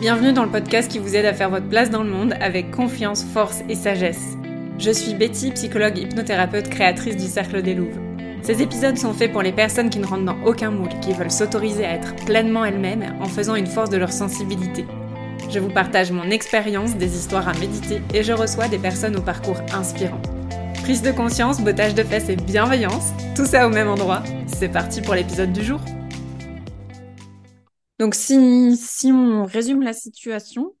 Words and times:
Bienvenue 0.00 0.34
dans 0.34 0.44
le 0.44 0.50
podcast 0.50 0.90
qui 0.92 0.98
vous 0.98 1.16
aide 1.16 1.24
à 1.24 1.32
faire 1.32 1.48
votre 1.48 1.70
place 1.70 1.88
dans 1.88 2.02
le 2.02 2.10
monde 2.10 2.34
avec 2.38 2.70
confiance, 2.70 3.24
force 3.24 3.62
et 3.70 3.74
sagesse. 3.74 4.36
Je 4.78 4.90
suis 4.90 5.14
Betty, 5.14 5.52
psychologue 5.52 5.96
hypnothérapeute 5.96 6.68
créatrice 6.68 7.16
du 7.16 7.26
Cercle 7.26 7.62
des 7.62 7.72
Louves. 7.72 7.98
Ces 8.42 8.60
épisodes 8.60 8.98
sont 8.98 9.14
faits 9.14 9.32
pour 9.32 9.40
les 9.40 9.52
personnes 9.52 9.88
qui 9.88 9.98
ne 9.98 10.04
rentrent 10.04 10.26
dans 10.26 10.42
aucun 10.44 10.70
moule, 10.70 10.90
qui 11.00 11.14
veulent 11.14 11.30
s'autoriser 11.30 11.86
à 11.86 11.94
être 11.94 12.14
pleinement 12.26 12.66
elles-mêmes 12.66 13.16
en 13.22 13.24
faisant 13.24 13.54
une 13.54 13.66
force 13.66 13.88
de 13.88 13.96
leur 13.96 14.12
sensibilité. 14.12 14.84
Je 15.48 15.60
vous 15.60 15.70
partage 15.70 16.12
mon 16.12 16.30
expérience, 16.30 16.96
des 16.96 17.16
histoires 17.16 17.48
à 17.48 17.54
méditer 17.54 18.02
et 18.12 18.22
je 18.22 18.34
reçois 18.34 18.68
des 18.68 18.78
personnes 18.78 19.16
au 19.16 19.22
parcours 19.22 19.62
inspirant. 19.72 20.20
Prise 20.82 21.00
de 21.00 21.10
conscience, 21.10 21.62
bottage 21.62 21.94
de 21.94 22.02
fesses 22.02 22.28
et 22.28 22.36
bienveillance, 22.36 23.12
tout 23.34 23.46
ça 23.46 23.66
au 23.66 23.70
même 23.70 23.88
endroit. 23.88 24.22
C'est 24.46 24.68
parti 24.68 25.00
pour 25.00 25.14
l'épisode 25.14 25.54
du 25.54 25.64
jour. 25.64 25.80
Donc 27.98 28.14
si, 28.14 28.76
si 28.76 29.10
on 29.12 29.44
résume 29.44 29.82
la 29.82 29.92
situation, 29.92 30.74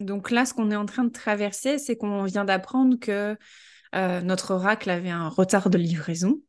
donc 0.00 0.30
là 0.30 0.44
ce 0.44 0.54
qu'on 0.54 0.70
est 0.70 0.76
en 0.76 0.86
train 0.86 1.04
de 1.04 1.10
traverser, 1.10 1.78
c'est 1.78 1.96
qu'on 1.96 2.24
vient 2.24 2.44
d'apprendre 2.44 2.98
que 2.98 3.36
euh, 3.94 4.20
notre 4.20 4.52
oracle 4.52 4.90
avait 4.90 5.10
un 5.10 5.28
retard 5.28 5.70
de 5.70 5.78
livraison. 5.78 6.40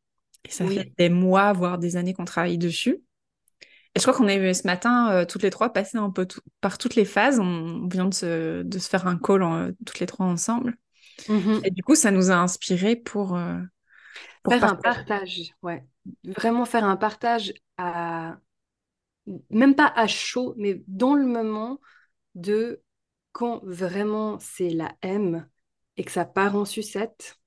Et 0.46 0.52
ça 0.52 0.66
fait 0.66 0.94
des 0.98 1.10
mois, 1.10 1.52
voire 1.54 1.78
des 1.78 1.98
années 1.98 2.14
qu'on 2.14 2.26
travaille 2.26 2.58
dessus. 2.58 3.02
Et 3.96 4.00
je 4.00 4.02
crois 4.02 4.14
qu'on 4.14 4.28
est 4.28 4.54
ce 4.54 4.68
matin, 4.68 5.12
euh, 5.12 5.26
toutes 5.26 5.44
les 5.44 5.50
trois, 5.50 5.74
passé 5.74 5.98
un 5.98 6.12
peu 6.12 6.28
par 6.62 6.78
toutes 6.78 6.96
les 6.96 7.06
phases. 7.06 7.40
On 7.40 7.88
vient 7.88 8.06
de 8.06 8.14
se, 8.14 8.62
de 8.62 8.80
se 8.80 8.88
faire 8.88 9.08
un 9.08 9.18
call 9.18 9.44
euh, 9.44 9.72
toutes 9.86 10.00
les 10.00 10.06
trois 10.06 10.26
ensemble. 10.26 10.78
Mmh 11.28 11.60
Et 11.66 11.72
du 11.72 11.84
coup, 11.84 11.96
ça 11.96 12.12
nous 12.12 12.32
a 12.32 12.36
inspiré 12.36 12.96
pour, 12.96 13.38
pour 14.44 14.54
faire 14.54 14.64
un 14.64 14.76
partage. 14.76 15.52
Ouais. 15.62 15.84
Vraiment 16.24 16.66
faire 16.66 16.86
un 16.86 16.96
partage 16.96 17.54
à 17.78 18.38
même 19.50 19.76
pas 19.76 19.92
à 19.96 20.08
chaud, 20.08 20.54
mais 20.58 20.82
dans 20.88 21.14
le 21.16 21.26
moment 21.26 21.80
de 22.36 22.82
quand 23.32 23.62
vraiment 23.64 24.40
c'est 24.40 24.70
la 24.70 24.96
M 25.02 25.48
et 25.98 26.04
que 26.04 26.12
ça 26.12 26.26
part 26.26 26.56
en 26.56 26.66
sucette, 26.66 27.40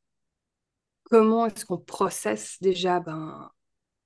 comment 1.05 1.47
est-ce 1.47 1.65
qu'on 1.65 1.79
processe 1.79 2.59
déjà 2.61 3.01
ben, 3.01 3.51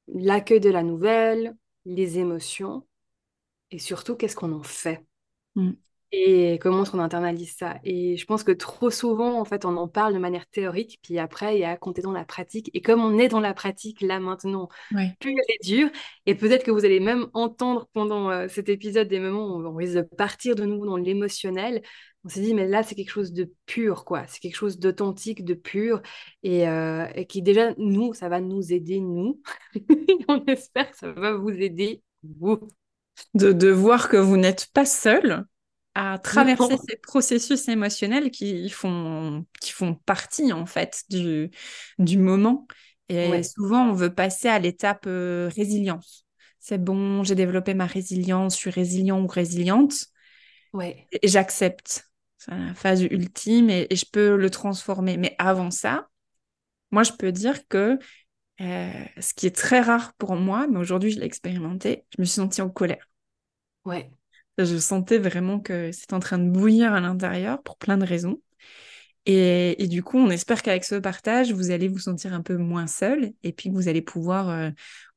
l'accueil 0.08 0.60
de 0.60 0.70
la 0.70 0.82
nouvelle, 0.82 1.56
les 1.84 2.18
émotions, 2.18 2.86
et 3.70 3.78
surtout 3.78 4.16
qu'est-ce 4.16 4.36
qu'on 4.36 4.52
en 4.52 4.62
fait? 4.62 5.04
Mm 5.56 5.76
et 6.12 6.58
comment 6.60 6.84
qu'on 6.84 7.00
internalise 7.00 7.56
ça? 7.56 7.78
Et 7.82 8.16
je 8.16 8.24
pense 8.26 8.44
que 8.44 8.52
trop 8.52 8.90
souvent, 8.90 9.40
en 9.40 9.44
fait, 9.44 9.64
on 9.64 9.76
en 9.76 9.88
parle 9.88 10.14
de 10.14 10.18
manière 10.18 10.46
théorique, 10.46 11.00
puis 11.02 11.18
après, 11.18 11.56
il 11.56 11.60
y 11.60 11.64
a 11.64 11.70
à 11.70 11.76
compter 11.76 12.00
dans 12.00 12.12
la 12.12 12.24
pratique. 12.24 12.70
Et 12.74 12.80
comme 12.80 13.00
on 13.02 13.18
est 13.18 13.28
dans 13.28 13.40
la 13.40 13.54
pratique 13.54 14.00
là 14.00 14.20
maintenant, 14.20 14.68
plus 14.90 15.32
elle 15.32 15.54
est 15.54 15.64
dure, 15.64 15.90
et 16.26 16.34
peut-être 16.36 16.64
que 16.64 16.70
vous 16.70 16.84
allez 16.84 17.00
même 17.00 17.26
entendre 17.34 17.88
pendant 17.92 18.30
euh, 18.30 18.46
cet 18.48 18.68
épisode 18.68 19.08
des 19.08 19.18
moments 19.18 19.56
où 19.56 19.66
on 19.66 19.74
risque 19.74 19.96
de 19.96 20.02
partir 20.02 20.54
de 20.54 20.64
nouveau 20.64 20.86
dans 20.86 20.96
l'émotionnel. 20.96 21.82
On 22.24 22.28
s'est 22.28 22.40
dit, 22.40 22.54
mais 22.54 22.66
là, 22.66 22.82
c'est 22.82 22.94
quelque 22.94 23.10
chose 23.10 23.32
de 23.32 23.52
pur, 23.66 24.04
quoi. 24.04 24.24
C'est 24.26 24.40
quelque 24.40 24.56
chose 24.56 24.78
d'authentique, 24.78 25.44
de 25.44 25.54
pur, 25.54 26.02
et, 26.42 26.68
euh, 26.68 27.06
et, 27.14 27.26
qui 27.26 27.42
déjà, 27.42 27.72
nous, 27.78 28.14
ça 28.14 28.28
va 28.28 28.40
nous 28.40 28.72
aider, 28.72 29.00
nous. 29.00 29.40
on 30.28 30.44
espère 30.46 30.90
que 30.90 30.96
ça 30.96 31.12
va 31.12 31.34
vous 31.34 31.50
aider, 31.50 32.02
vous. 32.38 32.60
De, 33.34 33.52
de 33.52 33.68
voir 33.68 34.08
que 34.08 34.16
vous 34.16 34.36
n'êtes 34.36 34.66
pas 34.74 34.84
seul 34.84 35.46
à 35.98 36.18
traverser 36.18 36.76
ces 36.86 36.96
processus 36.96 37.68
émotionnels 37.68 38.30
qui 38.30 38.68
font, 38.68 39.46
qui 39.62 39.72
font 39.72 39.94
partie 39.94 40.52
en 40.52 40.66
fait 40.66 41.04
du, 41.08 41.50
du 41.98 42.18
moment. 42.18 42.66
Et 43.08 43.42
souvent, 43.42 43.88
on 43.88 43.92
veut 43.94 44.12
passer 44.12 44.48
à 44.48 44.58
l'étape 44.58 45.04
euh, 45.06 45.50
résilience. 45.56 46.26
C'est 46.58 46.76
bon, 46.76 47.22
j'ai 47.22 47.34
développé 47.34 47.72
ma 47.72 47.86
résilience, 47.86 48.56
je 48.56 48.58
suis 48.58 48.70
résilient 48.70 49.22
ou 49.22 49.26
résiliente. 49.26 49.94
Ouais. 50.74 51.06
Et 51.12 51.28
j'accepte. 51.28 52.10
C'est 52.36 52.50
la 52.50 52.74
phase 52.74 53.02
ultime 53.02 53.70
et, 53.70 53.86
je 53.90 54.04
peux 54.04 54.36
le 54.36 54.50
transformer. 54.50 55.16
Mais 55.16 55.34
avant 55.38 55.70
ça, 55.70 56.08
moi, 56.90 57.04
je 57.04 57.12
peux 57.12 57.32
dire 57.32 57.66
que 57.68 57.98
euh, 58.60 59.04
ce 59.18 59.32
qui 59.32 59.46
est 59.46 59.56
très 59.56 59.80
rare 59.80 60.12
pour 60.18 60.36
moi, 60.36 60.66
mais 60.70 60.78
aujourd'hui, 60.78 61.10
je 61.10 61.20
l'ai 61.20 61.26
expérimenté, 61.26 62.04
je 62.14 62.20
me 62.20 62.26
suis 62.26 62.34
sentie 62.34 62.60
en 62.60 62.68
colère. 62.68 63.08
Ouais. 63.86 64.10
Je 64.58 64.78
sentais 64.78 65.18
vraiment 65.18 65.60
que 65.60 65.92
c'était 65.92 66.14
en 66.14 66.20
train 66.20 66.38
de 66.38 66.48
bouillir 66.48 66.92
à 66.92 67.00
l'intérieur 67.00 67.62
pour 67.62 67.76
plein 67.76 67.96
de 67.98 68.06
raisons. 68.06 68.40
Et, 69.26 69.86
du 69.88 70.02
coup, 70.04 70.18
on 70.18 70.30
espère 70.30 70.62
qu'avec 70.62 70.84
ce 70.84 70.94
partage, 70.94 71.52
vous 71.52 71.72
allez 71.72 71.88
vous 71.88 71.98
sentir 71.98 72.32
un 72.32 72.42
peu 72.42 72.56
moins 72.56 72.86
seul 72.86 73.32
et 73.42 73.52
puis 73.52 73.70
que 73.70 73.74
vous 73.74 73.88
allez 73.88 74.02
pouvoir 74.02 74.48
euh, 74.48 74.70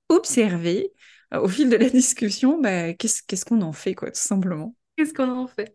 observer 0.09 0.91
euh, 1.33 1.41
au 1.41 1.47
fil 1.47 1.69
de 1.69 1.75
la 1.75 1.89
discussion 1.89 2.59
bah, 2.59 2.93
qu'est-ce 2.93 3.45
qu'on 3.45 3.61
en 3.61 3.71
fait, 3.71 3.93
quoi, 3.93 4.09
tout 4.09 4.19
simplement. 4.19 4.75
Qu'est-ce 4.97 5.13
qu'on 5.13 5.29
en 5.29 5.47
fait? 5.47 5.73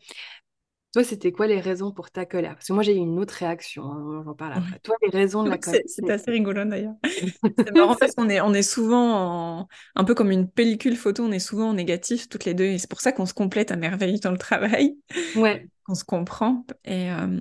Toi, 0.94 1.05
c'était 1.05 1.32
quoi 1.32 1.49
les 1.49 1.60
raisons 1.60 1.91
pour 1.91 2.10
ta 2.10 2.25
colère? 2.25 2.55
Parce 2.55 2.69
que 2.69 2.72
moi, 2.72 2.84
j'ai 2.84 2.94
eu 2.94 2.99
une 2.99 3.19
autre 3.19 3.34
réaction, 3.34 3.84
hein, 3.84 4.22
j'en 4.25 4.34
parle 4.34 4.53
après. 4.55 4.78
Toi, 4.78 4.94
les 5.03 5.10
raisons 5.10 5.43
de 5.43 5.50
la 5.50 5.59
colère. 5.59 5.82
C'est 5.87 6.09
assez 6.09 6.31
rigolo 6.31 6.65
d'ailleurs. 6.65 6.94
c'est 7.03 7.43
marrant 7.75 7.97
parce 7.97 8.15
qu'on 8.15 8.28
est, 8.28 8.41
on 8.41 8.55
est 8.55 8.62
souvent 8.62 9.66
un 9.97 10.04
peu 10.04 10.15
comme 10.15 10.31
une 10.31 10.49
pellicule 10.49 10.97
photo, 10.97 11.25
on 11.25 11.33
est 11.33 11.41
souvent 11.41 11.71
en 11.71 11.75
négatif 11.75 12.28
toutes 12.28 12.44
les 12.44 12.54
deux. 12.54 12.65
Et 12.65 12.78
c'est 12.78 12.88
pour 12.88 13.00
ça 13.00 13.10
qu'on 13.10 13.27
se 13.27 13.34
complète 13.34 13.72
à 13.72 13.77
merveille 13.77 14.21
dans 14.21 14.31
le 14.31 14.38
travail. 14.38 14.97
Ouais. 15.37 15.69
On 15.88 15.94
se 15.94 16.04
comprend. 16.04 16.65
Et, 16.87 17.10
euh, 17.10 17.41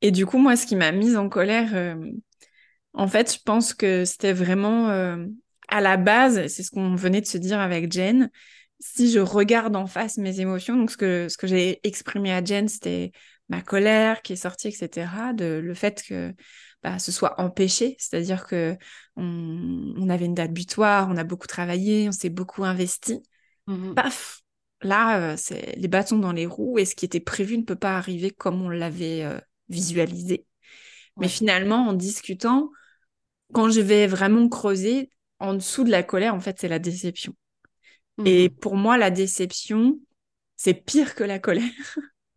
et 0.00 0.10
du 0.10 0.26
coup, 0.26 0.38
moi, 0.38 0.56
ce 0.56 0.66
qui 0.66 0.74
m'a 0.74 0.90
mise 0.90 1.16
en 1.16 1.28
colère, 1.28 1.70
euh, 1.74 1.94
en 2.94 3.06
fait, 3.06 3.34
je 3.34 3.38
pense 3.44 3.74
que 3.74 4.04
c'était 4.04 4.32
vraiment 4.32 4.88
euh, 4.90 5.24
à 5.68 5.80
la 5.80 5.96
base, 5.96 6.46
c'est 6.48 6.62
ce 6.62 6.70
qu'on 6.70 6.94
venait 6.96 7.20
de 7.20 7.26
se 7.26 7.38
dire 7.38 7.60
avec 7.60 7.92
Jen, 7.92 8.30
si 8.80 9.10
je 9.10 9.20
regarde 9.20 9.76
en 9.76 9.86
face 9.86 10.16
mes 10.16 10.40
émotions, 10.40 10.76
donc 10.76 10.90
ce 10.90 10.96
que, 10.96 11.28
ce 11.28 11.36
que 11.36 11.46
j'ai 11.46 11.86
exprimé 11.86 12.32
à 12.32 12.42
Jen, 12.42 12.66
c'était 12.68 13.12
ma 13.48 13.60
colère 13.60 14.22
qui 14.22 14.32
est 14.32 14.36
sortie, 14.36 14.68
etc., 14.68 15.32
de, 15.34 15.60
le 15.62 15.74
fait 15.74 16.02
que 16.02 16.34
bah, 16.82 16.98
ce 16.98 17.12
soit 17.12 17.38
empêché, 17.40 17.96
c'est-à-dire 17.98 18.46
que 18.46 18.76
on, 19.16 20.08
avait 20.08 20.24
une 20.24 20.34
date 20.34 20.52
butoir, 20.52 21.08
on 21.10 21.16
a 21.16 21.24
beaucoup 21.24 21.46
travaillé, 21.46 22.08
on 22.08 22.12
s'est 22.12 22.30
beaucoup 22.30 22.64
investi. 22.64 23.22
Mmh 23.66 23.94
Paf 23.94 24.40
Là, 24.82 25.32
euh, 25.32 25.34
c'est 25.36 25.76
les 25.76 25.88
bâtons 25.88 26.18
dans 26.18 26.32
les 26.32 26.46
roues 26.46 26.78
et 26.78 26.86
ce 26.86 26.94
qui 26.94 27.04
était 27.04 27.20
prévu 27.20 27.58
ne 27.58 27.64
peut 27.64 27.76
pas 27.76 27.98
arriver 27.98 28.30
comme 28.30 28.62
on 28.62 28.70
l'avait 28.70 29.24
euh, 29.24 29.38
visualisé. 29.68 30.46
Mais 31.18 31.28
finalement, 31.28 31.88
en 31.88 31.92
discutant, 31.92 32.70
quand 33.52 33.68
je 33.68 33.82
vais 33.82 34.06
vraiment 34.06 34.48
creuser, 34.48 35.10
en 35.38 35.52
dessous 35.52 35.84
de 35.84 35.90
la 35.90 36.02
colère, 36.02 36.34
en 36.34 36.40
fait, 36.40 36.58
c'est 36.58 36.68
la 36.68 36.78
déception. 36.78 37.34
Et 38.24 38.48
mmh 38.48 38.52
pour 38.60 38.76
moi, 38.76 38.98
la 38.98 39.10
déception, 39.10 39.98
c'est 40.56 40.74
pire 40.74 41.14
que 41.14 41.24
la 41.24 41.38
colère. 41.38 41.62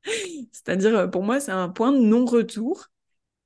C'est-à-dire, 0.51 0.97
euh, 0.97 1.07
pour 1.07 1.23
moi, 1.23 1.39
c'est 1.39 1.51
un 1.51 1.69
point 1.69 1.91
de 1.91 1.99
non-retour. 1.99 2.87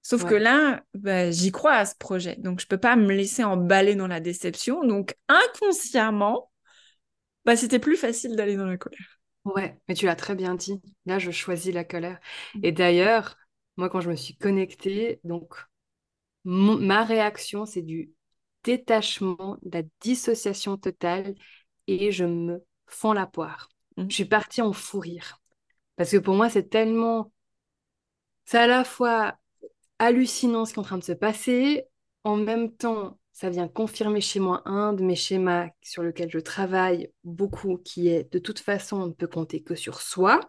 Sauf 0.01 0.23
que 0.23 0.35
là, 0.35 0.83
bah, 0.93 1.31
j'y 1.31 1.51
crois 1.51 1.73
à 1.73 1.85
ce 1.85 1.95
projet. 1.95 2.37
Donc, 2.37 2.61
je 2.61 2.65
ne 2.65 2.69
peux 2.69 2.77
pas 2.77 2.95
me 2.95 3.13
laisser 3.13 3.43
emballer 3.43 3.95
dans 3.95 4.07
la 4.07 4.21
déception. 4.21 4.85
Donc, 4.85 5.15
inconsciemment, 5.27 6.49
bah, 7.43 7.57
c'était 7.57 7.79
plus 7.79 7.97
facile 7.97 8.37
d'aller 8.37 8.55
dans 8.55 8.65
la 8.65 8.77
colère. 8.77 9.19
Ouais, 9.43 9.77
mais 9.87 9.95
tu 9.95 10.05
l'as 10.05 10.15
très 10.15 10.35
bien 10.35 10.55
dit. 10.55 10.81
Là, 11.05 11.19
je 11.19 11.31
choisis 11.31 11.73
la 11.73 11.83
colère. 11.83 12.19
Mmh. 12.55 12.59
Et 12.63 12.71
d'ailleurs, 12.71 13.37
moi, 13.75 13.89
quand 13.89 13.99
je 13.99 14.09
me 14.09 14.15
suis 14.15 14.37
connectée, 14.37 15.19
donc, 15.25 15.55
ma 16.45 17.03
réaction, 17.03 17.65
c'est 17.65 17.81
du 17.81 18.11
détachement, 18.63 19.57
de 19.61 19.77
la 19.77 19.83
dissociation 20.01 20.77
totale 20.77 21.35
et 21.87 22.11
je 22.11 22.25
me 22.25 22.63
fends 22.87 23.13
la 23.13 23.27
poire. 23.27 23.69
Mmh. 23.97 24.05
Je 24.09 24.15
suis 24.15 24.25
partie 24.25 24.61
en 24.61 24.73
fou 24.73 24.99
rire. 24.99 25.41
Parce 25.95 26.11
que 26.11 26.17
pour 26.17 26.35
moi, 26.35 26.49
c'est 26.49 26.69
tellement. 26.69 27.31
C'est 28.45 28.59
à 28.59 28.67
la 28.67 28.83
fois 28.83 29.37
hallucinant 29.99 30.65
ce 30.65 30.73
qui 30.73 30.79
est 30.79 30.81
en 30.81 30.85
train 30.85 30.97
de 30.97 31.03
se 31.03 31.11
passer, 31.11 31.85
en 32.23 32.37
même 32.37 32.71
temps, 32.75 33.19
ça 33.33 33.49
vient 33.49 33.67
confirmer 33.67 34.21
chez 34.21 34.39
moi 34.39 34.61
un 34.65 34.93
de 34.93 35.03
mes 35.03 35.15
schémas 35.15 35.69
sur 35.81 36.03
lequel 36.03 36.29
je 36.31 36.39
travaille 36.39 37.11
beaucoup, 37.23 37.77
qui 37.77 38.09
est 38.09 38.31
de 38.31 38.39
toute 38.39 38.59
façon, 38.59 38.97
on 38.97 39.07
ne 39.07 39.13
peut 39.13 39.27
compter 39.27 39.61
que 39.61 39.75
sur 39.75 40.01
soi. 40.01 40.39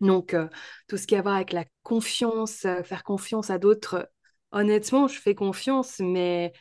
Donc, 0.00 0.34
euh, 0.34 0.48
tout 0.88 0.96
ce 0.96 1.06
qui 1.06 1.16
a 1.16 1.20
à 1.20 1.22
voir 1.22 1.36
avec 1.36 1.52
la 1.52 1.64
confiance, 1.82 2.64
euh, 2.64 2.82
faire 2.82 3.02
confiance 3.02 3.50
à 3.50 3.58
d'autres, 3.58 4.10
honnêtement, 4.52 5.08
je 5.08 5.18
fais 5.18 5.34
confiance, 5.34 6.00
mais 6.00 6.52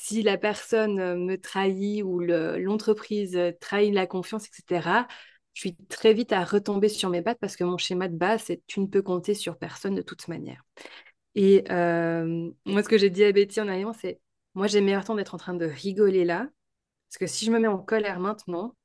si 0.00 0.22
la 0.22 0.38
personne 0.38 1.00
euh, 1.00 1.16
me 1.16 1.36
trahit 1.36 2.02
ou 2.04 2.20
l'entreprise 2.20 3.36
euh, 3.36 3.50
trahit 3.60 3.92
la 3.92 4.06
confiance, 4.06 4.46
etc., 4.46 5.08
je 5.54 5.60
suis 5.60 5.76
très 5.88 6.14
vite 6.14 6.32
à 6.32 6.44
retomber 6.44 6.88
sur 6.88 7.10
mes 7.10 7.20
pattes 7.20 7.38
parce 7.40 7.56
que 7.56 7.64
mon 7.64 7.78
schéma 7.78 8.06
de 8.06 8.16
base, 8.16 8.44
c'est 8.44 8.62
tu 8.68 8.78
ne 8.78 8.86
peux 8.86 9.02
compter 9.02 9.34
sur 9.34 9.58
personne 9.58 9.96
de 9.96 10.02
toute 10.02 10.28
manière. 10.28 10.62
Et 11.34 11.64
euh, 11.70 12.48
moi, 12.64 12.82
ce 12.84 12.88
que 12.88 12.96
j'ai 12.96 13.10
dit 13.10 13.24
à 13.24 13.32
Betty 13.32 13.60
en 13.60 13.66
arrivant, 13.66 13.92
c'est 13.92 14.20
moi, 14.54 14.68
j'ai 14.68 14.80
meilleur 14.80 15.04
temps 15.04 15.16
d'être 15.16 15.34
en 15.34 15.38
train 15.38 15.54
de 15.54 15.66
rigoler 15.66 16.24
là, 16.24 16.48
parce 17.08 17.18
que 17.18 17.26
si 17.26 17.44
je 17.44 17.50
me 17.50 17.58
mets 17.58 17.66
en 17.66 17.78
colère 17.78 18.20
maintenant, 18.20 18.76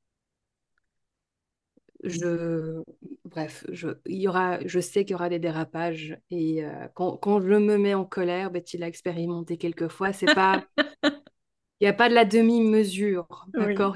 je, 2.03 2.81
bref, 3.25 3.65
je, 3.71 3.89
il 4.05 4.21
y 4.21 4.27
aura, 4.27 4.59
je 4.65 4.79
sais 4.79 5.05
qu'il 5.05 5.13
y 5.13 5.15
aura 5.15 5.29
des 5.29 5.39
dérapages. 5.39 6.17
Et 6.29 6.63
quand, 6.93 7.17
quand, 7.17 7.41
je 7.41 7.47
me 7.47 7.77
mets 7.77 7.93
en 7.93 8.05
colère, 8.05 8.51
Betty 8.51 8.77
l'a 8.77 8.87
expérimenté 8.87 9.57
quelques 9.57 9.87
fois, 9.87 10.13
c'est 10.13 10.33
pas, 10.33 10.63
il 11.03 11.83
n'y 11.83 11.87
a 11.87 11.93
pas 11.93 12.09
de 12.09 12.13
la 12.13 12.25
demi-mesure, 12.25 13.47
d'accord? 13.53 13.95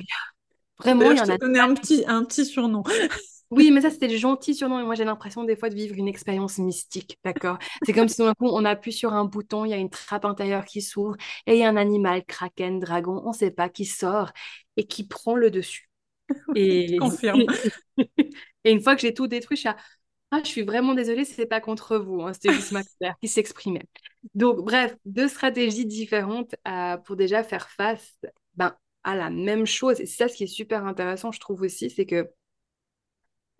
Vraiment, 0.79 1.11
il 1.11 1.17
y 1.17 1.21
en 1.21 1.29
a. 1.29 1.37
Te 1.37 1.59
un 1.59 1.73
petit, 1.73 2.03
un 2.07 2.23
petit 2.23 2.45
surnom. 2.45 2.83
Oui, 3.49 3.71
mais 3.71 3.79
ça, 3.79 3.89
c'était 3.89 4.09
le 4.09 4.17
gentil 4.17 4.53
surnom. 4.53 4.79
Et 4.79 4.83
moi, 4.83 4.95
j'ai 4.95 5.05
l'impression 5.05 5.45
des 5.45 5.55
fois 5.55 5.69
de 5.69 5.75
vivre 5.75 5.95
une 5.95 6.09
expérience 6.09 6.57
mystique, 6.57 7.17
d'accord? 7.23 7.57
C'est 7.85 7.93
comme 7.93 8.09
si 8.09 8.17
d'un 8.17 8.33
coup, 8.33 8.47
on 8.47 8.65
appuie 8.65 8.91
sur 8.91 9.13
un 9.13 9.23
bouton, 9.23 9.63
il 9.63 9.69
y 9.69 9.73
a 9.73 9.77
une 9.77 9.89
trappe 9.89 10.25
intérieure 10.25 10.65
qui 10.65 10.81
s'ouvre 10.81 11.15
et 11.45 11.53
il 11.53 11.59
y 11.59 11.63
a 11.63 11.69
un 11.69 11.77
animal, 11.77 12.25
kraken, 12.25 12.79
dragon, 12.81 13.21
on 13.23 13.29
ne 13.29 13.33
sait 13.33 13.51
pas, 13.51 13.69
qui 13.69 13.85
sort 13.85 14.31
et 14.75 14.85
qui 14.85 15.07
prend 15.07 15.35
le 15.35 15.49
dessus. 15.49 15.89
Et... 16.55 16.97
confirme. 16.99 17.43
et 17.97 18.71
une 18.71 18.81
fois 18.81 18.95
que 18.95 19.01
j'ai 19.01 19.13
tout 19.13 19.27
détruit, 19.27 19.57
je 19.57 19.61
suis 19.61 19.69
à... 19.69 19.77
Ah, 20.31 20.41
je 20.43 20.49
suis 20.49 20.63
vraiment 20.63 20.93
désolée, 20.93 21.23
ce 21.23 21.39
n'est 21.39 21.47
pas 21.47 21.61
contre 21.61 21.97
vous, 21.97 22.21
hein, 22.21 22.33
c'était 22.33 22.51
juste 22.51 22.73
ma 22.73 22.83
colère 22.83 23.15
qui 23.21 23.29
s'exprimait. 23.29 23.87
Donc, 24.33 24.57
bref, 24.57 24.93
deux 25.05 25.29
stratégies 25.29 25.85
différentes 25.85 26.53
euh, 26.67 26.97
pour 26.97 27.15
déjà 27.15 27.45
faire 27.45 27.69
face 27.69 28.19
ben, 28.55 28.75
à 29.05 29.15
la 29.15 29.29
même 29.29 29.65
chose. 29.65 30.01
Et 30.01 30.05
c'est 30.05 30.17
ça 30.17 30.27
ce 30.27 30.35
qui 30.35 30.43
est 30.43 30.47
super 30.47 30.85
intéressant, 30.85 31.31
je 31.31 31.39
trouve 31.39 31.61
aussi, 31.61 31.89
c'est 31.89 32.05
que 32.05 32.29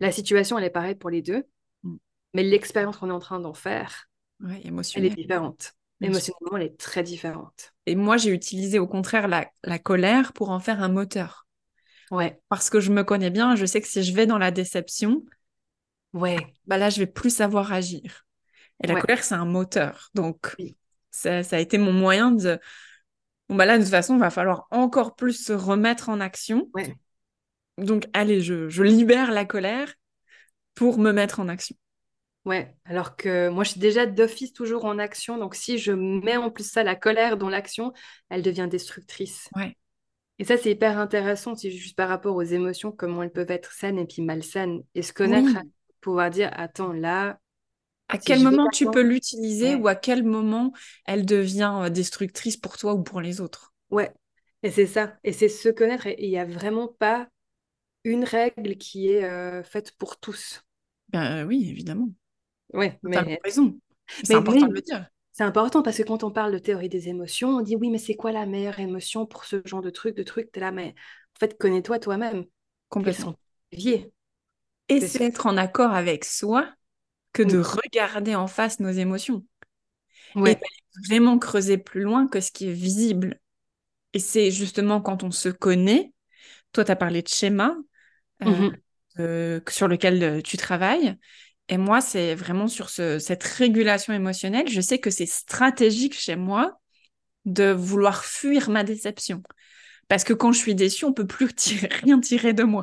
la 0.00 0.12
situation, 0.12 0.58
elle 0.58 0.64
est 0.64 0.70
pareille 0.70 0.94
pour 0.94 1.08
les 1.08 1.22
deux, 1.22 1.44
mm. 1.84 1.96
mais 2.34 2.42
l'expérience 2.42 2.98
qu'on 2.98 3.08
est 3.08 3.14
en 3.14 3.18
train 3.18 3.40
d'en 3.40 3.54
faire, 3.54 4.08
elle 4.46 5.04
est 5.04 5.10
différente. 5.10 5.74
Émotionnellement, 6.00 6.58
elle 6.58 6.66
est 6.66 6.78
très 6.78 7.02
différente. 7.02 7.74
Et 7.86 7.96
moi, 7.96 8.16
j'ai 8.16 8.30
utilisé 8.30 8.78
au 8.78 8.86
contraire 8.86 9.26
la, 9.26 9.50
la, 9.64 9.78
colère 9.78 10.32
pour 10.32 10.50
en 10.50 10.60
faire 10.60 10.82
un 10.82 10.88
moteur. 10.88 11.47
Ouais. 12.10 12.40
Parce 12.48 12.70
que 12.70 12.80
je 12.80 12.90
me 12.90 13.04
connais 13.04 13.30
bien, 13.30 13.56
je 13.56 13.66
sais 13.66 13.80
que 13.80 13.88
si 13.88 14.02
je 14.02 14.14
vais 14.14 14.26
dans 14.26 14.38
la 14.38 14.50
déception, 14.50 15.24
ouais. 16.12 16.38
bah 16.66 16.78
là, 16.78 16.90
je 16.90 17.00
vais 17.00 17.06
plus 17.06 17.34
savoir 17.34 17.72
agir. 17.72 18.24
Et 18.82 18.86
la 18.86 19.00
colère, 19.00 19.24
c'est 19.24 19.34
un 19.34 19.44
moteur. 19.44 20.10
Donc, 20.14 20.56
ça, 21.10 21.42
ça, 21.42 21.56
a 21.56 21.58
été 21.58 21.78
mon 21.78 21.92
moyen 21.92 22.30
de. 22.30 22.58
Bon, 23.48 23.56
bah 23.56 23.66
là, 23.66 23.76
de 23.76 23.82
toute 23.82 23.90
façon, 23.90 24.14
il 24.14 24.20
va 24.20 24.30
falloir 24.30 24.66
encore 24.70 25.16
plus 25.16 25.44
se 25.44 25.52
remettre 25.52 26.08
en 26.08 26.20
action. 26.20 26.68
Ouais. 26.74 26.94
Donc, 27.76 28.08
allez, 28.12 28.40
je, 28.40 28.82
libère 28.82 29.30
la 29.32 29.44
colère 29.44 29.92
pour 30.74 30.98
me 30.98 31.12
mettre 31.12 31.40
en 31.40 31.48
action. 31.48 31.76
Ouais, 32.44 32.76
alors 32.84 33.16
que 33.16 33.48
moi, 33.48 33.64
je 33.64 33.70
suis 33.72 33.80
déjà 33.80 34.06
d'office 34.06 34.52
toujours 34.52 34.84
en 34.84 34.98
action. 34.98 35.38
Donc, 35.38 35.54
si 35.54 35.78
je 35.78 35.92
mets 35.92 36.36
en 36.36 36.50
plus 36.50 36.70
ça, 36.70 36.82
la 36.82 36.94
colère 36.94 37.36
dans 37.36 37.48
l'action, 37.48 37.92
elle 38.30 38.42
devient 38.42 38.68
destructrice. 38.70 39.48
Ouais. 39.54 39.76
Et 40.38 40.44
ça, 40.44 40.56
c'est 40.56 40.70
hyper 40.70 40.98
intéressant, 40.98 41.56
c'est 41.56 41.70
juste 41.70 41.96
par 41.96 42.08
rapport 42.08 42.36
aux 42.36 42.42
émotions, 42.42 42.92
comment 42.92 43.22
elles 43.22 43.32
peuvent 43.32 43.50
être 43.50 43.72
saines 43.72 43.98
et 43.98 44.06
puis 44.06 44.22
malsaines. 44.22 44.82
Et 44.94 45.02
se 45.02 45.12
connaître, 45.12 45.50
pouvoir 46.00 46.30
dire, 46.30 46.50
attends, 46.52 46.92
là. 46.92 47.40
À 48.08 48.16
quel 48.16 48.42
moment 48.42 48.68
tu 48.72 48.86
peux 48.90 49.02
l'utiliser 49.02 49.74
ou 49.74 49.86
à 49.86 49.94
quel 49.94 50.22
moment 50.22 50.72
elle 51.04 51.26
devient 51.26 51.80
euh, 51.82 51.90
destructrice 51.90 52.56
pour 52.56 52.78
toi 52.78 52.94
ou 52.94 53.02
pour 53.02 53.20
les 53.20 53.42
autres? 53.42 53.74
Ouais, 53.90 54.12
et 54.62 54.70
c'est 54.70 54.86
ça. 54.86 55.18
Et 55.24 55.32
c'est 55.32 55.50
se 55.50 55.68
connaître. 55.68 56.06
Et 56.06 56.16
il 56.18 56.30
n'y 56.30 56.38
a 56.38 56.46
vraiment 56.46 56.88
pas 56.88 57.28
une 58.04 58.24
règle 58.24 58.76
qui 58.76 59.10
est 59.10 59.24
euh, 59.24 59.62
faite 59.62 59.92
pour 59.98 60.18
tous. 60.18 60.64
Ben, 61.10 61.42
euh, 61.42 61.44
oui, 61.44 61.68
évidemment. 61.68 62.08
Ouais, 62.72 62.98
mais... 63.02 63.38
raison. 63.44 63.78
C'est 64.24 64.34
important 64.34 64.68
de 64.68 64.74
le 64.74 64.80
dire. 64.80 65.06
C'est 65.38 65.44
important 65.44 65.82
parce 65.82 65.96
que 65.96 66.02
quand 66.02 66.24
on 66.24 66.32
parle 66.32 66.50
de 66.50 66.58
théorie 66.58 66.88
des 66.88 67.08
émotions, 67.08 67.50
on 67.50 67.60
dit 67.60 67.76
oui, 67.76 67.90
mais 67.90 67.98
c'est 67.98 68.16
quoi 68.16 68.32
la 68.32 68.44
meilleure 68.44 68.80
émotion 68.80 69.24
pour 69.24 69.44
ce 69.44 69.62
genre 69.64 69.82
de 69.82 69.90
truc, 69.90 70.16
de 70.16 70.24
truc 70.24 70.50
T'es 70.50 70.58
là, 70.58 70.72
mais 70.72 70.96
en 71.36 71.38
fait, 71.38 71.56
connais-toi 71.56 72.00
toi-même. 72.00 72.44
Complètement. 72.88 73.36
Et 73.70 75.00
c'est 75.00 75.22
être 75.22 75.46
en 75.46 75.56
accord 75.56 75.92
avec 75.92 76.24
soi 76.24 76.68
que 77.32 77.44
de 77.44 77.60
regarder 77.60 78.34
en 78.34 78.48
face 78.48 78.80
nos 78.80 78.90
émotions. 78.90 79.44
Ouais. 80.34 80.54
Et 80.54 81.06
vraiment 81.08 81.38
creuser 81.38 81.78
plus 81.78 82.00
loin 82.00 82.26
que 82.26 82.40
ce 82.40 82.50
qui 82.50 82.68
est 82.68 82.72
visible. 82.72 83.38
Et 84.14 84.18
c'est 84.18 84.50
justement 84.50 85.00
quand 85.00 85.22
on 85.22 85.30
se 85.30 85.50
connaît, 85.50 86.12
toi, 86.72 86.84
tu 86.84 86.90
as 86.90 86.96
parlé 86.96 87.22
de 87.22 87.28
schéma, 87.28 87.76
euh, 88.42 88.50
mmh 88.50 88.76
sur 89.68 89.88
lequel 89.88 90.22
euh, 90.22 90.40
tu 90.40 90.56
travailles. 90.56 91.16
Et 91.68 91.76
moi, 91.76 92.00
c'est 92.00 92.34
vraiment 92.34 92.68
sur 92.68 92.88
cette 92.88 93.42
régulation 93.42 94.12
émotionnelle. 94.12 94.68
Je 94.68 94.80
sais 94.80 94.98
que 94.98 95.10
c'est 95.10 95.26
stratégique 95.26 96.14
chez 96.14 96.36
moi 96.36 96.78
de 97.44 97.70
vouloir 97.70 98.24
fuir 98.24 98.70
ma 98.70 98.84
déception. 98.84 99.42
Parce 100.08 100.24
que 100.24 100.32
quand 100.32 100.52
je 100.52 100.58
suis 100.58 100.74
déçue, 100.74 101.04
on 101.04 101.12
peut 101.12 101.26
plus 101.26 101.50
rien 102.02 102.18
tirer 102.20 102.52
de 102.52 102.62
moi. 102.62 102.82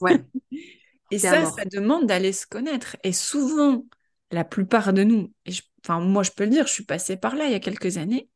Ouais. 0.00 0.20
et 1.10 1.18
ça, 1.18 1.44
ça 1.46 1.64
demande 1.64 2.06
d'aller 2.06 2.32
se 2.32 2.46
connaître. 2.46 2.96
Et 3.04 3.12
souvent, 3.12 3.84
la 4.30 4.44
plupart 4.44 4.92
de 4.92 5.04
nous, 5.04 5.32
et 5.46 5.52
enfin 5.84 6.00
moi 6.00 6.22
je 6.22 6.30
peux 6.32 6.44
le 6.44 6.50
dire, 6.50 6.66
je 6.66 6.72
suis 6.72 6.84
passée 6.84 7.16
par 7.16 7.36
là 7.36 7.44
il 7.44 7.52
y 7.52 7.54
a 7.54 7.60
quelques 7.60 7.98
années, 7.98 8.28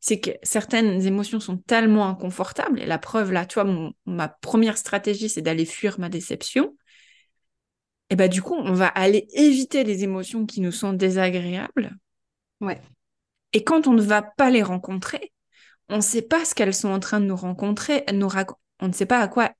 c'est 0.00 0.20
que 0.20 0.30
certaines 0.42 1.06
émotions 1.06 1.40
sont 1.40 1.58
tellement 1.58 2.08
inconfortables. 2.08 2.80
Et 2.80 2.86
la 2.86 2.98
preuve, 2.98 3.32
là, 3.32 3.44
tu 3.44 3.60
vois, 3.60 3.92
ma 4.06 4.28
première 4.28 4.78
stratégie, 4.78 5.28
c'est 5.28 5.42
d'aller 5.42 5.66
fuir 5.66 6.00
ma 6.00 6.08
déception. 6.08 6.74
Et 8.10 8.16
bah, 8.16 8.28
du 8.28 8.42
coup, 8.42 8.54
on 8.54 8.72
va 8.72 8.88
aller 8.88 9.28
éviter 9.32 9.84
les 9.84 10.04
émotions 10.04 10.46
qui 10.46 10.60
nous 10.60 10.72
sont 10.72 10.92
désagréables. 10.92 11.96
Ouais. 12.60 12.80
Et 13.52 13.64
quand 13.64 13.86
on 13.86 13.92
ne 13.92 14.02
va 14.02 14.22
pas 14.22 14.50
les 14.50 14.62
rencontrer, 14.62 15.32
on 15.88 15.96
ne 15.96 16.02
sait 16.02 16.22
pas 16.22 16.44
ce 16.44 16.54
qu'elles 16.54 16.74
sont 16.74 16.90
en 16.90 17.00
train 17.00 17.20
de 17.20 17.26
nous 17.26 17.36
rencontrer, 17.36 18.04
nous 18.12 18.28
on 18.80 18.88
ne 18.88 18.92
sait 18.92 19.06
pas 19.06 19.20
à 19.20 19.28
quoi, 19.28 19.52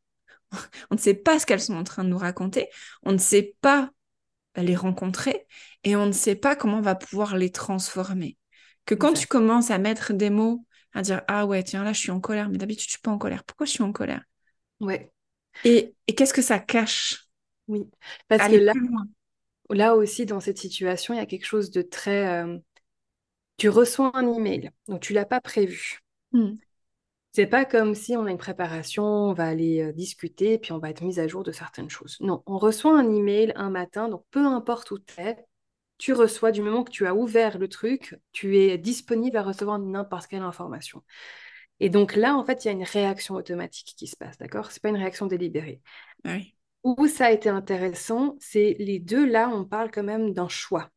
on 0.90 0.94
ne 0.94 1.00
sait 1.00 1.14
pas 1.14 1.38
ce 1.38 1.46
qu'elles 1.46 1.60
sont 1.60 1.74
en 1.74 1.84
train 1.84 2.04
de 2.04 2.08
nous 2.08 2.18
raconter, 2.18 2.68
on 3.02 3.12
ne 3.12 3.18
sait 3.18 3.54
pas 3.60 3.90
les 4.56 4.76
rencontrer 4.76 5.46
et 5.84 5.96
on 5.96 6.06
ne 6.06 6.12
sait 6.12 6.34
pas 6.34 6.56
comment 6.56 6.78
on 6.78 6.82
va 6.82 6.94
pouvoir 6.94 7.36
les 7.36 7.50
transformer. 7.50 8.36
Que 8.86 8.94
quand 8.94 9.12
tu 9.12 9.26
commences 9.26 9.70
à 9.70 9.78
mettre 9.78 10.12
des 10.12 10.30
mots, 10.30 10.64
à 10.92 11.02
dire 11.02 11.22
Ah 11.28 11.46
ouais, 11.46 11.62
tiens, 11.62 11.84
là, 11.84 11.92
je 11.92 12.00
suis 12.00 12.10
en 12.10 12.20
colère, 12.20 12.48
mais 12.48 12.58
d'habitude, 12.58 12.86
je 12.86 12.92
suis 12.92 13.00
pas 13.00 13.10
en 13.10 13.18
colère. 13.18 13.44
Pourquoi 13.44 13.66
je 13.66 13.72
suis 13.72 13.82
en 13.82 13.92
colère? 13.92 14.24
Ouais. 14.80 15.12
Et, 15.64 15.94
qu'est-ce 16.16 16.34
que 16.34 16.42
ça 16.42 16.58
cache? 16.58 17.26
Oui. 17.70 17.88
Parce 18.28 18.48
que 18.48 18.56
là, 18.56 18.72
là 19.70 19.94
aussi, 19.94 20.26
dans 20.26 20.40
cette 20.40 20.58
situation, 20.58 21.14
il 21.14 21.18
y 21.18 21.20
a 21.20 21.26
quelque 21.26 21.46
chose 21.46 21.70
de 21.70 21.82
très. 21.82 22.42
Euh, 22.42 22.58
tu 23.56 23.68
reçois 23.68 24.10
un 24.14 24.32
email, 24.32 24.70
donc 24.88 25.00
tu 25.00 25.12
l'as 25.12 25.24
pas 25.24 25.40
prévu. 25.40 26.00
Hmm. 26.32 26.54
C'est 27.32 27.46
pas 27.46 27.64
comme 27.64 27.94
si 27.94 28.16
on 28.16 28.24
a 28.24 28.30
une 28.30 28.38
préparation, 28.38 29.04
on 29.04 29.32
va 29.32 29.46
aller 29.46 29.82
euh, 29.82 29.92
discuter, 29.92 30.58
puis 30.58 30.72
on 30.72 30.78
va 30.78 30.90
être 30.90 31.02
mis 31.02 31.20
à 31.20 31.28
jour 31.28 31.44
de 31.44 31.52
certaines 31.52 31.88
choses. 31.88 32.16
Non, 32.20 32.42
on 32.46 32.58
reçoit 32.58 32.98
un 32.98 33.08
email 33.08 33.52
un 33.54 33.70
matin, 33.70 34.08
donc 34.08 34.24
peu 34.32 34.44
importe 34.44 34.90
où 34.90 34.98
tu 34.98 35.20
es, 35.20 35.36
tu 35.98 36.12
reçois, 36.12 36.50
du 36.50 36.62
moment 36.62 36.82
que 36.82 36.90
tu 36.90 37.06
as 37.06 37.14
ouvert 37.14 37.58
le 37.58 37.68
truc, 37.68 38.18
tu 38.32 38.58
es 38.58 38.78
disponible 38.78 39.36
à 39.36 39.42
recevoir 39.42 39.78
n'importe 39.78 40.26
quelle 40.26 40.42
information. 40.42 41.04
Et 41.78 41.88
donc 41.88 42.16
là, 42.16 42.36
en 42.36 42.44
fait, 42.44 42.64
il 42.64 42.68
y 42.68 42.70
a 42.70 42.72
une 42.72 42.84
réaction 42.84 43.34
automatique 43.34 43.94
qui 43.96 44.06
se 44.06 44.16
passe, 44.16 44.38
d'accord? 44.38 44.70
C'est 44.72 44.82
pas 44.82 44.88
une 44.88 44.96
réaction 44.96 45.26
délibérée. 45.26 45.80
Oui. 46.24 46.54
Où 46.82 47.06
ça 47.06 47.26
a 47.26 47.30
été 47.30 47.48
intéressant, 47.48 48.36
c'est 48.40 48.76
les 48.78 48.98
deux 48.98 49.26
là, 49.26 49.48
on 49.50 49.64
parle 49.64 49.90
quand 49.90 50.02
même 50.02 50.32
d'un 50.32 50.48
choix, 50.48 50.90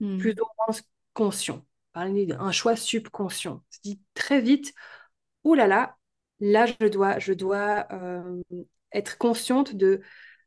hmm. 0.00 0.18
plus 0.18 0.32
ou 0.32 0.44
moins 0.58 0.76
conscient. 1.14 1.64
Un 1.94 2.52
choix 2.52 2.76
subconscient. 2.76 3.54
On 3.54 3.72
se 3.72 3.80
dit 3.82 4.00
très 4.14 4.40
vite, 4.40 4.72
oh 5.44 5.54
là 5.54 5.66
là, 5.66 5.96
là 6.40 6.66
je 6.66 6.88
dois, 6.88 7.18
je 7.18 7.32
dois 7.32 7.86
euh, 7.92 8.42
être 8.92 9.18
consciente 9.18 9.74
de, 9.74 10.00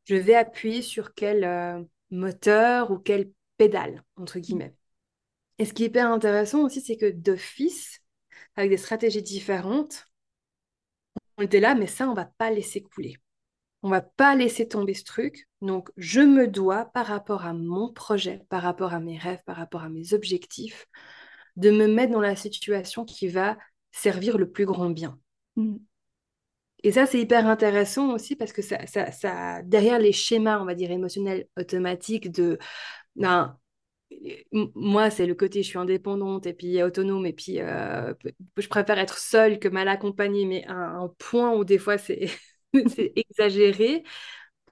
je 0.06 0.16
vais 0.16 0.36
appuyer 0.36 0.82
sur 0.82 1.14
quel 1.14 1.44
euh, 1.44 1.84
moteur 2.12 2.92
ou 2.92 2.98
quel 2.98 3.32
pédale, 3.58 4.04
entre 4.18 4.40
guillemets. 4.40 4.76
Et 5.58 5.66
ce 5.66 5.74
qui 5.74 5.84
est 5.84 5.88
hyper 5.88 6.12
intéressant 6.12 6.62
aussi, 6.64 6.82
c'est 6.82 6.98
que 6.98 7.10
d'office, 7.10 8.02
avec 8.56 8.70
des 8.70 8.78
stratégies 8.78 9.24
différentes, 9.24 10.08
on 11.38 11.44
était 11.44 11.60
là, 11.60 11.76
mais 11.76 11.88
ça, 11.88 12.10
on 12.10 12.14
va 12.14 12.26
pas 12.26 12.52
laisser 12.52 12.82
couler. 12.82 13.18
On 13.86 13.90
va 13.90 14.02
pas 14.02 14.36
laisser 14.36 14.68
tomber 14.68 14.96
ce 14.96 15.04
truc. 15.04 15.48
Donc, 15.62 15.92
je 15.96 16.20
me 16.20 16.48
dois, 16.48 16.86
par 16.86 17.06
rapport 17.06 17.46
à 17.46 17.54
mon 17.54 17.94
projet, 17.94 18.42
par 18.50 18.64
rapport 18.64 18.96
à 18.96 19.00
mes 19.00 19.20
rêves, 19.20 19.44
par 19.46 19.58
rapport 19.58 19.84
à 19.84 19.90
mes 19.90 20.16
objectifs, 20.16 20.88
de 21.56 21.70
me 21.70 21.86
mettre 21.86 22.12
dans 22.12 22.20
la 22.20 22.36
situation 22.36 23.06
qui 23.06 23.28
va 23.28 23.60
servir 23.92 24.40
le 24.40 24.50
plus 24.50 24.66
grand 24.66 24.90
bien. 24.90 25.20
Mm. 25.56 25.76
Et 26.82 26.94
ça, 26.94 27.06
c'est 27.06 27.20
hyper 27.20 27.46
intéressant 27.46 28.12
aussi 28.12 28.36
parce 28.36 28.54
que 28.54 28.64
ça, 28.64 28.88
ça, 28.88 29.12
ça, 29.12 29.62
derrière 29.62 30.00
les 30.00 30.14
schémas, 30.14 30.60
on 30.60 30.66
va 30.66 30.74
dire, 30.74 30.90
émotionnels 30.90 31.48
automatiques 31.56 32.32
de 32.32 32.58
ben, 33.16 33.56
moi, 34.74 35.12
c'est 35.12 35.28
le 35.28 35.36
côté 35.36 35.62
je 35.62 35.68
suis 35.68 35.78
indépendante 35.78 36.48
et 36.48 36.54
puis 36.54 36.82
autonome 36.82 37.28
et 37.28 37.34
puis 37.34 37.62
euh, 37.62 38.16
je 38.58 38.68
préfère 38.68 38.98
être 38.98 39.20
seule 39.20 39.60
que 39.60 39.68
mal 39.68 39.88
accompagnée, 39.88 40.46
mais 40.46 40.66
à 40.66 40.74
un 40.74 41.08
point 41.20 41.54
où 41.56 41.64
des 41.64 41.78
fois 41.78 42.00
c'est 42.00 42.32
exagéré. 43.16 44.04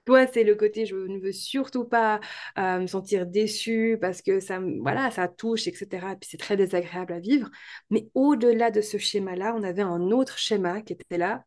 Toi, 0.04 0.26
c'est 0.26 0.44
le 0.44 0.54
côté 0.54 0.84
je 0.84 0.96
ne 0.96 1.18
veux 1.18 1.32
surtout 1.32 1.84
pas 1.84 2.20
euh, 2.58 2.80
me 2.80 2.86
sentir 2.86 3.26
déçue 3.26 3.96
parce 4.00 4.20
que 4.20 4.38
ça, 4.38 4.60
voilà, 4.80 5.10
ça 5.10 5.28
touche, 5.28 5.66
etc. 5.66 6.12
Et 6.12 6.16
puis 6.16 6.28
c'est 6.30 6.36
très 6.36 6.56
désagréable 6.56 7.14
à 7.14 7.20
vivre. 7.20 7.50
Mais 7.90 8.08
au-delà 8.14 8.70
de 8.70 8.82
ce 8.82 8.98
schéma-là, 8.98 9.54
on 9.56 9.62
avait 9.62 9.82
un 9.82 10.10
autre 10.10 10.38
schéma 10.38 10.82
qui 10.82 10.92
était 10.92 11.18
là. 11.18 11.44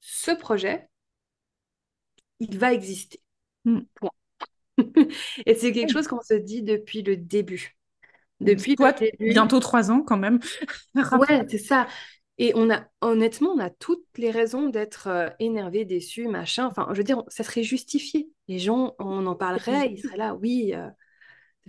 Ce 0.00 0.32
projet, 0.32 0.88
il 2.40 2.58
va 2.58 2.72
exister. 2.72 3.20
Hmm. 3.64 3.80
Et 5.46 5.54
c'est 5.54 5.72
quelque 5.72 5.92
chose 5.92 6.08
qu'on 6.08 6.22
se 6.22 6.34
dit 6.34 6.62
depuis 6.62 7.02
le 7.02 7.16
début. 7.16 7.76
Depuis 8.40 8.74
Toi, 8.74 8.94
bientôt 9.20 9.60
trois 9.60 9.90
ans 9.90 10.02
quand 10.02 10.16
même. 10.16 10.40
ouais, 10.94 11.44
c'est 11.48 11.58
ça. 11.58 11.86
Et 12.38 12.52
on 12.54 12.70
a, 12.70 12.86
honnêtement, 13.00 13.50
on 13.50 13.58
a 13.58 13.70
toutes 13.70 14.06
les 14.16 14.30
raisons 14.30 14.68
d'être 14.68 15.06
euh, 15.06 15.28
énervé, 15.38 15.84
déçu, 15.84 16.28
machin. 16.28 16.66
Enfin, 16.66 16.88
je 16.92 16.96
veux 16.96 17.04
dire, 17.04 17.22
ça 17.28 17.44
serait 17.44 17.62
justifié. 17.62 18.30
Les 18.48 18.58
gens, 18.58 18.94
on 18.98 19.26
en 19.26 19.36
parlerait, 19.36 19.92
ils 19.92 19.98
seraient 19.98 20.16
là, 20.16 20.34
oui, 20.34 20.72
euh, 20.74 20.88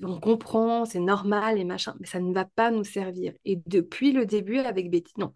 on 0.02 0.20
comprend, 0.20 0.86
c'est 0.86 1.00
normal 1.00 1.60
et 1.60 1.66
machin, 1.66 1.96
mais 2.00 2.08
ça 2.08 2.20
ne 2.20 2.34
va 2.34 2.46
pas 2.46 2.72
nous 2.72 2.84
servir. 2.84 3.34
Et 3.46 3.60
depuis 3.68 4.12
le 4.14 4.26
début 4.26 4.58
avec 4.60 4.90
Betty, 4.90 5.14
non, 5.18 5.34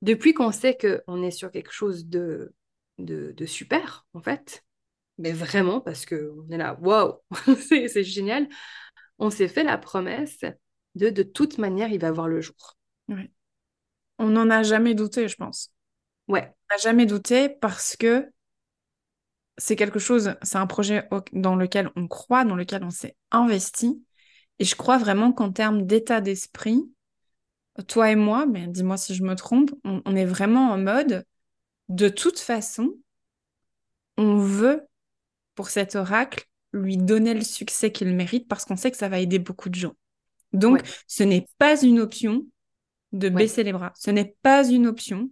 depuis 0.00 0.32
qu'on 0.32 0.52
sait 0.52 0.78
qu'on 0.78 1.22
est 1.22 1.30
sur 1.30 1.50
quelque 1.50 1.72
chose 1.72 2.06
de, 2.06 2.54
de, 2.98 3.32
de, 3.32 3.46
super, 3.46 4.06
en 4.14 4.20
fait, 4.20 4.64
mais 5.18 5.32
vraiment, 5.32 5.80
parce 5.80 6.06
qu'on 6.06 6.48
est 6.50 6.56
là, 6.56 6.78
waouh, 6.80 7.14
c'est 7.58 8.04
génial, 8.04 8.48
on 9.18 9.30
s'est 9.30 9.48
fait 9.48 9.64
la 9.64 9.78
promesse 9.78 10.38
de 10.94 11.10
de 11.10 11.22
toute 11.22 11.58
manière, 11.58 11.90
il 11.90 12.00
va 12.00 12.12
voir 12.12 12.28
le 12.28 12.40
jour. 12.40 12.76
On 14.18 14.28
n'en 14.28 14.50
a 14.50 14.62
jamais 14.62 14.94
douté, 14.94 15.28
je 15.28 15.36
pense. 15.36 15.72
Ouais. 16.28 16.52
On 16.70 16.74
n'a 16.74 16.78
jamais 16.78 17.06
douté 17.06 17.48
parce 17.48 17.96
que 17.96 18.30
c'est 19.58 19.76
quelque 19.76 19.98
chose, 19.98 20.34
c'est 20.42 20.56
un 20.56 20.66
projet 20.66 21.08
dans 21.32 21.56
lequel 21.56 21.90
on 21.96 22.08
croit, 22.08 22.44
dans 22.44 22.56
lequel 22.56 22.84
on 22.84 22.90
s'est 22.90 23.16
investi. 23.30 24.02
Et 24.58 24.64
je 24.64 24.76
crois 24.76 24.98
vraiment 24.98 25.32
qu'en 25.32 25.52
termes 25.52 25.86
d'état 25.86 26.20
d'esprit, 26.20 26.82
toi 27.86 28.10
et 28.10 28.16
moi, 28.16 28.46
mais 28.46 28.66
dis-moi 28.66 28.96
si 28.96 29.14
je 29.14 29.22
me 29.22 29.34
trompe, 29.34 29.70
on, 29.84 30.16
est 30.16 30.24
vraiment 30.24 30.70
en 30.70 30.78
mode, 30.78 31.24
de 31.88 32.08
toute 32.08 32.38
façon, 32.38 32.94
on 34.16 34.36
veut, 34.36 34.86
pour 35.54 35.68
cet 35.68 35.96
oracle, 35.96 36.46
lui 36.72 36.96
donner 36.96 37.34
le 37.34 37.42
succès 37.42 37.92
qu'il 37.92 38.14
mérite 38.14 38.48
parce 38.48 38.64
qu'on 38.64 38.76
sait 38.76 38.90
que 38.90 38.96
ça 38.96 39.08
va 39.08 39.20
aider 39.20 39.38
beaucoup 39.38 39.68
de 39.68 39.74
gens. 39.74 39.94
Donc, 40.52 40.82
ce 41.06 41.22
n'est 41.22 41.46
pas 41.58 41.82
une 41.82 42.00
option 42.00 42.44
de 43.12 43.28
baisser 43.28 43.62
les 43.62 43.72
bras. 43.72 43.92
Ce 43.96 44.10
n'est 44.10 44.36
pas 44.42 44.66
une 44.66 44.86
option 44.86 45.30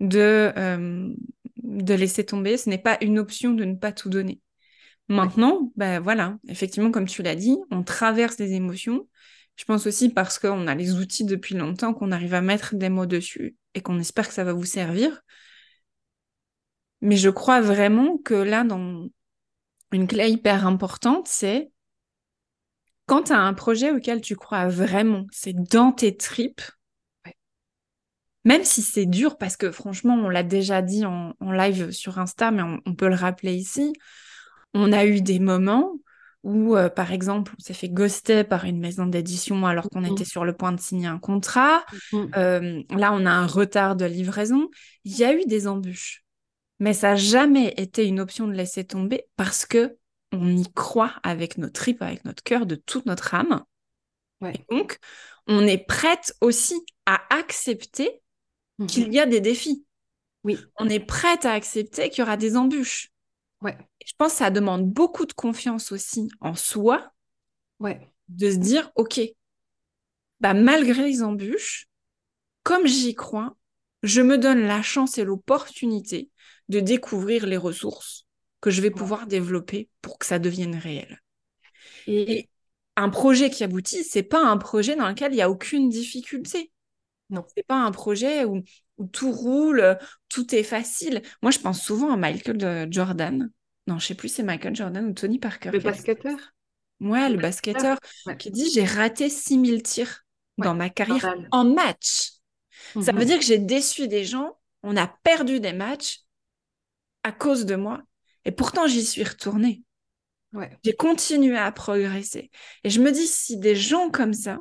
de, 0.00 0.52
euh, 0.56 1.14
de 1.62 1.94
laisser 1.94 2.24
tomber. 2.24 2.56
Ce 2.56 2.68
n'est 2.68 2.78
pas 2.78 2.98
une 3.00 3.18
option 3.18 3.52
de 3.52 3.64
ne 3.64 3.74
pas 3.74 3.92
tout 3.92 4.08
donner. 4.08 4.40
Maintenant, 5.08 5.72
ben 5.76 5.98
voilà, 5.98 6.38
effectivement, 6.48 6.92
comme 6.92 7.06
tu 7.06 7.22
l'as 7.22 7.34
dit, 7.34 7.56
on 7.70 7.82
traverse 7.82 8.36
des 8.36 8.52
émotions. 8.52 9.08
Je 9.56 9.64
pense 9.64 9.86
aussi 9.86 10.08
parce 10.08 10.38
qu'on 10.38 10.68
a 10.68 10.74
les 10.74 10.94
outils 10.94 11.24
depuis 11.24 11.54
longtemps, 11.56 11.92
qu'on 11.92 12.12
arrive 12.12 12.34
à 12.34 12.40
mettre 12.40 12.76
des 12.76 12.88
mots 12.88 13.06
dessus 13.06 13.56
et 13.74 13.80
qu'on 13.80 13.98
espère 13.98 14.28
que 14.28 14.34
ça 14.34 14.44
va 14.44 14.52
vous 14.52 14.64
servir. 14.64 15.22
Mais 17.00 17.16
je 17.16 17.28
crois 17.28 17.60
vraiment 17.60 18.18
que 18.18 18.34
là, 18.34 18.62
dans 18.62 19.08
une 19.92 20.06
clé 20.06 20.28
hyper 20.28 20.66
importante, 20.66 21.26
c'est 21.26 21.70
quand 23.06 23.24
tu 23.24 23.32
as 23.32 23.40
un 23.40 23.54
projet 23.54 23.90
auquel 23.90 24.20
tu 24.20 24.36
crois 24.36 24.68
vraiment, 24.68 25.26
c'est 25.32 25.54
dans 25.54 25.90
tes 25.90 26.16
tripes, 26.16 26.62
même 28.44 28.64
si 28.64 28.82
c'est 28.82 29.06
dur, 29.06 29.36
parce 29.36 29.56
que 29.56 29.70
franchement, 29.70 30.14
on 30.14 30.28
l'a 30.28 30.42
déjà 30.42 30.82
dit 30.82 31.04
en, 31.04 31.34
live 31.40 31.90
sur 31.90 32.18
Insta, 32.18 32.50
mais 32.50 32.62
on, 32.62 32.94
peut 32.94 33.08
le 33.08 33.14
rappeler 33.14 33.54
ici, 33.54 33.92
on 34.72 34.92
a 34.92 35.04
eu 35.04 35.20
des 35.20 35.38
moments 35.38 35.92
où, 36.42 36.74
euh, 36.74 36.88
par 36.88 37.12
exemple, 37.12 37.52
on 37.58 37.62
s'est 37.62 37.74
fait 37.74 37.90
ghoster 37.90 38.44
par 38.44 38.64
une 38.64 38.80
maison 38.80 39.04
d'édition 39.04 39.66
alors 39.66 39.90
qu'on 39.90 40.04
était 40.04 40.24
sur 40.24 40.44
le 40.44 40.54
point 40.54 40.72
de 40.72 40.80
signer 40.80 41.06
un 41.06 41.18
contrat. 41.18 41.84
Euh, 42.14 42.82
là, 42.90 43.12
on 43.12 43.26
a 43.26 43.30
un 43.30 43.46
retard 43.46 43.94
de 43.94 44.06
livraison. 44.06 44.68
Il 45.04 45.18
y 45.18 45.24
a 45.24 45.34
eu 45.34 45.44
des 45.44 45.66
embûches. 45.66 46.24
Mais 46.78 46.94
ça 46.94 47.10
n'a 47.10 47.16
jamais 47.16 47.74
été 47.76 48.06
une 48.06 48.20
option 48.20 48.48
de 48.48 48.54
laisser 48.54 48.84
tomber 48.84 49.24
parce 49.36 49.66
que 49.66 49.98
on 50.32 50.56
y 50.56 50.72
croit 50.72 51.12
avec 51.22 51.58
nos 51.58 51.68
tripes, 51.68 52.00
avec 52.00 52.24
notre 52.24 52.42
cœur, 52.42 52.64
de 52.64 52.76
toute 52.76 53.04
notre 53.04 53.34
âme. 53.34 53.64
Et 54.42 54.64
donc, 54.70 54.98
on 55.46 55.66
est 55.66 55.84
prête 55.84 56.34
aussi 56.40 56.80
à 57.04 57.20
accepter 57.28 58.22
Mhm. 58.80 58.86
qu'il 58.86 59.12
y 59.12 59.20
a 59.20 59.26
des 59.26 59.40
défis. 59.40 59.84
Oui. 60.42 60.58
On 60.78 60.88
est 60.88 61.00
prête 61.00 61.44
à 61.44 61.52
accepter 61.52 62.08
qu'il 62.08 62.20
y 62.20 62.22
aura 62.22 62.36
des 62.36 62.56
embûches. 62.56 63.12
Ouais. 63.62 63.76
je 64.06 64.14
pense 64.16 64.32
que 64.32 64.38
ça 64.38 64.50
demande 64.50 64.90
beaucoup 64.90 65.26
de 65.26 65.34
confiance 65.34 65.92
aussi 65.92 66.30
en 66.40 66.54
soi. 66.54 67.12
Ouais. 67.78 68.10
De 68.28 68.50
se 68.50 68.56
dire, 68.56 68.90
OK, 68.94 69.20
bah, 70.40 70.54
malgré 70.54 71.04
les 71.04 71.22
embûches, 71.22 71.88
comme 72.62 72.86
j'y 72.86 73.14
crois, 73.14 73.54
je 74.02 74.22
me 74.22 74.38
donne 74.38 74.62
la 74.62 74.80
chance 74.80 75.18
et 75.18 75.24
l'opportunité 75.24 76.30
de 76.70 76.80
découvrir 76.80 77.44
les 77.46 77.58
ressources 77.58 78.26
que 78.62 78.70
je 78.70 78.80
vais 78.80 78.90
pouvoir 78.90 79.26
développer 79.26 79.90
pour 80.00 80.18
que 80.18 80.24
ça 80.24 80.38
devienne 80.38 80.76
réel. 80.76 81.20
Et, 82.06 82.48
un 82.96 83.10
projet 83.10 83.50
qui 83.50 83.62
aboutit, 83.62 84.04
c'est 84.04 84.22
pas 84.22 84.42
un 84.42 84.56
projet 84.56 84.96
dans 84.96 85.08
lequel 85.08 85.32
il 85.32 85.36
n'y 85.36 85.42
a 85.42 85.50
aucune 85.50 85.88
difficulté. 85.88 86.70
Non, 87.30 87.44
c'est 87.54 87.66
pas 87.66 87.76
un 87.76 87.90
projet 87.90 88.44
où, 88.44 88.62
tout 89.12 89.32
roule, 89.32 89.98
tout 90.28 90.54
est 90.54 90.62
facile. 90.62 91.22
Moi, 91.42 91.50
je 91.50 91.58
pense 91.58 91.82
souvent 91.82 92.12
à 92.12 92.16
Michael 92.16 92.88
Jordan. 92.90 93.50
Non, 93.86 93.98
je 93.98 94.06
sais 94.06 94.14
plus, 94.14 94.28
c'est 94.28 94.42
Michael 94.42 94.76
Jordan 94.76 95.06
ou 95.06 95.12
Tony 95.12 95.38
Parker. 95.38 95.70
Le 95.70 95.78
basketteur? 95.78 96.38
Ouais, 97.00 97.30
le 97.30 97.38
basketteur 97.38 97.98
qui 98.38 98.50
dit 98.50 98.70
j'ai 98.70 98.84
raté 98.84 99.30
6000 99.30 99.82
tirs 99.82 100.24
dans 100.58 100.74
ma 100.74 100.90
carrière 100.90 101.34
en 101.50 101.64
match. 101.64 102.32
Ça 103.00 103.12
veut 103.12 103.20
mhm. 103.20 103.24
dire 103.24 103.38
que 103.38 103.44
j'ai 103.44 103.58
déçu 103.58 104.08
des 104.08 104.24
gens, 104.24 104.58
on 104.82 104.96
a 104.96 105.06
perdu 105.22 105.60
des 105.60 105.72
matchs 105.72 106.20
à 107.22 107.32
cause 107.32 107.64
de 107.66 107.76
moi. 107.76 108.02
Et 108.44 108.52
pourtant, 108.52 108.86
j'y 108.86 109.04
suis 109.04 109.24
retournée. 109.24 109.82
Ouais. 110.52 110.76
J'ai 110.84 110.94
continué 110.94 111.56
à 111.56 111.70
progresser. 111.72 112.50
Et 112.84 112.90
je 112.90 113.00
me 113.00 113.12
dis, 113.12 113.26
si 113.26 113.58
des 113.58 113.76
gens 113.76 114.10
comme 114.10 114.32
ça, 114.32 114.58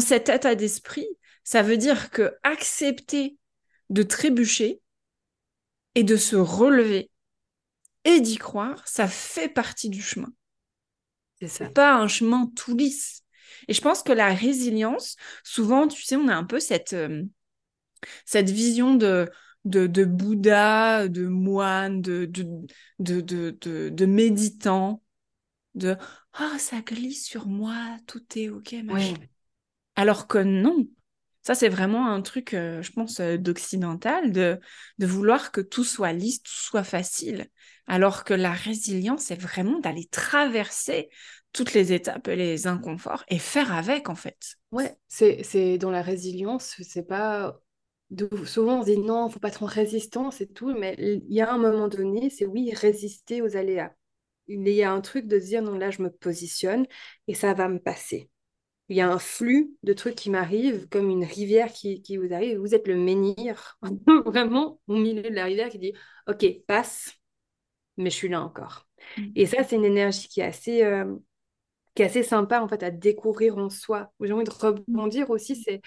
cet 0.00 0.28
état 0.28 0.54
d'esprit, 0.54 1.06
ça 1.44 1.62
veut 1.62 1.76
dire 1.76 2.10
que 2.10 2.34
accepter 2.42 3.36
de 3.90 4.02
trébucher 4.02 4.80
et 5.94 6.02
de 6.02 6.16
se 6.16 6.36
relever 6.36 7.10
et 8.04 8.20
d'y 8.20 8.36
croire, 8.36 8.86
ça 8.86 9.08
fait 9.08 9.48
partie 9.48 9.88
du 9.88 10.02
chemin. 10.02 10.32
C'est 11.46 11.72
pas 11.74 11.94
un 11.96 12.08
chemin 12.08 12.50
tout 12.56 12.76
lisse. 12.76 13.22
Et 13.68 13.74
je 13.74 13.80
pense 13.80 14.02
que 14.02 14.12
la 14.12 14.32
résilience, 14.32 15.16
souvent, 15.42 15.88
tu 15.88 16.02
sais, 16.02 16.16
on 16.16 16.28
a 16.28 16.34
un 16.34 16.44
peu 16.44 16.60
cette, 16.60 16.92
euh, 16.92 17.22
cette 18.24 18.50
vision 18.50 18.94
de, 18.94 19.30
de, 19.64 19.86
de, 19.86 20.04
Bouddha, 20.04 21.08
de 21.08 21.26
moine, 21.26 22.00
de, 22.00 22.24
de, 22.24 22.66
de, 22.98 23.20
de, 23.20 23.88
de 23.90 24.06
méditant, 24.06 25.02
de 25.74 25.96
«Oh, 26.40 26.58
ça 26.58 26.80
glisse 26.80 27.26
sur 27.26 27.46
moi, 27.46 27.96
tout 28.06 28.24
est 28.36 28.48
OK, 28.48 28.74
machin. 28.84 29.16
Alors 29.96 30.26
que 30.26 30.38
non, 30.38 30.86
ça 31.42 31.54
c'est 31.54 31.68
vraiment 31.68 32.08
un 32.08 32.22
truc, 32.22 32.54
euh, 32.54 32.82
je 32.82 32.92
pense, 32.92 33.20
euh, 33.20 33.36
d'occidental, 33.36 34.32
de, 34.32 34.58
vouloir 34.98 35.52
que 35.52 35.60
tout 35.60 35.84
soit 35.84 36.12
lisse, 36.12 36.42
tout 36.42 36.52
soit 36.52 36.84
facile. 36.84 37.48
Alors 37.86 38.24
que 38.24 38.34
la 38.34 38.52
résilience, 38.52 39.24
c'est 39.24 39.40
vraiment 39.40 39.78
d'aller 39.78 40.06
traverser 40.06 41.10
toutes 41.52 41.74
les 41.74 41.92
étapes 41.92 42.28
et 42.28 42.36
les 42.36 42.66
inconforts 42.66 43.24
et 43.28 43.38
faire 43.38 43.72
avec, 43.72 44.08
en 44.08 44.14
fait. 44.14 44.56
Ouais, 44.72 44.96
c'est 45.06 45.78
dans 45.78 45.90
la 45.90 46.02
résilience, 46.02 46.76
c'est 46.82 47.06
pas 47.06 47.60
souvent 48.44 48.80
on 48.80 48.82
se 48.82 48.90
dit 48.90 48.98
non, 48.98 49.28
faut 49.28 49.40
pas 49.40 49.48
être 49.48 49.62
en 49.62 49.66
résistance 49.66 50.40
et 50.40 50.46
tout, 50.46 50.74
mais 50.76 50.94
il 50.98 51.32
y 51.32 51.40
a 51.40 51.52
un 51.52 51.58
moment 51.58 51.88
donné, 51.88 52.30
c'est 52.30 52.46
oui, 52.46 52.72
résister 52.74 53.42
aux 53.42 53.56
aléas. 53.56 53.92
Il 54.46 54.68
y 54.68 54.82
a 54.82 54.92
un 54.92 55.00
truc 55.00 55.26
de 55.26 55.38
dire 55.38 55.62
non, 55.62 55.78
là 55.78 55.90
je 55.90 56.02
me 56.02 56.10
positionne 56.10 56.86
et 57.28 57.34
ça 57.34 57.54
va 57.54 57.68
me 57.68 57.78
passer 57.78 58.30
il 58.88 58.96
y 58.96 59.00
a 59.00 59.10
un 59.10 59.18
flux 59.18 59.70
de 59.82 59.92
trucs 59.92 60.14
qui 60.14 60.30
m'arrivent, 60.30 60.88
comme 60.90 61.08
une 61.08 61.24
rivière 61.24 61.72
qui, 61.72 62.16
vous 62.16 62.32
arrive. 62.34 62.58
Vous 62.58 62.74
êtes 62.74 62.86
le 62.86 62.96
menhir, 62.96 63.78
vraiment 64.26 64.78
au 64.86 64.96
milieu 64.96 65.22
de 65.22 65.34
la 65.34 65.44
rivière 65.44 65.68
qui 65.70 65.78
dit 65.78 65.94
Ok, 66.28 66.44
passe, 66.66 67.12
mais 67.96 68.10
je 68.10 68.16
suis 68.16 68.28
là 68.28 68.42
encore. 68.42 68.86
Mm. 69.16 69.22
Et 69.36 69.46
ça, 69.46 69.64
c'est 69.64 69.76
une 69.76 69.84
énergie 69.84 70.28
qui 70.28 70.40
est 70.40 70.44
assez, 70.44 70.84
euh, 70.84 71.14
qui 71.94 72.02
est 72.02 72.06
assez 72.06 72.22
sympa 72.22 72.60
en 72.60 72.68
fait 72.68 72.82
à 72.82 72.90
découvrir 72.90 73.56
en 73.56 73.70
soi. 73.70 74.12
J'ai 74.20 74.32
envie 74.32 74.44
de 74.44 74.50
rebondir 74.50 75.30
aussi, 75.30 75.56
c'est. 75.56 75.80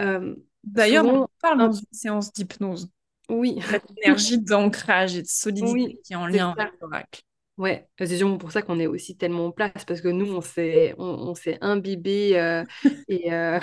Euh, 0.00 0.34
D'ailleurs, 0.64 1.06
on 1.06 1.28
parle 1.40 1.58
dans 1.58 1.72
une 1.72 1.86
séance 1.92 2.32
d'hypnose. 2.32 2.88
Oui. 3.28 3.60
Cette 3.68 3.84
énergie 3.96 4.38
d'ancrage 4.38 5.16
et 5.16 5.22
de 5.22 5.26
solidité 5.26 6.00
qui 6.04 6.12
est 6.12 6.16
en 6.16 6.26
lien 6.26 6.54
avec 6.56 6.72
l'oracle. 6.80 7.22
Ouais, 7.58 7.86
c'est 7.98 8.16
sûrement 8.16 8.38
pour 8.38 8.50
ça 8.50 8.62
qu'on 8.62 8.78
est 8.80 8.86
aussi 8.86 9.16
tellement 9.16 9.46
en 9.46 9.52
place, 9.52 9.84
parce 9.86 10.00
que 10.00 10.08
nous, 10.08 10.32
on 10.34 10.40
s'est 10.40 10.94
on, 10.98 11.34
s'est 11.34 11.58
imbibé 11.60 12.38
euh, 12.38 12.64
et 13.08 13.32
euh, 13.32 13.60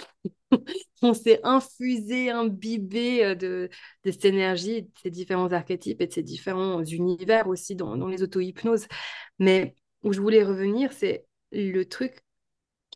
on 1.01 1.13
s'est 1.13 1.39
infusé, 1.43 2.29
imbibé 2.29 3.25
euh, 3.25 3.35
de, 3.35 3.69
de 4.05 4.11
cette 4.11 4.25
énergie, 4.25 4.83
de 4.83 4.89
ces 5.01 5.09
différents 5.09 5.51
archétypes 5.51 6.01
et 6.01 6.07
de 6.07 6.13
ces 6.13 6.23
différents 6.23 6.83
univers 6.83 7.47
aussi 7.47 7.75
dans, 7.75 7.97
dans 7.97 8.07
les 8.07 8.21
auto-hypnoses. 8.23 8.87
Mais 9.39 9.75
où 10.03 10.13
je 10.13 10.21
voulais 10.21 10.43
revenir, 10.43 10.93
c'est 10.93 11.25
le 11.51 11.83
truc 11.85 12.21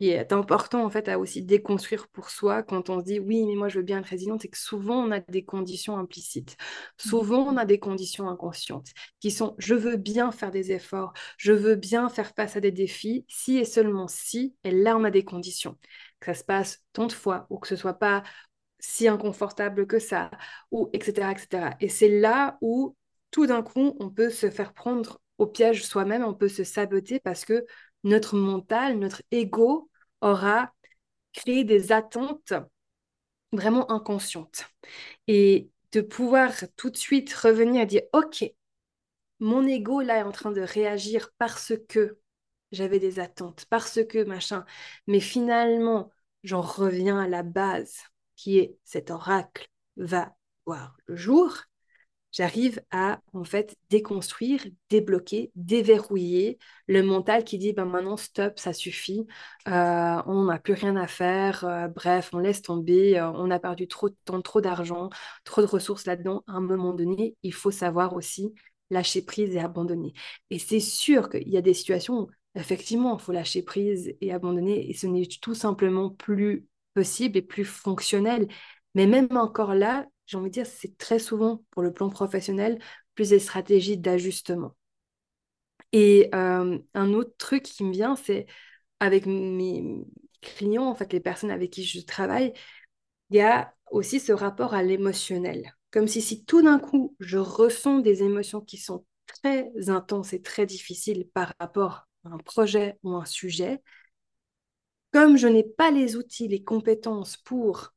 qui 0.04 0.10
est 0.10 0.34
important 0.34 0.84
en 0.84 0.90
fait 0.90 1.08
à 1.08 1.18
aussi 1.18 1.44
déconstruire 1.44 2.10
pour 2.10 2.30
soi 2.30 2.62
quand 2.62 2.90
on 2.90 3.00
se 3.00 3.06
dit 3.06 3.20
oui 3.20 3.46
mais 3.46 3.56
moi 3.56 3.70
je 3.70 3.78
veux 3.78 3.86
bien 3.86 4.00
être 4.00 4.08
résiliente 4.08 4.42
c'est 4.42 4.50
que 4.50 4.58
souvent 4.58 4.98
on 4.98 5.12
a 5.12 5.22
des 5.22 5.46
conditions 5.46 5.98
implicites. 5.98 6.58
Mmh. 7.06 7.10
souvent 7.10 7.48
on 7.48 7.56
a 7.56 7.64
des 7.64 7.80
conditions 7.80 8.28
inconscientes 8.28 8.90
qui 9.22 9.32
sont 9.32 9.56
je 9.60 9.76
veux 9.76 9.96
bien 9.96 10.34
faire 10.34 10.52
des 10.52 10.74
efforts 10.74 11.14
je 11.38 11.54
veux 11.54 11.76
bien 11.76 12.10
faire 12.10 12.34
face 12.36 12.58
à 12.58 12.60
des 12.60 12.74
défis. 12.74 13.26
Si 13.30 13.58
et 13.58 13.64
seulement 13.64 14.10
si 14.10 14.58
et 14.66 14.72
là 14.72 14.98
on 14.98 15.06
a 15.06 15.10
des 15.10 15.24
conditions. 15.24 15.78
Que 16.20 16.34
ça 16.34 16.34
se 16.34 16.44
passe 16.44 16.84
tant 16.92 17.08
de 17.08 17.14
fois 17.14 17.48
ou 17.50 17.58
que 17.58 17.70
ce 17.70 17.78
soit 17.78 17.94
pas 17.94 18.24
si 18.80 19.08
inconfortable 19.08 19.88
que 19.88 20.00
ça 20.00 20.32
ou 20.72 20.90
etc 20.92 21.32
etc 21.32 21.70
et 21.80 21.88
c'est 21.88 22.10
là 22.10 22.58
où 22.60 22.98
tout 23.32 23.48
d'un 23.48 23.64
coup 23.64 23.96
on 24.02 24.10
peut 24.10 24.30
se 24.30 24.50
faire 24.50 24.74
prendre 24.74 25.22
au 25.38 25.48
piège 25.48 25.86
soi-même, 25.86 26.24
on 26.24 26.34
peut 26.34 26.50
se 26.50 26.64
saboter 26.64 27.20
parce 27.20 27.46
que 27.46 27.66
notre 28.04 28.36
mental, 28.36 29.00
notre 29.00 29.22
ego 29.32 29.90
aura 30.24 30.74
créé 31.34 31.64
des 31.64 31.92
attentes 31.92 32.54
vraiment 33.52 33.90
inconscientes. 33.92 34.66
Et 35.28 35.70
de 35.92 36.02
pouvoir 36.02 36.52
tout 36.76 36.90
de 36.90 36.98
suite 36.98 37.34
revenir 37.34 37.84
et 37.84 37.86
dire, 37.86 38.02
OK, 38.14 38.44
mon 39.40 39.68
ego 39.68 40.02
là 40.02 40.20
est 40.20 40.24
en 40.24 40.32
train 40.32 40.52
de 40.52 40.62
réagir 40.62 41.30
parce 41.38 41.74
que 41.90 42.20
j'avais 42.72 43.00
des 43.00 43.20
attentes, 43.20 43.66
parce 43.70 44.00
que 44.04 44.24
machin. 44.24 44.66
Mais 45.08 45.20
finalement, 45.20 46.12
j'en 46.44 46.62
reviens 46.62 47.20
à 47.20 47.28
la 47.28 47.44
base, 47.44 47.98
qui 48.36 48.58
est 48.58 48.78
cet 48.84 49.12
oracle 49.12 49.68
va 49.98 50.36
voir 50.66 50.98
le 51.06 51.16
jour 51.16 51.56
j'arrive 52.34 52.82
à 52.92 53.22
en 53.34 53.46
fait 53.46 53.78
déconstruire, 53.90 54.66
débloquer, 54.90 55.52
déverrouiller 55.56 56.60
le 56.88 57.04
mental 57.04 57.46
qui 57.46 57.58
dit 57.58 57.72
ben 57.72 57.86
maintenant 57.86 58.18
stop, 58.18 58.60
ça 58.60 58.74
suffit, 58.74 59.26
euh, 59.70 60.22
on 60.26 60.46
n'a 60.46 60.60
plus 60.60 60.74
rien 60.74 60.98
à 60.98 61.08
faire, 61.08 61.64
euh, 61.64 61.88
bref, 61.88 62.32
on 62.34 62.40
laisse 62.40 62.62
tomber, 62.62 63.18
euh, 63.18 63.32
on 63.32 63.52
a 63.52 63.60
perdu 63.60 63.88
trop 63.88 64.10
de 64.10 64.16
temps, 64.26 64.42
trop 64.42 64.60
d'argent, 64.60 65.10
trop 65.46 65.62
de 65.62 65.68
ressources 65.68 66.06
là-dedans. 66.06 66.44
À 66.48 66.54
un 66.54 66.62
moment 66.62 66.94
donné, 66.94 67.38
il 67.44 67.54
faut 67.54 67.72
savoir 67.72 68.14
aussi 68.14 68.54
lâcher 68.90 69.22
prise 69.24 69.56
et 69.56 69.60
abandonner. 69.60 70.14
Et 70.50 70.60
c'est 70.60 70.80
sûr 70.80 71.30
qu'il 71.30 71.50
y 71.50 71.58
a 71.58 71.62
des 71.62 71.74
situations 71.74 72.22
où 72.22 72.30
effectivement, 72.56 73.18
il 73.18 73.22
faut 73.22 73.32
lâcher 73.32 73.64
prise 73.64 74.14
et 74.22 74.34
abandonner 74.34 74.90
et 74.90 74.94
ce 74.94 75.08
n'est 75.08 75.28
tout 75.42 75.56
simplement 75.56 76.10
plus 76.10 76.68
possible 76.94 77.38
et 77.38 77.42
plus 77.42 77.66
fonctionnel. 77.66 78.48
Mais 78.96 79.08
même 79.08 79.28
encore 79.38 79.74
là, 79.74 80.06
j'ai 80.26 80.38
envie 80.38 80.50
de 80.50 80.54
dire, 80.54 80.66
c'est 80.66 80.98
très 80.98 81.20
souvent 81.20 81.64
pour 81.72 81.82
le 81.82 81.94
plan 81.94 82.10
professionnel 82.10 82.80
plus 83.16 83.30
des 83.30 83.40
stratégies 83.40 83.98
d'ajustement. 83.98 84.76
Et 85.92 86.30
euh, 86.34 86.80
un 86.94 87.14
autre 87.14 87.34
truc 87.38 87.64
qui 87.64 87.84
me 87.84 87.92
vient, 87.92 88.16
c'est 88.16 88.48
avec 89.00 89.26
mes 89.26 89.84
clients, 90.42 90.86
en 90.86 90.96
fait, 90.96 91.14
les 91.14 91.20
personnes 91.20 91.52
avec 91.52 91.72
qui 91.72 91.84
je 91.84 92.02
travaille, 92.02 92.54
il 93.30 93.38
y 93.38 93.42
a 93.42 93.74
aussi 93.92 94.20
ce 94.20 94.32
rapport 94.34 94.74
à 94.74 94.84
l'émotionnel. 94.84 95.76
Comme 95.92 96.08
si, 96.08 96.22
si 96.22 96.46
tout 96.46 96.64
d'un 96.64 96.80
coup, 96.80 97.16
je 97.20 97.38
ressens 97.38 98.00
des 98.00 98.24
émotions 98.24 98.62
qui 98.62 98.78
sont 98.78 99.06
très 99.28 99.72
intenses 99.90 100.34
et 100.34 100.42
très 100.42 100.66
difficiles 100.66 101.28
par 101.34 101.54
rapport 101.60 102.08
à 102.26 102.30
un 102.30 102.38
projet 102.38 102.98
ou 103.04 103.12
un 103.16 103.26
sujet, 103.26 103.82
comme 105.12 105.38
je 105.38 105.48
n'ai 105.48 105.64
pas 105.64 105.92
les 105.92 106.16
outils, 106.16 106.48
les 106.48 106.64
compétences 106.64 107.38
pour 107.38 107.94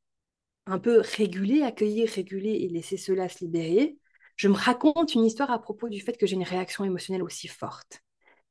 un 0.66 0.78
peu 0.78 1.00
réguler, 1.00 1.62
accueillir, 1.62 2.08
réguler 2.10 2.50
et 2.62 2.68
laisser 2.68 2.96
cela 2.96 3.28
se 3.28 3.40
libérer, 3.44 3.98
je 4.36 4.48
me 4.48 4.54
raconte 4.54 5.14
une 5.14 5.24
histoire 5.24 5.50
à 5.50 5.60
propos 5.60 5.88
du 5.88 6.00
fait 6.00 6.16
que 6.16 6.26
j'ai 6.26 6.34
une 6.36 6.42
réaction 6.42 6.84
émotionnelle 6.84 7.22
aussi 7.22 7.48
forte. 7.48 8.02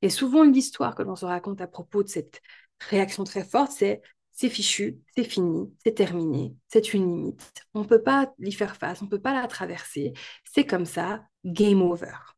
Et 0.02 0.10
souvent, 0.10 0.44
l'histoire 0.44 0.96
que 0.96 1.04
l'on 1.04 1.16
se 1.16 1.26
raconte 1.26 1.62
à 1.62 1.68
propos 1.68 2.04
de 2.04 2.10
cette 2.10 2.42
réaction 2.80 3.24
très 3.24 3.44
forte, 3.44 3.72
c'est 3.72 4.02
c'est 4.38 4.50
fichu, 4.50 5.00
c'est 5.16 5.24
fini, 5.24 5.74
c'est 5.82 5.94
terminé, 5.96 6.56
c'est 6.68 6.94
une 6.94 7.08
limite. 7.08 7.54
On 7.74 7.82
ne 7.82 7.86
peut 7.88 8.04
pas 8.04 8.34
y 8.40 8.52
faire 8.52 8.76
face, 8.76 9.02
on 9.02 9.06
ne 9.06 9.10
peut 9.10 9.22
pas 9.22 9.34
la 9.34 9.48
traverser. 9.48 10.12
C'est 10.44 10.66
comme 10.66 10.86
ça, 10.86 11.24
game 11.46 11.82
over. 11.82 12.35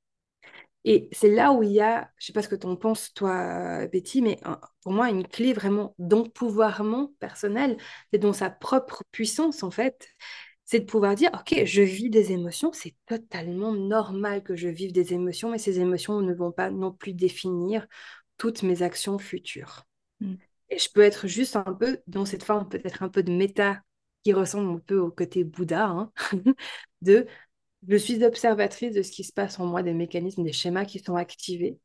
Et 0.90 1.10
c'est 1.12 1.30
là 1.30 1.52
où 1.52 1.64
il 1.64 1.72
y 1.74 1.82
a, 1.82 2.10
je 2.18 2.24
ne 2.24 2.28
sais 2.28 2.32
pas 2.34 2.42
ce 2.42 2.48
que 2.48 2.56
tu 2.56 2.66
en 2.66 2.78
penses, 2.78 3.14
toi, 3.14 3.86
Betty, 3.88 4.22
mais 4.22 4.40
pour 4.82 4.94
moi, 4.94 5.10
une 5.10 5.28
clé 5.28 5.52
vraiment 5.52 5.94
d'empouvoirment 6.00 7.12
personnel, 7.20 7.76
c'est 8.10 8.20
dans 8.20 8.32
sa 8.32 8.50
propre 8.50 9.04
puissance, 9.12 9.64
en 9.64 9.70
fait. 9.70 10.08
C'est 10.64 10.80
de 10.80 10.86
pouvoir 10.86 11.16
dire, 11.16 11.30
OK, 11.34 11.66
je 11.66 11.82
vis 11.82 12.10
des 12.10 12.32
émotions, 12.32 12.72
c'est 12.72 12.96
totalement 13.06 13.74
normal 13.74 14.44
que 14.44 14.56
je 14.56 14.70
vive 14.70 14.94
des 14.94 15.14
émotions, 15.14 15.52
mais 15.52 15.58
ces 15.58 15.82
émotions 15.82 16.22
ne 16.22 16.34
vont 16.34 16.54
pas 16.54 16.70
non 16.70 16.94
plus 16.94 17.14
définir 17.14 17.86
toutes 18.38 18.64
mes 18.64 18.82
actions 18.82 19.20
futures. 19.20 19.86
Mm. 20.22 20.36
Et 20.70 20.80
je 20.80 20.90
peux 20.90 21.02
être 21.02 21.28
juste 21.28 21.58
un 21.58 21.74
peu 21.74 22.00
dans 22.08 22.24
cette 22.24 22.44
forme, 22.44 22.70
peut-être 22.70 23.04
un 23.04 23.10
peu 23.10 23.24
de 23.24 23.32
méta 23.34 23.82
qui 24.24 24.32
ressemble 24.32 24.70
un 24.72 24.80
peu 24.80 25.00
au 25.00 25.12
côté 25.12 25.44
Bouddha, 25.44 25.86
hein, 25.86 26.14
de 27.02 27.28
je 27.88 27.96
suis 27.96 28.24
observatrice 28.24 28.94
de 28.94 29.02
ce 29.02 29.12
qui 29.12 29.24
se 29.24 29.34
passe 29.34 29.60
en 29.60 29.66
moi, 29.66 29.84
des 29.84 29.94
mécanismes, 29.94 30.44
des 30.44 30.54
schémas 30.54 30.86
qui 30.86 31.00
sont 31.00 31.16
activés. 31.16 31.80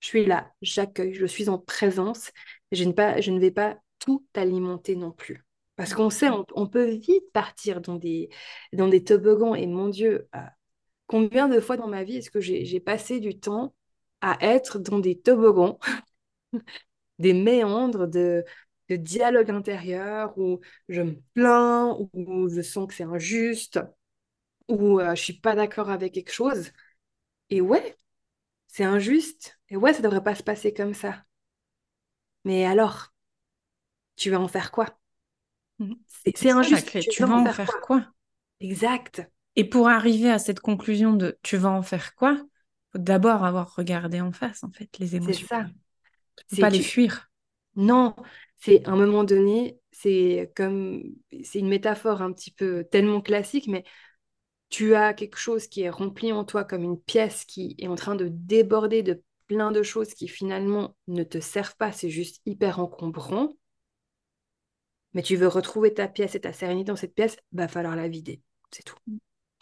Je 0.00 0.08
suis 0.08 0.26
là, 0.26 0.52
j'accueille, 0.62 1.14
je 1.14 1.26
suis 1.26 1.48
en 1.48 1.58
présence. 1.58 2.30
je, 2.72 2.84
ne 2.84 3.40
vais 3.40 3.50
pas 3.50 3.78
tout 3.98 4.24
alimenter 4.34 4.94
non 4.96 5.12
plus. 5.12 5.44
Parce 5.76 5.94
qu'on 5.94 6.10
sait, 6.10 6.28
on, 6.54 6.66
peut 6.66 6.90
vite 6.90 7.30
partir 7.32 7.80
dans 7.80 7.96
des, 7.96 8.30
dans 8.72 8.88
des 8.88 9.04
toboggans. 9.04 9.54
Et 9.54 9.66
mon 9.66 9.88
Dieu, 9.88 10.28
euh, 10.34 10.38
combien 11.06 11.48
de 11.48 11.60
fois 11.60 11.76
dans 11.76 11.88
ma 11.88 12.04
vie 12.04 12.16
est-ce 12.16 12.30
que 12.30 12.40
j'ai 12.40 12.80
passé 12.80 13.20
du 13.20 13.38
temps 13.38 13.74
à 14.20 14.38
être 14.40 14.78
dans 14.78 14.98
des 14.98 15.18
toboggans, 15.18 15.78
des 17.18 17.34
méandres 17.34 18.06
de, 18.06 18.44
de 18.88 18.96
dialogue 18.96 19.50
intérieur 19.50 20.36
où 20.38 20.60
je 20.88 21.02
me 21.02 21.20
plains, 21.34 21.96
où 22.14 22.48
je 22.48 22.62
sens 22.62 22.86
que 22.88 22.94
c'est 22.94 23.04
injuste, 23.04 23.80
ou 24.68 25.00
je 25.00 25.14
je 25.14 25.22
suis 25.22 25.40
pas 25.40 25.54
d'accord 25.54 25.90
avec 25.90 26.14
quelque 26.14 26.32
chose. 26.32 26.72
Et 27.50 27.60
ouais, 27.60 27.96
c'est 28.66 28.84
injuste. 28.84 29.58
Et 29.68 29.76
ouais, 29.76 29.92
ça 29.92 30.02
devrait 30.02 30.22
pas 30.22 30.34
se 30.34 30.42
passer 30.42 30.72
comme 30.74 30.94
ça. 30.94 31.24
Mais 32.44 32.64
alors, 32.64 33.12
tu 34.16 34.30
vas 34.30 34.40
en 34.40 34.48
faire 34.48 34.70
quoi? 34.70 34.98
Mmh. 35.78 35.94
C'est 36.34 36.50
injuste. 36.50 36.98
Tu, 37.10 37.22
vas, 37.22 37.34
en 37.34 37.46
faire, 37.46 37.80
quoi, 37.80 38.06
Exact. 38.60 39.28
Et 39.56 39.68
pour 39.68 39.88
arriver 39.88 40.30
à 40.30 40.38
cette 40.38 40.60
conclusion 40.60 41.14
de 41.14 41.38
tu 41.42 41.56
vas 41.56 41.70
en 41.70 41.82
faire 41.82 42.14
quoi, 42.14 42.36
faut 42.92 42.98
d'abord 42.98 43.44
avoir 43.44 43.74
regardé 43.74 44.20
en 44.20 44.32
face, 44.32 44.64
en 44.64 44.70
fait, 44.70 44.98
les 44.98 45.16
émotions. 45.16 45.46
C'est 45.48 45.54
ça. 45.54 45.66
C'est 46.48 46.60
pas 46.60 46.70
les 46.70 46.82
fuir. 46.82 47.30
Non, 47.74 48.14
c'est 48.58 48.86
à 48.86 48.90
un 48.90 48.96
moment 48.96 49.24
donné, 49.24 49.78
c'est 49.90 50.52
comme 50.54 51.02
c'est 51.42 51.58
une 51.58 51.68
métaphore 51.68 52.22
un 52.22 52.32
petit 52.32 52.50
peu 52.50 52.84
tellement 52.90 53.20
classique, 53.20 53.66
mais 53.68 53.84
tu 54.68 54.94
as 54.94 55.14
quelque 55.14 55.38
chose 55.38 55.68
qui 55.68 55.82
est 55.82 55.90
rempli 55.90 56.32
en 56.32 56.44
toi 56.44 56.64
comme 56.64 56.82
une 56.82 57.00
pièce 57.00 57.44
qui 57.44 57.76
est 57.78 57.88
en 57.88 57.94
train 57.94 58.16
de 58.16 58.28
déborder 58.28 59.02
de 59.02 59.22
plein 59.46 59.70
de 59.70 59.82
choses 59.82 60.14
qui 60.14 60.28
finalement 60.28 60.96
ne 61.06 61.22
te 61.22 61.38
servent 61.38 61.76
pas, 61.76 61.92
c'est 61.92 62.10
juste 62.10 62.40
hyper 62.46 62.80
encombrant, 62.80 63.52
mais 65.14 65.22
tu 65.22 65.36
veux 65.36 65.48
retrouver 65.48 65.94
ta 65.94 66.08
pièce 66.08 66.34
et 66.34 66.40
ta 66.40 66.52
sérénité 66.52 66.88
dans 66.88 66.96
cette 66.96 67.14
pièce, 67.14 67.36
va 67.52 67.68
falloir 67.68 67.96
la 67.96 68.08
vider, 68.08 68.42
c'est 68.70 68.82
tout. 68.82 68.96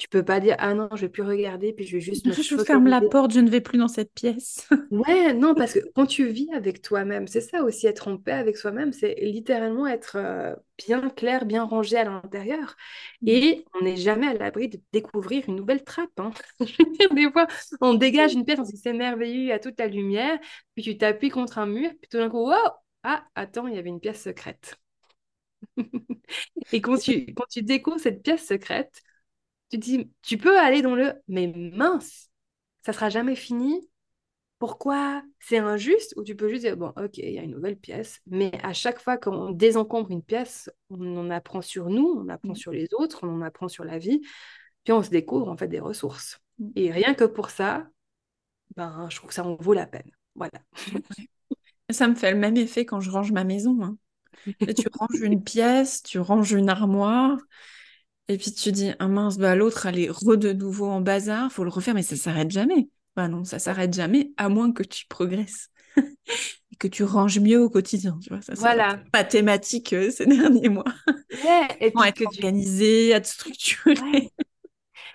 Tu 0.04 0.10
peux 0.10 0.22
pas 0.22 0.38
dire 0.38 0.54
ah 0.58 0.74
non, 0.74 0.90
je 0.92 1.00
vais 1.00 1.08
plus 1.08 1.22
regarder 1.22 1.72
puis 1.72 1.86
je 1.86 1.96
vais 1.96 2.00
juste 2.00 2.26
me 2.26 2.32
Je 2.34 2.56
ferme 2.58 2.88
la 2.88 3.00
porte, 3.00 3.32
je 3.32 3.40
ne 3.40 3.48
vais 3.48 3.62
plus 3.62 3.78
dans 3.78 3.88
cette 3.88 4.12
pièce. 4.12 4.68
ouais, 4.90 5.32
non 5.32 5.54
parce 5.54 5.72
que 5.72 5.78
quand 5.94 6.04
tu 6.04 6.26
vis 6.26 6.50
avec 6.52 6.82
toi-même, 6.82 7.26
c'est 7.26 7.40
ça 7.40 7.62
aussi 7.62 7.86
être 7.86 8.08
en 8.08 8.18
paix 8.18 8.32
avec 8.32 8.58
soi-même, 8.58 8.92
c'est 8.92 9.14
littéralement 9.22 9.86
être 9.86 10.16
euh, 10.16 10.54
bien 10.76 11.08
clair, 11.08 11.46
bien 11.46 11.64
rangé 11.64 11.96
à 11.96 12.04
l'intérieur 12.04 12.76
mmh. 13.22 13.28
et 13.28 13.64
on 13.80 13.82
n'est 13.82 13.96
jamais 13.96 14.26
à 14.26 14.34
l'abri 14.34 14.68
de 14.68 14.78
découvrir 14.92 15.44
une 15.48 15.56
nouvelle 15.56 15.84
trappe 15.84 16.10
hein. 16.18 16.32
des 17.14 17.32
fois, 17.32 17.46
on 17.80 17.94
dégage 17.94 18.34
une 18.34 18.44
pièce, 18.44 18.58
on 18.58 18.66
se 18.66 18.72
dit 18.72 18.76
c'est 18.76 18.92
merveilleux, 18.92 19.54
a 19.54 19.58
toute 19.58 19.78
la 19.78 19.86
lumière, 19.86 20.38
puis 20.74 20.84
tu 20.84 20.98
t'appuies 20.98 21.30
contre 21.30 21.56
un 21.56 21.66
mur, 21.66 21.88
puis 21.98 22.10
tout 22.10 22.18
d'un 22.18 22.28
coup, 22.28 22.52
oh 22.52 22.70
ah 23.04 23.24
attends, 23.34 23.68
il 23.68 23.74
y 23.74 23.78
avait 23.78 23.88
une 23.88 24.00
pièce 24.00 24.22
secrète. 24.22 24.76
et 26.72 26.82
quand 26.82 26.98
tu, 26.98 27.32
quand 27.34 27.46
tu 27.50 27.62
découvres 27.62 28.00
cette 28.00 28.22
pièce 28.22 28.46
secrète, 28.46 29.02
tu 29.74 29.78
dis, 29.78 30.10
tu 30.22 30.38
peux 30.38 30.58
aller 30.58 30.82
dans 30.82 30.94
le 30.94 31.14
mais 31.28 31.52
mince, 31.54 32.30
ça 32.84 32.92
sera 32.92 33.08
jamais 33.08 33.34
fini. 33.34 33.88
Pourquoi? 34.58 35.22
C'est 35.40 35.58
injuste 35.58 36.14
Ou 36.16 36.22
tu 36.22 36.36
peux 36.36 36.48
juste 36.48 36.62
dire, 36.62 36.76
bon, 36.76 36.92
ok, 36.96 37.18
il 37.18 37.32
y 37.32 37.38
a 37.38 37.42
une 37.42 37.50
nouvelle 37.50 37.76
pièce, 37.76 38.20
mais 38.26 38.52
à 38.62 38.72
chaque 38.72 39.00
fois 39.00 39.18
qu'on 39.18 39.50
désencombre 39.50 40.10
une 40.10 40.22
pièce, 40.22 40.70
on 40.90 41.16
en 41.16 41.30
apprend 41.30 41.60
sur 41.60 41.90
nous, 41.90 42.06
on 42.24 42.28
apprend 42.28 42.52
mm. 42.52 42.56
sur 42.56 42.72
les 42.72 42.88
autres, 42.92 43.20
on 43.24 43.28
en 43.28 43.42
apprend 43.42 43.68
sur 43.68 43.84
la 43.84 43.98
vie, 43.98 44.20
puis 44.84 44.92
on 44.92 45.02
se 45.02 45.10
découvre 45.10 45.48
en 45.48 45.56
fait 45.56 45.68
des 45.68 45.80
ressources. 45.80 46.40
Mm. 46.58 46.70
Et 46.76 46.92
rien 46.92 47.14
que 47.14 47.24
pour 47.24 47.50
ça, 47.50 47.88
ben, 48.76 49.08
je 49.10 49.16
trouve 49.16 49.28
que 49.28 49.34
ça 49.34 49.44
en 49.44 49.56
vaut 49.56 49.74
la 49.74 49.86
peine. 49.86 50.10
Voilà. 50.34 50.60
Ça 51.90 52.08
me 52.08 52.14
fait 52.14 52.32
le 52.32 52.38
même 52.38 52.56
effet 52.56 52.86
quand 52.86 53.00
je 53.00 53.10
range 53.10 53.32
ma 53.32 53.44
maison. 53.44 53.82
Hein. 53.82 53.98
tu 54.76 54.88
ranges 54.92 55.20
une 55.20 55.42
pièce, 55.42 56.02
tu 56.02 56.18
ranges 56.18 56.52
une 56.52 56.68
armoire, 56.68 57.38
et 58.28 58.38
puis 58.38 58.52
tu 58.52 58.72
dis, 58.72 58.92
ah 58.98 59.08
mince, 59.08 59.38
bah, 59.38 59.54
l'autre, 59.54 59.86
elle 59.86 59.98
est 59.98 60.10
re 60.10 60.36
de 60.36 60.52
nouveau 60.52 60.86
en 60.86 61.00
bazar, 61.00 61.52
faut 61.52 61.64
le 61.64 61.70
refaire, 61.70 61.94
mais 61.94 62.02
ça 62.02 62.16
s'arrête 62.16 62.50
jamais. 62.50 62.88
Bah 63.16 63.28
non, 63.28 63.44
ça 63.44 63.58
s'arrête 63.58 63.94
jamais, 63.94 64.32
à 64.36 64.48
moins 64.48 64.72
que 64.72 64.82
tu 64.82 65.06
progresses. 65.06 65.70
et 65.96 66.76
que 66.76 66.88
tu 66.88 67.04
ranges 67.04 67.38
mieux 67.38 67.60
au 67.60 67.70
quotidien, 67.70 68.18
tu 68.22 68.30
vois. 68.30 68.42
Ça, 68.42 68.54
voilà. 68.54 69.00
pas 69.12 69.24
thématique 69.24 69.92
euh, 69.92 70.10
ces 70.10 70.26
derniers 70.26 70.68
mois. 70.68 70.84
Ouais, 71.44 71.68
et 71.80 71.90
puis 71.90 72.08
être 72.08 72.26
organisé, 72.26 73.10
être 73.10 73.26
structuré. 73.26 74.30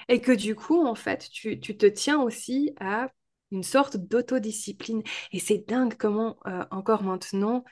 Et 0.08 0.22
que 0.22 0.32
du 0.32 0.56
coup, 0.56 0.86
en 0.86 0.96
fait, 0.96 1.30
tu, 1.32 1.60
tu 1.60 1.78
te 1.78 1.86
tiens 1.86 2.22
aussi 2.22 2.74
à 2.80 3.12
une 3.52 3.64
sorte 3.64 3.98
d'autodiscipline. 3.98 5.04
Et 5.32 5.40
c'est 5.40 5.68
dingue 5.68 5.96
comment, 5.98 6.38
euh, 6.48 6.66
encore 6.72 7.04
maintenant, 7.04 7.64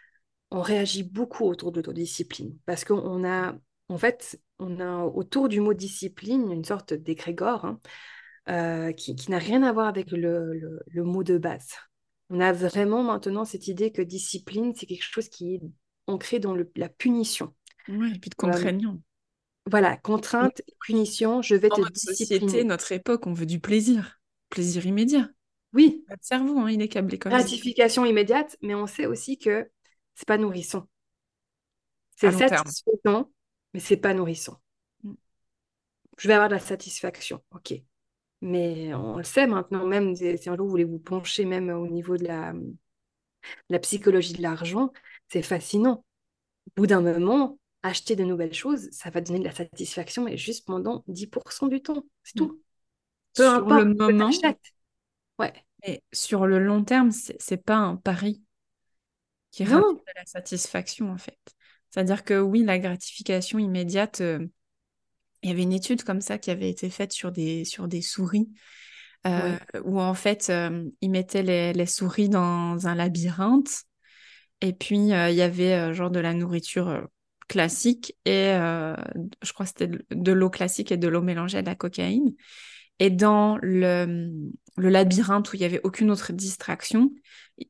on 0.51 0.61
réagit 0.61 1.03
beaucoup 1.03 1.45
autour 1.45 1.71
de 1.71 1.77
l'autodiscipline. 1.77 2.57
Parce 2.65 2.83
qu'on 2.83 3.23
a, 3.25 3.55
en 3.89 3.97
fait, 3.97 4.39
on 4.59 4.79
a 4.79 5.03
autour 5.03 5.49
du 5.49 5.59
mot 5.59 5.73
discipline 5.73 6.51
une 6.51 6.65
sorte 6.65 6.93
d'égrégore 6.93 7.65
hein, 7.65 7.79
euh, 8.49 8.91
qui, 8.91 9.15
n'a 9.29 9.37
rien 9.37 9.63
à 9.63 9.71
voir 9.71 9.87
avec 9.87 10.11
le, 10.11 10.79
mot 10.95 11.23
de 11.23 11.37
base. 11.37 11.69
On 12.29 12.39
a 12.39 12.51
vraiment 12.51 13.03
maintenant 13.03 13.45
cette 13.45 13.67
idée 13.67 13.91
que 13.91 14.01
discipline, 14.01 14.73
c'est 14.75 14.85
quelque 14.85 15.03
chose 15.03 15.29
qui 15.29 15.55
est 15.55 15.61
ancré 16.07 16.39
dans 16.39 16.55
la 16.75 16.89
punition. 16.89 17.53
Oui, 17.87 18.13
et 18.15 18.19
puis 18.19 18.29
de 18.29 18.35
contraignant. 18.35 18.99
voilà, 19.65 19.95
contrainte, 19.97 20.61
punition, 20.81 21.41
je 21.41 21.55
vais 21.55 21.69
te 21.69 21.79
notre 21.79 21.97
société, 21.97 22.63
notre 22.63 22.91
époque, 22.91 23.27
on 23.27 23.33
veut 23.33 23.45
du 23.45 23.59
plaisir, 23.59 24.19
plaisir 24.49 24.85
immédiat. 24.85 25.29
Oui. 25.73 26.03
Notre 26.09 26.23
cerveau, 26.23 26.59
hein, 26.59 26.69
il 26.69 26.81
est 26.81 26.87
câblé 26.87 27.19
comme 27.19 27.31
Gratification 27.31 28.05
immédiate, 28.05 28.57
mais 28.61 28.75
on 28.75 28.87
sait 28.87 29.05
aussi 29.05 29.37
que 29.37 29.69
c'est 30.15 30.27
pas 30.27 30.37
nourrissant. 30.37 30.87
C'est 32.15 32.31
satisfaisant, 32.31 33.29
mais 33.77 33.83
c'est 33.83 33.97
pas 33.97 34.15
nourrissant. 34.15 34.59
Mm. 35.03 35.13
Je 36.17 36.27
vais 36.27 36.33
avoir 36.33 36.49
de 36.49 36.55
la 36.55 36.59
satisfaction, 36.59 37.43
ok. 37.51 37.75
Mais 38.41 38.91
on 38.95 39.17
le 39.17 39.23
sait 39.23 39.45
maintenant, 39.45 39.85
même 39.85 40.15
si 40.15 40.49
un 40.49 40.55
jour 40.55 40.65
vous 40.65 40.71
voulez 40.71 40.83
vous 40.83 40.97
pencher 40.97 41.45
même 41.45 41.69
au 41.69 41.87
niveau 41.87 42.17
de 42.17 42.23
la, 42.23 42.55
la 43.69 43.77
psychologie 43.77 44.33
de 44.33 44.41
l'argent, 44.41 44.91
c'est 45.31 45.43
fascinant. 45.43 46.03
Au 46.69 46.81
bout 46.81 46.87
d'un 46.87 47.01
moment, 47.01 47.59
acheter 47.83 48.15
de 48.15 48.23
nouvelles 48.23 48.55
choses, 48.55 48.89
ça 48.91 49.11
va 49.11 49.21
donner 49.21 49.39
de 49.39 49.45
la 49.45 49.53
satisfaction, 49.53 50.23
mais 50.23 50.37
juste 50.37 50.65
pendant 50.65 51.03
10% 51.07 51.67
du 51.67 51.79
temps, 51.83 52.03
c'est 52.23 52.33
tout. 52.35 52.53
Mm. 52.53 52.59
Peu 53.35 53.43
sur 53.43 53.53
importe 53.53 53.83
le 53.83 53.93
moment, 53.93 54.31
ouais. 55.37 55.53
Et 55.83 56.01
sur 56.11 56.47
le 56.47 56.57
long 56.57 56.83
terme, 56.83 57.11
c'est 57.11 57.63
pas 57.63 57.75
un 57.75 57.95
pari 57.95 58.41
qui 59.51 59.65
ramène 59.65 59.97
de 59.97 60.13
la 60.15 60.25
satisfaction 60.25 61.11
en 61.11 61.19
fait. 61.19 61.37
C'est-à-dire 61.97 62.23
que 62.23 62.39
oui, 62.39 62.63
la 62.63 62.77
gratification 62.77 63.57
immédiate, 63.57 64.21
euh, 64.21 64.45
il 65.41 65.49
y 65.49 65.51
avait 65.51 65.63
une 65.63 65.73
étude 65.73 66.03
comme 66.03 66.21
ça 66.21 66.37
qui 66.37 66.51
avait 66.51 66.69
été 66.69 66.91
faite 66.91 67.11
sur 67.11 67.31
des, 67.31 67.65
sur 67.65 67.87
des 67.87 68.03
souris, 68.03 68.51
euh, 69.25 69.57
où 69.83 69.99
en 69.99 70.13
fait, 70.13 70.51
euh, 70.51 70.83
ils 71.01 71.09
mettaient 71.09 71.41
les, 71.41 71.85
souris 71.87 72.29
dans 72.29 72.85
un 72.85 72.93
labyrinthe, 72.93 73.81
et 74.61 74.73
puis 74.73 74.97
il 74.97 75.07
y 75.07 75.41
avait 75.41 75.91
genre 75.95 76.11
de 76.11 76.19
la 76.19 76.35
nourriture 76.35 77.07
classique, 77.47 78.15
et 78.25 78.51
je 79.41 79.53
crois 79.53 79.65
que 79.65 79.71
c'était 79.75 79.97
de 80.11 80.31
l'eau 80.31 80.51
classique 80.51 80.91
et 80.91 80.97
de 80.97 81.07
l'eau 81.07 81.23
mélangée 81.23 81.57
à 81.57 81.61
de 81.63 81.67
la 81.67 81.75
cocaïne. 81.75 82.35
Et 82.99 83.09
dans 83.09 83.57
le, 83.61 84.31
le 84.77 84.89
labyrinthe 84.89 85.51
où 85.51 85.55
il 85.55 85.59
n'y 85.59 85.65
avait 85.65 85.81
aucune 85.83 86.11
autre 86.11 86.33
distraction, 86.33 87.11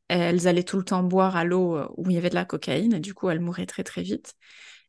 elles 0.07 0.47
allaient 0.47 0.63
tout 0.63 0.77
le 0.77 0.83
temps 0.83 1.03
boire 1.03 1.35
à 1.35 1.43
l'eau 1.43 1.77
euh, 1.77 1.87
où 1.97 2.09
il 2.09 2.15
y 2.15 2.17
avait 2.17 2.29
de 2.29 2.35
la 2.35 2.45
cocaïne, 2.45 2.93
et 2.93 2.99
du 2.99 3.13
coup, 3.13 3.29
elles 3.29 3.39
mouraient 3.39 3.65
très 3.65 3.83
très 3.83 4.03
vite. 4.03 4.33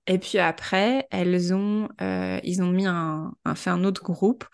Et 0.06 0.18
puis 0.18 0.38
après, 0.38 1.06
elles 1.10 1.54
ont, 1.54 1.88
euh, 2.00 2.40
ils 2.42 2.62
ont 2.62 2.70
mis 2.70 2.86
un, 2.86 3.34
fait 3.54 3.70
un 3.70 3.84
autre 3.84 4.02
groupe 4.02 4.44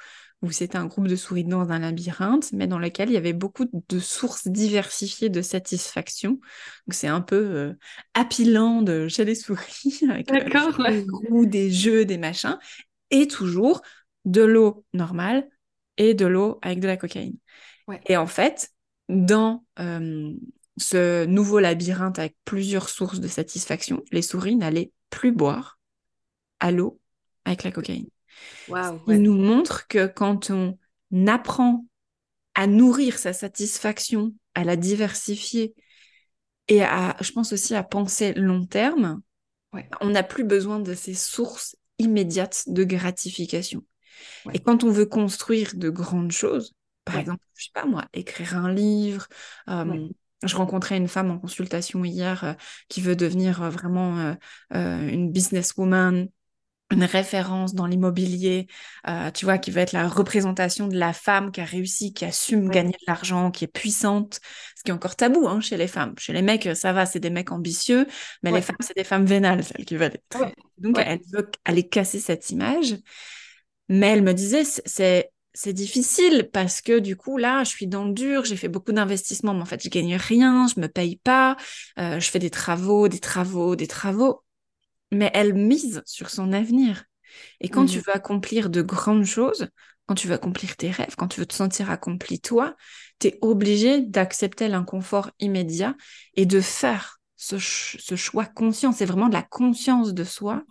où 0.43 0.51
c'était 0.51 0.77
un 0.77 0.87
groupe 0.87 1.09
de 1.09 1.17
souris 1.17 1.45
dans 1.45 1.71
un 1.71 1.79
labyrinthe, 1.79 2.53
mais 2.53 2.67
dans 2.67 2.79
lequel 2.79 3.09
il 3.09 3.15
y 3.15 3.17
avait 3.17 3.33
beaucoup 3.33 3.65
de 3.89 3.99
sources 3.99 4.47
diversifiées 4.47 5.31
de 5.31 5.41
satisfaction. 5.41 6.33
Donc 6.33 6.93
c'est 6.93 7.09
un 7.09 7.23
peu 7.23 7.37
euh, 7.37 7.73
Land 8.41 9.09
chez 9.09 9.25
les 9.25 9.37
souris, 9.37 10.01
avec 10.11 10.31
des 10.31 11.07
roues, 11.31 11.47
des 11.47 11.71
jeux, 11.71 12.05
des 12.05 12.19
machins, 12.19 12.59
et 13.11 13.27
toujours 13.27 13.81
de 14.27 14.43
l'eau 14.43 14.85
normale 14.93 15.49
et 15.97 16.15
de 16.15 16.27
l'eau 16.27 16.59
avec 16.63 16.81
de 16.81 16.87
la 16.87 16.97
cocaïne. 16.97 17.37
Et 18.07 18.17
en 18.17 18.27
fait, 18.27 18.71
dans 19.09 19.65
euh, 19.79 20.33
ce 20.77 21.25
nouveau 21.27 21.61
labyrinthe 21.61 22.19
avec 22.19 22.37
plusieurs 22.45 22.89
sources 22.89 23.21
de 23.21 23.29
satisfaction, 23.29 24.03
les 24.11 24.23
souris 24.23 24.57
n'allaient 24.57 24.93
plus 25.11 25.33
boire 25.33 25.79
à 26.61 26.71
l'eau 26.71 27.01
avec 27.45 27.63
la 27.65 27.71
cocaïne. 27.71 28.09
Il 29.07 29.23
nous 29.23 29.37
montre 29.37 29.87
que 29.87 30.07
quand 30.07 30.51
on 30.51 30.77
apprend 31.27 31.85
à 32.55 32.67
nourrir 32.67 33.19
sa 33.19 33.33
satisfaction, 33.33 34.33
à 34.55 34.65
la 34.65 34.77
diversifier 34.77 35.75
et 36.69 36.83
à, 36.83 37.17
je 37.21 37.33
pense 37.33 37.53
aussi 37.53 37.75
à 37.75 37.83
penser 37.83 38.33
long 38.35 38.65
terme, 38.65 39.21
on 40.01 40.11
n'a 40.11 40.23
plus 40.23 40.45
besoin 40.45 40.81
de 40.81 40.95
ces 40.95 41.15
sources 41.15 41.77
immédiates 41.99 42.65
de 42.69 42.85
gratification. 42.85 43.85
Et 44.53 44.59
quand 44.59 44.85
on 44.85 44.91
veut 44.91 45.07
construire 45.07 45.73
de 45.75 45.91
grandes 45.91 46.33
choses, 46.33 46.75
par 47.05 47.17
exemple, 47.19 47.43
je 47.55 47.65
sais 47.65 47.71
pas 47.75 47.87
moi, 47.87 48.05
écrire 48.13 48.57
un 48.57 48.73
livre. 48.73 49.27
Je 49.67 50.57
rencontrais 50.57 50.99
une 50.99 51.09
femme 51.09 51.31
en 51.31 51.39
consultation 51.39 52.05
hier 52.05 52.45
euh, 52.45 52.53
qui 52.89 53.01
veut 53.01 53.17
devenir 53.17 53.63
euh, 53.63 53.71
vraiment 53.71 54.37
une 54.73 55.33
businesswoman, 55.33 56.29
une 56.91 57.05
référence 57.05 57.75
dans 57.75 57.87
l'immobilier, 57.87 58.67
tu 59.33 59.47
vois, 59.47 59.57
qui 59.57 59.71
veut 59.71 59.81
être 59.81 59.93
la 59.93 60.07
représentation 60.07 60.87
de 60.87 60.97
la 60.97 61.13
femme 61.15 61.51
qui 61.51 61.61
a 61.63 61.65
réussi, 61.65 62.13
qui 62.13 62.25
assume 62.27 62.69
gagner 62.69 62.93
de 62.93 63.05
l'argent, 63.09 63.51
qui 63.51 63.65
est 63.65 63.69
puissante, 63.69 64.39
ce 64.77 64.83
qui 64.85 64.91
est 64.91 64.95
encore 64.95 65.17
tabou 65.17 65.49
hein, 65.49 65.61
chez 65.61 65.79
les 65.79 65.89
femmes. 65.89 66.15
Chez 66.19 66.35
les 66.35 66.43
mecs, 66.43 66.69
ça 66.77 66.93
va, 66.93 67.07
c'est 67.07 67.21
des 67.21 67.31
mecs 67.31 67.51
ambitieux, 67.51 68.07
mais 68.43 68.53
les 68.53 68.63
femmes, 68.63 68.77
c'est 68.81 68.97
des 68.97 69.03
femmes 69.05 69.25
vénales, 69.25 69.65
celles 69.65 69.87
qui 69.87 69.97
veulent 69.97 70.13
être. 70.13 70.53
Donc, 70.79 70.99
elle 70.99 71.21
veut 71.33 71.51
aller 71.65 71.89
casser 71.89 72.21
cette 72.21 72.51
image. 72.51 72.97
Mais 73.89 74.09
elle 74.09 74.23
me 74.23 74.33
disait, 74.33 74.65
c'est 74.65 75.31
c'est 75.55 75.73
difficile 75.73 76.51
parce 76.53 76.81
que 76.81 76.99
du 76.99 77.17
coup 77.17 77.39
là 77.39 77.63
je 77.63 77.71
suis 77.71 77.87
dans 77.87 78.05
le 78.05 78.13
dur 78.13 78.45
j'ai 78.45 78.57
fait 78.57 78.67
beaucoup 78.67 78.91
d'investissements 78.91 79.55
mais 79.55 79.63
en 79.63 79.67
fait 79.67 79.81
je 79.85 79.89
gagne 79.89 80.17
rien 80.17 80.67
je 80.67 80.81
me 80.81 80.89
paye 80.89 81.17
pas 81.23 81.57
euh, 81.97 82.19
je 82.19 82.29
fais 82.29 82.41
des 82.41 82.51
travaux 82.51 83.07
des 83.09 83.21
travaux 83.21 83.77
des 83.77 83.87
travaux. 83.87 84.43
Mais 85.13 85.31
elle 85.33 85.55
mise 85.55 86.03
sur 86.07 86.29
son 86.29 86.53
avenir. 86.53 87.05
Et 87.61 87.69
quand 87.69 87.87
tu 87.87 87.99
mmh. 87.99 88.03
veux 88.07 88.17
accomplir 88.17 88.69
de 88.69 88.83
grandes 88.83 89.25
choses 89.25 89.69
quand 90.07 90.17
tu 90.17 90.27
veux 90.27 90.35
accomplir 90.35 90.77
tes 90.77 90.91
rêves 90.91 91.15
quand 91.17 91.29
tu 91.29 91.39
veux 91.39 91.47
te 91.47 91.55
sentir 91.55 91.89
accompli 91.89 92.41
toi 92.41 92.75
tu 93.21 93.29
es 93.29 93.39
obligé 93.41 94.01
d'accepter 94.01 94.67
l'inconfort 94.67 95.31
immédiat 95.39 95.95
et 96.35 96.47
de 96.47 96.61
faire 96.61 97.21
ce, 97.37 97.59
ce 97.59 98.17
choix 98.17 98.47
conscient. 98.47 98.93
C'est 98.93 99.05
vraiment 99.05 99.29
de 99.29 99.35
la 99.35 99.43
conscience 99.43 100.15
de 100.15 100.25
soi 100.25 100.65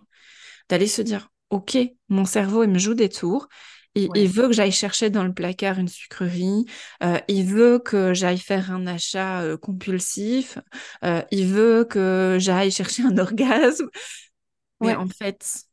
d'aller 0.70 0.88
se 0.88 1.02
dire 1.02 1.30
ok 1.54 1.78
mon 2.10 2.26
cerveau 2.26 2.64
il 2.64 2.70
me 2.70 2.80
joue 2.80 2.94
des 2.94 3.10
tours 3.10 3.48
il, 3.96 4.28
veut 4.28 4.48
que 4.48 4.54
j'aille 4.54 4.72
chercher 4.72 5.10
dans 5.10 5.24
le 5.24 5.34
placard 5.34 5.78
une 5.78 5.88
sucrerie. 5.88 6.66
Euh, 7.04 7.20
il 7.28 7.46
veut 7.46 7.80
que 7.80 8.14
j'aille 8.14 8.40
faire 8.40 8.72
un 8.72 8.88
achat 8.88 9.42
euh, 9.42 9.58
compulsif. 9.58 10.58
Euh, 11.04 11.22
il 11.32 11.46
veut 11.46 11.86
que 11.86 12.38
j'aille 12.40 12.72
chercher 12.80 13.04
un 13.04 13.18
orgasme. 13.18 13.90
Mais 14.82 14.96
en 14.96 15.08
fait, 15.08 15.66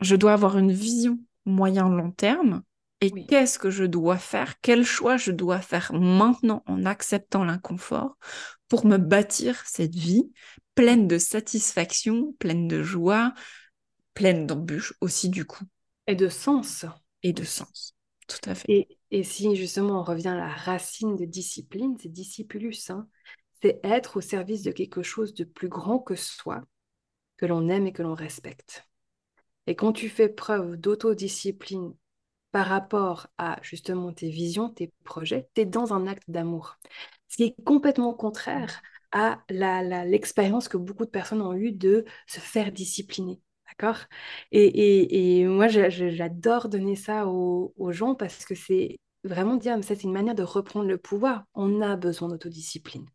je 0.00 0.16
dois 0.16 0.32
avoir 0.32 0.58
une 0.58 0.72
vision 0.72 1.18
moyen-long 1.44 2.12
terme. 2.12 2.62
Et 3.00 3.10
qu'est-ce 3.10 3.58
que 3.58 3.70
je 3.70 3.84
dois 3.84 4.16
faire? 4.16 4.54
Quel 4.62 4.84
choix 4.84 5.16
je 5.16 5.30
dois 5.32 5.60
faire 5.60 5.92
maintenant 5.92 6.62
en 6.66 6.86
acceptant 6.86 7.44
l'inconfort 7.44 8.16
pour 8.68 8.86
me 8.86 8.96
bâtir 8.96 9.60
cette 9.66 9.94
vie 9.94 10.30
pleine 10.74 11.06
de 11.06 11.18
satisfaction, 11.18 12.32
pleine 12.38 12.66
de 12.66 12.82
joie, 12.82 13.34
pleine 14.14 14.46
d'embûches 14.46 14.94
aussi 15.00 15.28
du 15.28 15.44
coup. 15.44 15.64
Et 16.06 16.14
de 16.14 16.28
sens 16.28 16.86
et 17.22 17.32
de 17.32 17.44
sens. 17.44 17.94
Tout 18.26 18.48
à 18.48 18.54
fait. 18.54 18.88
Et, 19.10 19.22
si 19.22 19.54
justement 19.54 20.00
on 20.00 20.02
revient 20.02 20.28
à 20.28 20.36
la 20.36 20.48
racine 20.48 21.14
de 21.14 21.24
discipline, 21.24 21.96
c'est 22.00 22.08
discipulus, 22.08 22.90
hein. 22.90 23.06
c'est 23.62 23.78
être 23.84 24.16
au 24.16 24.20
service 24.20 24.62
de 24.62 24.72
quelque 24.72 25.02
chose 25.02 25.34
de 25.34 25.44
plus 25.44 25.68
grand 25.68 26.00
que 26.00 26.16
soi, 26.16 26.62
que 27.36 27.46
l'on 27.46 27.68
aime 27.68 27.86
et 27.86 27.92
que 27.92 28.02
l'on 28.02 28.14
respecte. 28.14 28.88
Et 29.66 29.76
quand 29.76 29.92
tu 29.92 30.08
fais 30.08 30.28
preuve 30.28 30.76
d'autodiscipline 30.76 31.94
par 32.50 32.66
rapport 32.66 33.28
à 33.38 33.58
justement 33.62 34.12
tes 34.12 34.30
visions, 34.30 34.68
tes 34.68 34.92
projets, 35.04 35.48
tu 35.54 35.62
es 35.62 35.64
dans 35.64 35.92
un 35.92 36.06
acte 36.06 36.28
d'amour. 36.28 36.76
Ce 37.28 37.36
qui 37.36 37.44
est 37.44 37.64
complètement 37.64 38.14
contraire 38.14 38.82
à 39.12 39.44
l'expérience 39.48 40.68
que 40.68 40.76
beaucoup 40.76 41.04
de 41.04 41.10
personnes 41.10 41.40
ont 41.40 41.54
eue 41.54 41.72
de 41.72 42.04
se 42.26 42.40
faire 42.40 42.72
discipliner. 42.72 43.40
D'accord? 43.68 43.98
Et, 44.52 45.44
moi, 45.46 45.68
j'adore 45.68 46.68
donner 46.68 46.96
ça 46.96 47.26
aux, 47.26 47.72
gens 47.92 48.14
parce 48.14 48.44
que 48.44 48.54
c'est 48.54 48.98
vraiment 49.24 49.56
dire, 49.56 49.76
ça, 49.82 49.94
c'est 49.94 50.04
une 50.04 50.12
manière 50.12 50.34
de 50.34 50.42
reprendre 50.42 50.86
le 50.86 50.98
pouvoir. 50.98 51.44
On 51.54 51.80
a 51.80 51.96
besoin 51.96 52.28
d'autodiscipline. 52.28 53.06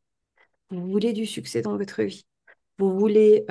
Vous 0.71 0.89
voulez 0.89 1.13
du 1.13 1.25
succès 1.25 1.61
dans 1.61 1.77
votre 1.77 2.03
vie. 2.03 2.25
Vous 2.77 2.97
voulez 2.97 3.45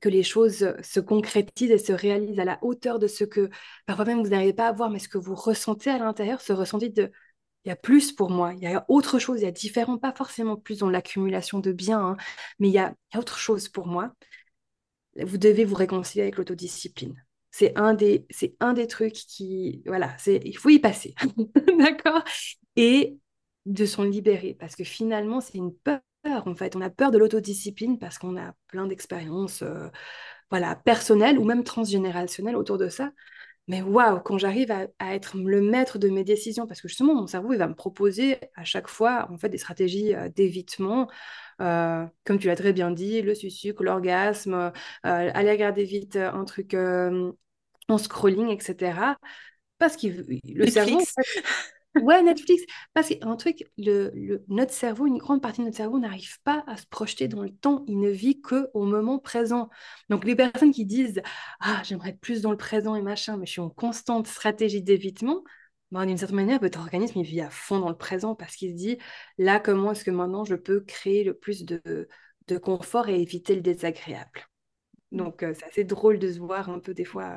que 0.00 0.08
les 0.08 0.22
choses 0.22 0.74
se 0.82 1.00
concrétisent 1.00 1.70
et 1.70 1.78
se 1.78 1.92
réalisent 1.92 2.38
à 2.38 2.44
la 2.44 2.58
hauteur 2.62 2.98
de 2.98 3.06
ce 3.06 3.24
que 3.24 3.50
parfois 3.86 4.04
même 4.04 4.22
vous 4.22 4.28
n'arrivez 4.28 4.52
pas 4.52 4.68
à 4.68 4.72
voir, 4.72 4.90
mais 4.90 4.98
ce 4.98 5.08
que 5.08 5.18
vous 5.18 5.34
ressentez 5.34 5.90
à 5.90 5.98
l'intérieur, 5.98 6.40
ce 6.40 6.52
ressenti 6.52 6.90
de 6.90 7.10
il 7.64 7.68
y 7.68 7.72
a 7.72 7.76
plus 7.76 8.12
pour 8.12 8.30
moi, 8.30 8.54
il 8.54 8.60
y 8.60 8.66
a 8.66 8.84
autre 8.88 9.18
chose, 9.18 9.40
il 9.40 9.44
y 9.44 9.46
a 9.46 9.50
différent, 9.50 9.98
pas 9.98 10.12
forcément 10.12 10.56
plus 10.56 10.78
dans 10.78 10.88
l'accumulation 10.88 11.58
de 11.58 11.72
biens, 11.72 12.00
hein, 12.00 12.16
mais 12.58 12.68
il 12.68 12.72
y 12.72 12.78
a 12.78 12.94
autre 13.16 13.38
chose 13.38 13.68
pour 13.68 13.86
moi 13.86 14.12
vous 15.24 15.38
devez 15.38 15.64
vous 15.64 15.74
réconcilier 15.74 16.22
avec 16.22 16.36
l'autodiscipline. 16.36 17.22
C'est 17.50 17.76
un 17.78 17.94
des, 17.94 18.26
c'est 18.30 18.54
un 18.60 18.72
des 18.72 18.86
trucs 18.86 19.14
qui, 19.14 19.82
voilà, 19.86 20.16
c'est, 20.18 20.40
il 20.44 20.56
faut 20.56 20.68
y 20.68 20.78
passer, 20.78 21.14
d'accord? 21.78 22.22
Et 22.76 23.18
de 23.66 23.84
s'en 23.86 24.04
libérer, 24.04 24.54
parce 24.58 24.76
que 24.76 24.84
finalement, 24.84 25.40
c'est 25.40 25.58
une 25.58 25.74
peur, 25.74 26.00
en 26.24 26.54
fait. 26.54 26.76
On 26.76 26.80
a 26.80 26.90
peur 26.90 27.10
de 27.10 27.18
l'autodiscipline 27.18 27.98
parce 27.98 28.18
qu'on 28.18 28.36
a 28.36 28.54
plein 28.68 28.86
d'expériences, 28.86 29.62
euh, 29.62 29.88
voilà, 30.50 30.76
personnelles 30.76 31.38
ou 31.38 31.44
même 31.44 31.64
transgénérationnelles 31.64 32.56
autour 32.56 32.78
de 32.78 32.88
ça. 32.88 33.10
Mais 33.68 33.82
waouh, 33.82 34.20
quand 34.20 34.38
j'arrive 34.38 34.70
à, 34.70 35.14
être 35.14 35.36
le 35.36 35.60
maître 35.60 35.98
de 35.98 36.08
mes 36.08 36.24
décisions, 36.24 36.66
parce 36.66 36.80
que 36.80 36.88
justement, 36.88 37.14
mon 37.14 37.26
cerveau, 37.26 37.52
il 37.52 37.58
va 37.58 37.68
me 37.68 37.74
proposer 37.74 38.38
à 38.56 38.64
chaque 38.64 38.88
fois, 38.88 39.28
en 39.30 39.36
fait, 39.36 39.50
des 39.50 39.58
stratégies 39.58 40.14
euh, 40.14 40.30
d'évitement, 40.30 41.08
euh, 41.60 42.06
comme 42.24 42.38
tu 42.38 42.46
l'as 42.46 42.56
très 42.56 42.72
bien 42.72 42.90
dit, 42.90 43.20
le 43.20 43.34
succic, 43.34 43.80
l'orgasme, 43.80 44.54
euh, 44.54 44.70
aller 45.02 45.50
regarder 45.50 45.84
vite 45.84 46.16
un 46.16 46.44
truc 46.44 46.74
en 46.74 47.98
scrolling, 47.98 48.48
etc. 48.48 49.18
Parce 49.78 49.96
que 49.96 50.06
le 50.08 50.66
cerveau, 50.66 51.00
Ouais, 51.96 52.22
Netflix. 52.22 52.62
Parce 52.94 53.08
qu'un 53.08 53.34
truc, 53.36 53.64
le, 53.76 54.44
notre 54.48 54.72
cerveau, 54.72 55.06
une 55.06 55.18
grande 55.18 55.42
partie 55.42 55.60
de 55.60 55.64
notre 55.66 55.76
cerveau 55.76 55.98
n'arrive 55.98 56.40
pas 56.42 56.62
à 56.68 56.76
se 56.76 56.86
projeter 56.86 57.26
dans 57.26 57.42
le 57.42 57.50
temps. 57.50 57.84
Il 57.88 57.98
ne 57.98 58.10
vit 58.10 58.40
que 58.40 58.68
au 58.74 58.84
moment 58.84 59.18
présent. 59.18 59.68
Donc, 60.08 60.24
les 60.24 60.36
personnes 60.36 60.70
qui 60.70 60.86
disent 60.86 61.20
Ah, 61.60 61.82
j'aimerais 61.84 62.10
être 62.10 62.20
plus 62.20 62.40
dans 62.40 62.52
le 62.52 62.56
présent 62.56 62.94
et 62.94 63.02
machin, 63.02 63.36
mais 63.36 63.46
je 63.46 63.52
suis 63.52 63.60
en 63.60 63.70
constante 63.70 64.26
stratégie 64.28 64.82
d'évitement, 64.82 65.42
ben, 65.90 66.06
d'une 66.06 66.18
certaine 66.18 66.36
manière, 66.36 66.60
votre 66.60 66.78
organisme, 66.78 67.18
il 67.18 67.24
vit 67.24 67.40
à 67.40 67.50
fond 67.50 67.80
dans 67.80 67.88
le 67.88 67.96
présent 67.96 68.34
parce 68.34 68.54
qu'il 68.54 68.70
se 68.70 68.76
dit 68.76 68.98
Là, 69.38 69.58
comment 69.58 69.92
est-ce 69.92 70.04
que 70.04 70.10
maintenant 70.12 70.44
je 70.44 70.54
peux 70.54 70.80
créer 70.80 71.24
le 71.24 71.34
plus 71.34 71.64
de, 71.64 72.08
de 72.46 72.58
confort 72.58 73.08
et 73.08 73.20
éviter 73.20 73.54
le 73.56 73.60
désagréable? 73.62 74.46
Donc, 75.10 75.42
euh, 75.42 75.54
c'est 75.58 75.66
assez 75.66 75.84
drôle 75.84 76.18
de 76.18 76.30
se 76.32 76.38
voir 76.38 76.68
un 76.70 76.80
peu 76.80 76.94
des 76.94 77.04
fois. 77.04 77.34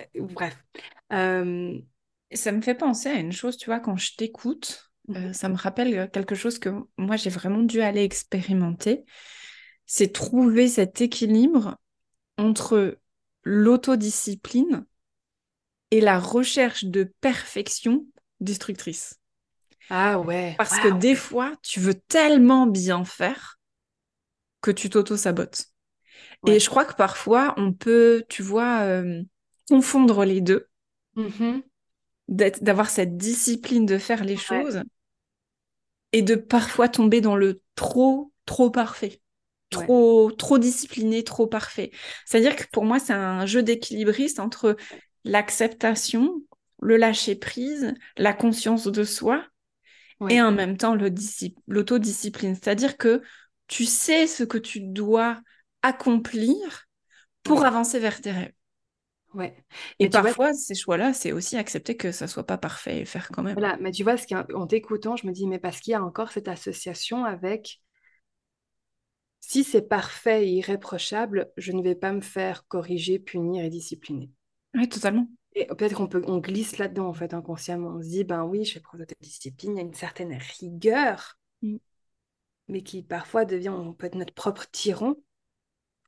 Euh, 0.00 0.04
bref. 0.16 0.56
Euh, 1.12 1.78
ça 2.36 2.52
me 2.52 2.60
fait 2.60 2.74
penser 2.74 3.08
à 3.08 3.14
une 3.14 3.32
chose, 3.32 3.56
tu 3.56 3.66
vois, 3.66 3.80
quand 3.80 3.96
je 3.96 4.14
t'écoute, 4.16 4.90
euh, 5.10 5.28
mhm. 5.28 5.32
ça 5.32 5.48
me 5.48 5.56
rappelle 5.56 6.10
quelque 6.12 6.34
chose 6.34 6.58
que 6.58 6.70
moi 6.96 7.16
j'ai 7.16 7.30
vraiment 7.30 7.62
dû 7.62 7.80
aller 7.82 8.04
expérimenter. 8.04 9.04
C'est 9.86 10.12
trouver 10.12 10.68
cet 10.68 11.00
équilibre 11.00 11.76
entre 12.38 12.98
l'autodiscipline 13.42 14.84
et 15.90 16.00
la 16.00 16.20
recherche 16.20 16.84
de 16.84 17.12
perfection 17.20 18.06
destructrice. 18.38 19.16
Ah 19.88 20.20
ouais. 20.20 20.54
Parce 20.56 20.78
que 20.78 20.96
des 20.98 21.16
fois, 21.16 21.52
tu 21.62 21.80
veux 21.80 21.94
tellement 21.94 22.68
bien 22.68 23.04
faire 23.04 23.58
que 24.60 24.70
tu 24.70 24.88
t'auto-sabotes. 24.88 25.66
Et 26.46 26.60
je 26.60 26.70
crois 26.70 26.84
que 26.84 26.94
parfois, 26.94 27.54
on 27.56 27.72
peut, 27.72 28.24
tu 28.28 28.42
vois, 28.42 28.82
euh, 28.82 29.22
confondre 29.68 30.24
les 30.24 30.40
deux. 30.40 30.68
Mm-hmm 31.16 31.62
d'avoir 32.30 32.90
cette 32.90 33.16
discipline 33.16 33.86
de 33.86 33.98
faire 33.98 34.24
les 34.24 34.36
choses 34.38 34.82
et 36.12 36.22
de 36.22 36.34
parfois 36.34 36.88
tomber 36.88 37.20
dans 37.20 37.36
le 37.36 37.62
trop, 37.74 38.32
trop 38.46 38.70
parfait. 38.70 39.20
Trop, 39.70 40.32
trop 40.32 40.58
discipliné, 40.58 41.22
trop 41.22 41.46
parfait. 41.46 41.92
C'est-à-dire 42.26 42.56
que 42.56 42.64
pour 42.72 42.84
moi, 42.84 42.98
c'est 42.98 43.12
un 43.12 43.46
jeu 43.46 43.62
d'équilibriste 43.62 44.40
entre 44.40 44.76
l'acceptation, 45.24 46.42
le 46.82 46.96
lâcher 46.96 47.36
prise, 47.36 47.94
la 48.16 48.32
conscience 48.32 48.86
de 48.88 49.04
soi 49.04 49.44
et 50.28 50.40
en 50.42 50.52
même 50.52 50.76
temps 50.76 50.96
l'autodiscipline. 51.68 52.54
C'est-à-dire 52.54 52.96
que 52.96 53.22
tu 53.68 53.84
sais 53.84 54.26
ce 54.26 54.44
que 54.44 54.58
tu 54.58 54.80
dois 54.80 55.40
accomplir 55.82 56.86
pour 57.44 57.64
avancer 57.64 57.98
vers 58.00 58.20
tes 58.20 58.32
rêves. 58.32 58.52
Ouais. 59.34 59.54
Et 59.98 60.08
parfois, 60.08 60.52
ces 60.54 60.74
choix-là, 60.74 61.12
c'est 61.12 61.32
aussi 61.32 61.56
accepter 61.56 61.96
que 61.96 62.10
ça 62.10 62.26
soit 62.26 62.46
pas 62.46 62.58
parfait 62.58 63.00
et 63.00 63.04
faire 63.04 63.28
quand 63.28 63.42
même. 63.42 63.54
Voilà, 63.54 63.76
mais 63.80 63.92
tu 63.92 64.02
vois, 64.02 64.16
ce 64.16 64.54
en 64.54 64.66
t'écoutant, 64.66 65.16
je 65.16 65.26
me 65.26 65.32
dis, 65.32 65.46
mais 65.46 65.58
parce 65.58 65.80
qu'il 65.80 65.92
y 65.92 65.94
a 65.94 66.02
encore 66.02 66.32
cette 66.32 66.48
association 66.48 67.24
avec 67.24 67.80
si 69.40 69.64
c'est 69.64 69.82
parfait 69.82 70.46
et 70.46 70.50
irréprochable, 70.52 71.50
je 71.56 71.72
ne 71.72 71.82
vais 71.82 71.94
pas 71.94 72.12
me 72.12 72.20
faire 72.20 72.66
corriger, 72.68 73.18
punir 73.18 73.64
et 73.64 73.70
discipliner. 73.70 74.30
Oui, 74.74 74.88
totalement. 74.88 75.28
Et 75.54 75.66
peut-être 75.66 75.96
qu'on 75.96 76.06
peut, 76.06 76.22
on 76.26 76.38
glisse 76.38 76.78
là-dedans, 76.78 77.08
en 77.08 77.14
fait, 77.14 77.34
inconsciemment. 77.34 77.96
On 77.96 78.02
se 78.02 78.08
dit, 78.08 78.24
ben 78.24 78.44
oui, 78.44 78.64
je 78.64 78.74
fais 78.74 78.80
preuve 78.80 79.06
de 79.06 79.14
discipline, 79.20 79.72
il 79.72 79.76
y 79.76 79.80
a 79.80 79.84
une 79.84 79.94
certaine 79.94 80.38
rigueur, 80.60 81.38
mm. 81.62 81.78
mais 82.68 82.82
qui 82.82 83.02
parfois 83.02 83.44
devient, 83.44 83.70
on 83.70 83.92
peut 83.92 84.06
être 84.06 84.14
notre 84.14 84.34
propre 84.34 84.66
tyran. 84.70 85.14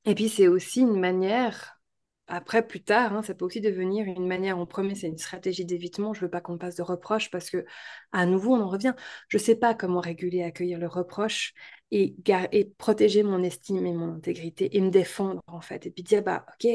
Et 0.05 0.15
puis, 0.15 0.29
c'est 0.29 0.49
aussi 0.49 0.81
une 0.81 1.01
manière 1.01 1.82
après, 2.29 2.67
plus 2.67 2.83
tard, 2.83 3.13
hein, 3.15 3.23
ça 3.23 3.35
peut 3.35 3.45
aussi 3.45 3.61
devenir 3.61 4.07
une 4.07 4.27
manière, 4.27 4.59
en 4.59 4.67
premier, 4.67 4.95
c'est 4.95 5.09
une 5.09 5.19
stratégie 5.19 5.65
d'évitement. 5.67 6.15
Je 6.15 6.21
ne 6.21 6.27
veux 6.27 6.31
pas 6.31 6.41
qu'on 6.41 6.57
passe 6.59 6.77
de 6.77 6.83
reproche 6.83 7.31
parce 7.31 7.51
que, 7.51 7.65
à 8.13 8.27
nouveau, 8.27 8.55
on 8.55 8.61
en 8.63 8.69
revient. 8.69 8.95
Je 9.29 9.37
ne 9.39 9.43
sais 9.43 9.57
pas 9.57 9.75
comment 9.75 10.01
réguler, 10.01 10.43
accueillir 10.43 10.79
le 10.79 10.87
reproche 10.89 11.53
et, 11.91 12.15
et 12.53 12.65
protéger 12.79 13.23
mon 13.23 13.43
estime 13.43 13.85
et 13.87 13.93
mon 13.93 14.15
intégrité 14.15 14.77
et 14.77 14.81
me 14.81 14.91
défendre, 14.91 15.43
en 15.47 15.61
fait. 15.61 15.87
Et 15.87 15.91
puis 15.91 16.03
dire, 16.05 16.23
bah, 16.23 16.47
ok, 16.55 16.69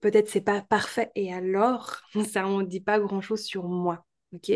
peut-être 0.00 0.28
c'est 0.28 0.40
pas 0.40 0.62
parfait. 0.62 1.10
Et 1.14 1.32
alors, 1.32 2.00
ça 2.32 2.42
ne 2.44 2.64
dit 2.64 2.80
pas 2.80 2.98
grand-chose 3.00 3.44
sur 3.44 3.64
moi. 3.68 4.04
ok? 4.34 4.52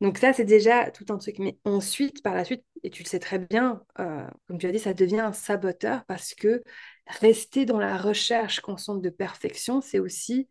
Donc 0.00 0.18
ça, 0.18 0.32
c'est 0.32 0.44
déjà 0.44 0.90
tout 0.90 1.04
un 1.10 1.18
truc. 1.18 1.38
Mais 1.40 1.58
ensuite, 1.64 2.22
par 2.22 2.34
la 2.34 2.44
suite, 2.44 2.64
et 2.84 2.90
tu 2.90 3.02
le 3.02 3.08
sais 3.08 3.18
très 3.18 3.38
bien, 3.40 3.82
euh, 3.98 4.26
comme 4.46 4.58
tu 4.58 4.66
as 4.66 4.72
dit, 4.72 4.78
ça 4.78 4.94
devient 4.94 5.20
un 5.20 5.32
saboteur 5.32 6.04
parce 6.06 6.34
que 6.34 6.62
rester 7.08 7.64
dans 7.64 7.78
la 7.78 7.96
recherche 7.96 8.60
constante 8.60 9.02
de 9.02 9.10
perfection, 9.10 9.80
c'est 9.80 9.98
aussi 9.98 10.48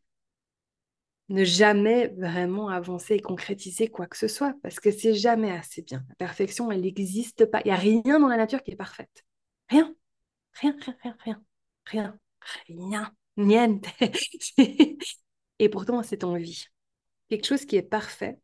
ne 1.30 1.44
jamais 1.44 2.08
vraiment 2.08 2.70
avancer 2.70 3.16
et 3.16 3.20
concrétiser 3.20 3.90
quoi 3.90 4.08
que 4.08 4.18
ce 4.18 4.28
soit, 4.28 4.54
parce 4.64 4.80
que 4.80 4.92
c'est 4.92 5.14
jamais 5.14 5.52
assez 5.52 5.82
bien. 5.82 6.06
La 6.10 6.16
perfection, 6.16 6.72
elle 6.72 6.82
n'existe 6.82 7.46
pas. 7.46 7.62
Il 7.66 7.68
n'y 7.68 7.74
a 7.74 7.76
rien 7.76 8.20
dans 8.20 8.28
la 8.28 8.38
nature 8.38 8.64
qui 8.64 8.72
est 8.72 8.78
parfaite. 8.78 9.26
Rien. 9.70 9.94
Rien, 10.54 10.76
rien, 10.80 10.98
rien, 11.04 11.18
rien. 11.24 11.44
Rien. 11.86 12.20
Rien. 12.68 13.12
Niente. 13.36 13.86
et 15.60 15.70
pourtant, 15.70 16.02
c'est 16.02 16.24
en 16.24 16.36
vie. 16.36 16.66
Quelque 17.30 17.46
chose 17.46 17.66
qui 17.66 17.76
est 17.76 17.82
parfait, 17.84 18.40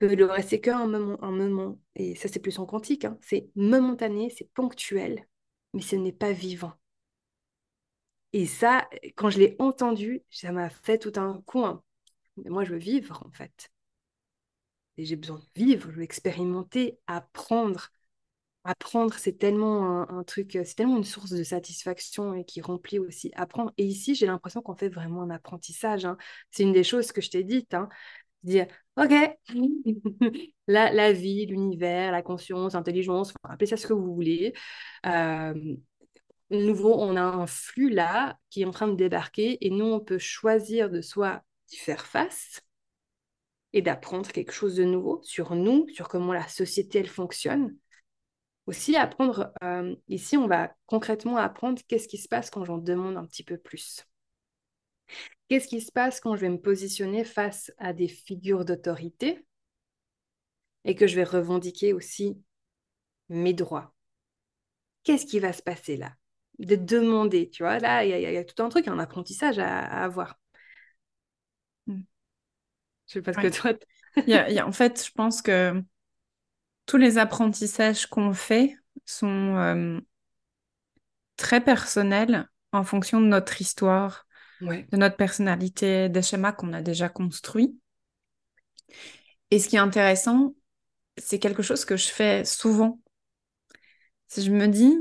peut 0.00 0.14
le 0.14 0.24
rester 0.24 0.60
qu'un 0.60 0.86
moment, 0.86 1.22
un 1.22 1.30
moment, 1.30 1.78
et 1.94 2.16
ça 2.16 2.26
c'est 2.26 2.40
plus 2.40 2.58
en 2.58 2.66
quantique, 2.66 3.04
hein. 3.04 3.18
c'est 3.20 3.50
momentané, 3.54 4.30
c'est 4.30 4.50
ponctuel, 4.54 5.26
mais 5.74 5.82
ce 5.82 5.94
n'est 5.94 6.12
pas 6.12 6.32
vivant. 6.32 6.72
Et 8.32 8.46
ça, 8.46 8.88
quand 9.16 9.30
je 9.30 9.38
l'ai 9.38 9.56
entendu, 9.58 10.22
ça 10.30 10.52
m'a 10.52 10.70
fait 10.70 10.98
tout 10.98 11.12
un 11.16 11.42
coup. 11.46 11.64
Mais 12.36 12.50
moi, 12.50 12.64
je 12.64 12.72
veux 12.72 12.78
vivre, 12.78 13.22
en 13.26 13.30
fait. 13.32 13.70
Et 14.96 15.04
j'ai 15.04 15.16
besoin 15.16 15.38
de 15.38 15.44
vivre, 15.60 15.90
je 15.90 16.00
expérimenter, 16.00 16.98
apprendre. 17.06 17.88
Apprendre, 18.64 19.14
c'est 19.14 19.38
tellement 19.38 20.08
un, 20.10 20.22
truc, 20.24 20.52
c'est 20.52 20.74
tellement 20.74 20.98
une 20.98 21.04
source 21.04 21.30
de 21.30 21.42
satisfaction 21.42 22.34
et 22.34 22.44
qui 22.44 22.60
remplit 22.60 22.98
aussi 22.98 23.32
apprendre. 23.34 23.72
Et 23.78 23.86
ici, 23.86 24.14
j'ai 24.14 24.26
l'impression 24.26 24.60
qu'on 24.62 24.76
fait 24.76 24.90
vraiment 24.90 25.22
un 25.22 25.30
apprentissage. 25.30 26.04
Hein. 26.04 26.18
C'est 26.50 26.64
une 26.64 26.72
des 26.72 26.84
choses 26.84 27.12
que 27.12 27.22
je 27.22 27.30
t'ai 27.30 27.44
dites. 27.44 27.74
Hein 27.74 27.88
dire, 28.42 28.66
OK, 28.96 29.12
la, 30.66 30.92
la 30.92 31.12
vie, 31.12 31.46
l'univers, 31.46 32.12
la 32.12 32.22
conscience, 32.22 32.74
l'intelligence, 32.74 33.32
appelez 33.44 33.66
ça 33.66 33.76
ce 33.76 33.86
que 33.86 33.92
vous 33.92 34.14
voulez. 34.14 34.52
Euh, 35.06 35.76
nouveau, 36.50 36.94
on 36.94 37.16
a 37.16 37.22
un 37.22 37.46
flux 37.46 37.90
là 37.90 38.38
qui 38.50 38.62
est 38.62 38.66
en 38.66 38.70
train 38.70 38.88
de 38.88 38.96
débarquer 38.96 39.64
et 39.64 39.70
nous, 39.70 39.86
on 39.86 40.00
peut 40.00 40.18
choisir 40.18 40.90
de 40.90 41.00
soit 41.00 41.42
y 41.70 41.76
faire 41.76 42.06
face 42.06 42.60
et 43.72 43.82
d'apprendre 43.82 44.30
quelque 44.32 44.52
chose 44.52 44.74
de 44.76 44.84
nouveau 44.84 45.20
sur 45.22 45.54
nous, 45.54 45.86
sur 45.94 46.08
comment 46.08 46.32
la 46.32 46.48
société, 46.48 46.98
elle 46.98 47.08
fonctionne. 47.08 47.76
Aussi, 48.66 48.96
apprendre, 48.96 49.52
euh, 49.62 49.94
ici, 50.08 50.36
on 50.36 50.46
va 50.46 50.74
concrètement 50.86 51.36
apprendre 51.36 51.80
qu'est-ce 51.88 52.08
qui 52.08 52.18
se 52.18 52.28
passe 52.28 52.50
quand 52.50 52.64
j'en 52.64 52.78
demande 52.78 53.16
un 53.16 53.26
petit 53.26 53.42
peu 53.44 53.56
plus. 53.56 54.06
Qu'est-ce 55.48 55.68
qui 55.68 55.80
se 55.80 55.90
passe 55.90 56.20
quand 56.20 56.36
je 56.36 56.42
vais 56.42 56.48
me 56.48 56.60
positionner 56.60 57.24
face 57.24 57.72
à 57.78 57.92
des 57.92 58.08
figures 58.08 58.64
d'autorité 58.64 59.44
et 60.84 60.94
que 60.94 61.06
je 61.06 61.16
vais 61.16 61.24
revendiquer 61.24 61.92
aussi 61.92 62.40
mes 63.28 63.54
droits? 63.54 63.94
Qu'est-ce 65.02 65.26
qui 65.26 65.40
va 65.40 65.52
se 65.52 65.62
passer 65.62 65.96
là? 65.96 66.14
De 66.60 66.76
demander, 66.76 67.48
tu 67.48 67.62
vois, 67.62 67.78
là, 67.78 68.04
il 68.04 68.10
y, 68.10 68.36
a 68.36 68.44
tout 68.44 68.62
un 68.62 68.68
truc, 68.68 68.86
un 68.86 68.98
apprentissage 68.98 69.58
à, 69.58 69.80
avoir. 70.04 70.38
Hmm. 71.86 72.02
Je 73.06 73.14
sais 73.14 73.22
pas 73.22 73.32
ce 73.32 73.38
que 73.38 73.48
toi... 73.48 73.72
y 74.26 74.34
a, 74.34 74.66
en 74.66 74.72
fait, 74.72 75.04
je 75.06 75.10
pense 75.12 75.40
que 75.40 75.82
tous 76.84 76.98
les 76.98 77.16
apprentissages 77.16 78.06
qu'on 78.06 78.34
fait 78.34 78.76
sont 79.06 79.56
euh, 79.56 80.00
très 81.36 81.62
personnels 81.62 82.46
en 82.72 82.84
fonction 82.84 83.20
de 83.20 83.26
notre 83.26 83.60
histoire, 83.60 84.26
de 84.60 84.96
notre 84.96 85.16
personnalité, 85.16 86.10
des 86.10 86.20
schémas 86.20 86.52
qu'on 86.52 86.74
a 86.74 86.82
déjà 86.82 87.08
construits. 87.08 87.80
Et 89.50 89.58
ce 89.58 89.68
qui 89.68 89.76
est 89.76 89.80
intéressant, 89.80 90.54
c'est 91.16 91.38
quelque 91.38 91.62
chose 91.62 91.84
que 91.84 91.96
je 91.96 92.08
fais 92.08 92.44
souvent. 92.44 93.00
Si 94.28 94.42
je 94.42 94.50
me 94.50 94.68
dis, 94.68 94.96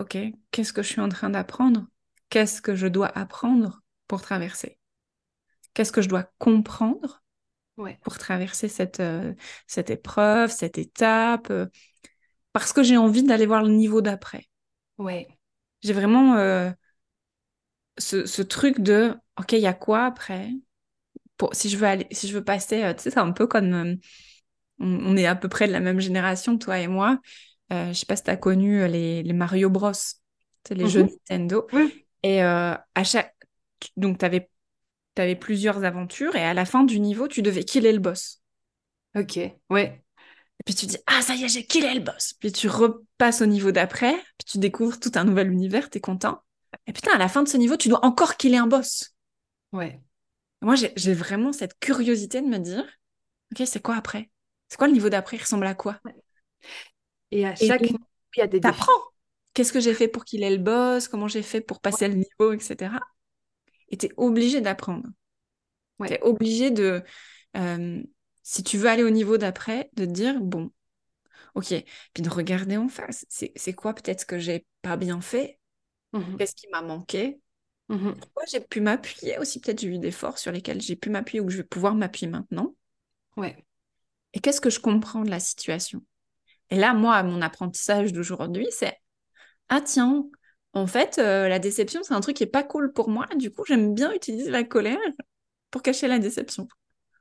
OK, 0.00 0.16
qu'est-ce 0.50 0.72
que 0.72 0.82
je 0.82 0.88
suis 0.88 1.00
en 1.00 1.10
train 1.10 1.28
d'apprendre? 1.28 1.86
Qu'est-ce 2.30 2.62
que 2.62 2.74
je 2.74 2.86
dois 2.86 3.08
apprendre 3.08 3.82
pour 4.08 4.22
traverser? 4.22 4.78
Qu'est-ce 5.74 5.92
que 5.92 6.00
je 6.00 6.08
dois 6.08 6.24
comprendre 6.38 7.22
pour 8.02 8.18
traverser 8.18 8.68
cette, 8.68 9.00
euh, 9.00 9.34
cette 9.66 9.90
épreuve, 9.90 10.50
cette 10.50 10.78
étape 10.78 11.50
euh, 11.50 11.66
Parce 12.52 12.72
que 12.72 12.82
j'ai 12.82 12.96
envie 12.96 13.22
d'aller 13.22 13.46
voir 13.46 13.62
le 13.62 13.70
niveau 13.70 14.00
d'après. 14.00 14.46
Ouais. 14.98 15.28
J'ai 15.82 15.92
vraiment 15.92 16.36
euh, 16.36 16.70
ce, 17.98 18.42
truc 18.42 18.80
de, 18.80 19.14
OK, 19.38 19.52
il 19.52 19.60
y 19.60 19.66
a 19.66 19.74
quoi 19.74 20.06
après? 20.06 20.50
Pour, 21.36 21.54
si 21.54 21.68
je 21.68 21.76
veux 21.76 21.86
aller, 21.86 22.06
si 22.10 22.26
je 22.26 22.34
veux 22.34 22.44
passer, 22.44 22.92
tu 22.96 23.02
sais, 23.02 23.10
c'est 23.10 23.18
un 23.18 23.32
peu 23.32 23.46
comme 23.46 23.98
on, 24.78 25.16
est 25.16 25.26
à 25.26 25.34
peu 25.34 25.48
près 25.48 25.66
de 25.66 25.72
la 25.72 25.80
même 25.80 26.00
génération, 26.00 26.58
toi 26.58 26.78
et 26.78 26.86
moi. 26.86 27.18
Je 27.70 27.92
sais 27.92 28.06
pas 28.06 28.16
si 28.16 28.24
tu 28.24 28.30
as 28.30 28.36
connu 28.36 28.86
les, 28.88 29.22
les 29.22 29.32
Mario 29.32 29.70
Bros, 29.70 29.92
les 30.70 30.88
jeux 30.88 31.02
Mhm. 31.02 31.08
Nintendo. 31.08 31.66
Oui. 31.72 32.06
Et 32.22 32.42
à 32.42 33.04
chaque, 33.04 33.34
donc 33.96 34.18
tu 34.18 34.24
avais, 34.24 34.50
avais 35.16 35.36
plusieurs 35.36 35.84
aventures 35.84 36.34
et 36.36 36.42
à 36.42 36.54
la 36.54 36.64
fin 36.64 36.84
du 36.84 37.00
niveau, 37.00 37.28
tu 37.28 37.42
devais 37.42 37.64
killer 37.64 37.92
le 37.92 37.98
boss. 37.98 38.40
Ok, 39.16 39.38
ouais. 39.70 40.04
Et 40.60 40.62
puis 40.64 40.74
tu 40.74 40.86
dis, 40.86 40.98
ah 41.06 41.22
ça 41.22 41.34
y 41.34 41.44
est, 41.44 41.48
j'ai 41.48 41.64
killé 41.64 41.92
le 41.94 42.00
boss. 42.00 42.34
Puis 42.34 42.52
tu 42.52 42.68
repasses 42.68 43.40
au 43.40 43.46
niveau 43.46 43.72
d'après, 43.72 44.12
puis 44.12 44.44
tu 44.46 44.58
découvres 44.58 45.00
tout 45.00 45.12
un 45.14 45.24
nouvel 45.24 45.50
univers, 45.50 45.88
t'es 45.88 46.00
content. 46.00 46.42
Et 46.86 46.92
putain, 46.92 47.12
à 47.14 47.18
la 47.18 47.28
fin 47.28 47.42
de 47.42 47.48
ce 47.48 47.56
niveau, 47.56 47.76
tu 47.76 47.88
dois 47.88 48.04
encore 48.04 48.36
killer 48.36 48.58
un 48.58 48.66
boss. 48.66 49.14
Ouais. 49.72 50.00
Moi, 50.60 50.74
j'ai 50.76 51.14
vraiment 51.14 51.52
cette 51.52 51.78
curiosité 51.80 52.42
de 52.42 52.46
me 52.46 52.58
dire, 52.58 52.84
ok, 53.52 53.66
c'est 53.66 53.80
quoi 53.80 53.96
après? 53.96 54.30
C'est 54.68 54.76
quoi 54.76 54.86
le 54.86 54.92
niveau 54.92 55.08
d'après? 55.08 55.38
Il 55.38 55.40
ressemble 55.40 55.66
à 55.66 55.74
quoi? 55.74 55.98
Et 57.30 57.46
à 57.46 57.54
chaque 57.54 57.82
niveau, 57.82 57.98
il 58.36 58.40
y 58.40 58.42
a 58.42 58.46
des 58.46 58.60
défis. 58.60 58.82
Qu'est-ce 59.54 59.72
que 59.72 59.80
j'ai 59.80 59.94
fait 59.94 60.08
pour 60.08 60.24
killer 60.24 60.50
le 60.50 60.62
boss? 60.62 61.08
Comment 61.08 61.28
j'ai 61.28 61.42
fait 61.42 61.60
pour 61.60 61.80
passer 61.80 62.08
le 62.08 62.14
niveau, 62.14 62.52
etc. 62.52 63.00
Et 63.90 63.96
t'es 63.96 64.10
obligé 64.16 64.60
d'apprendre. 64.60 65.08
Ouais. 65.98 66.08
T'es 66.08 66.22
obligé 66.22 66.70
de... 66.70 67.02
euh, 67.56 68.02
si 68.42 68.62
tu 68.62 68.78
veux 68.78 68.88
aller 68.88 69.02
au 69.02 69.10
niveau 69.10 69.38
d'après, 69.38 69.90
de 69.94 70.04
te 70.04 70.10
dire, 70.10 70.40
bon, 70.40 70.70
ok, 71.54 71.74
puis 72.14 72.22
de 72.22 72.30
regarder 72.30 72.76
en 72.76 72.88
face. 72.88 73.26
C'est 73.28 73.72
quoi 73.74 73.94
peut-être 73.94 74.20
ce 74.20 74.26
que 74.26 74.38
j'ai 74.38 74.66
pas 74.82 74.96
bien 74.96 75.20
fait? 75.20 75.58
Mhm. 76.12 76.36
Qu'est-ce 76.38 76.54
qui 76.54 76.68
m'a 76.68 76.82
manqué? 76.82 77.40
Mhm. 77.88 78.14
Pourquoi 78.14 78.44
j'ai 78.50 78.60
pu 78.60 78.80
m'appuyer? 78.80 79.38
Aussi 79.38 79.60
Peut-être 79.60 79.80
j'ai 79.80 79.88
eu 79.88 79.98
des 79.98 80.12
forces 80.12 80.42
sur 80.42 80.52
lesquelles 80.52 80.80
j'ai 80.80 80.96
pu 80.96 81.10
m'appuyer 81.10 81.40
ou 81.40 81.46
que 81.46 81.52
je 81.52 81.58
vais 81.58 81.64
pouvoir 81.64 81.94
m'appuyer 81.94 82.30
maintenant. 82.30 82.74
Ouais. 83.36 83.56
Et 84.32 84.40
qu'est-ce 84.40 84.60
que 84.60 84.70
je 84.70 84.80
comprends 84.80 85.24
de 85.24 85.30
la 85.30 85.40
situation? 85.40 86.02
Et 86.70 86.76
là, 86.76 86.94
moi, 86.94 87.22
mon 87.22 87.42
apprentissage 87.42 88.12
d'aujourd'hui, 88.12 88.66
c'est 88.70 88.96
ah 89.68 89.80
tiens, 89.80 90.26
en 90.74 90.86
fait, 90.86 91.18
euh, 91.18 91.48
la 91.48 91.58
déception, 91.58 92.02
c'est 92.02 92.14
un 92.14 92.20
truc 92.20 92.36
qui 92.36 92.44
est 92.44 92.46
pas 92.46 92.62
cool 92.64 92.92
pour 92.92 93.08
moi. 93.10 93.26
Du 93.36 93.50
coup, 93.52 93.64
j'aime 93.66 93.94
bien 93.94 94.12
utiliser 94.14 94.50
la 94.50 94.64
colère 94.64 94.98
pour 95.70 95.82
cacher 95.82 96.08
la 96.08 96.18
déception. 96.18 96.68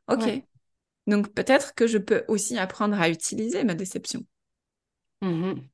Ok. 0.07 0.25
Ouais. 0.25 0.45
Donc 1.07 1.33
peut-être 1.33 1.75
que 1.75 1.87
je 1.87 1.97
peux 1.97 2.23
aussi 2.29 2.57
apprendre 2.57 2.99
à 3.01 3.09
utiliser 3.09 3.63
ma 3.63 3.75
déception, 3.75 4.25
Mhm. 5.21 5.69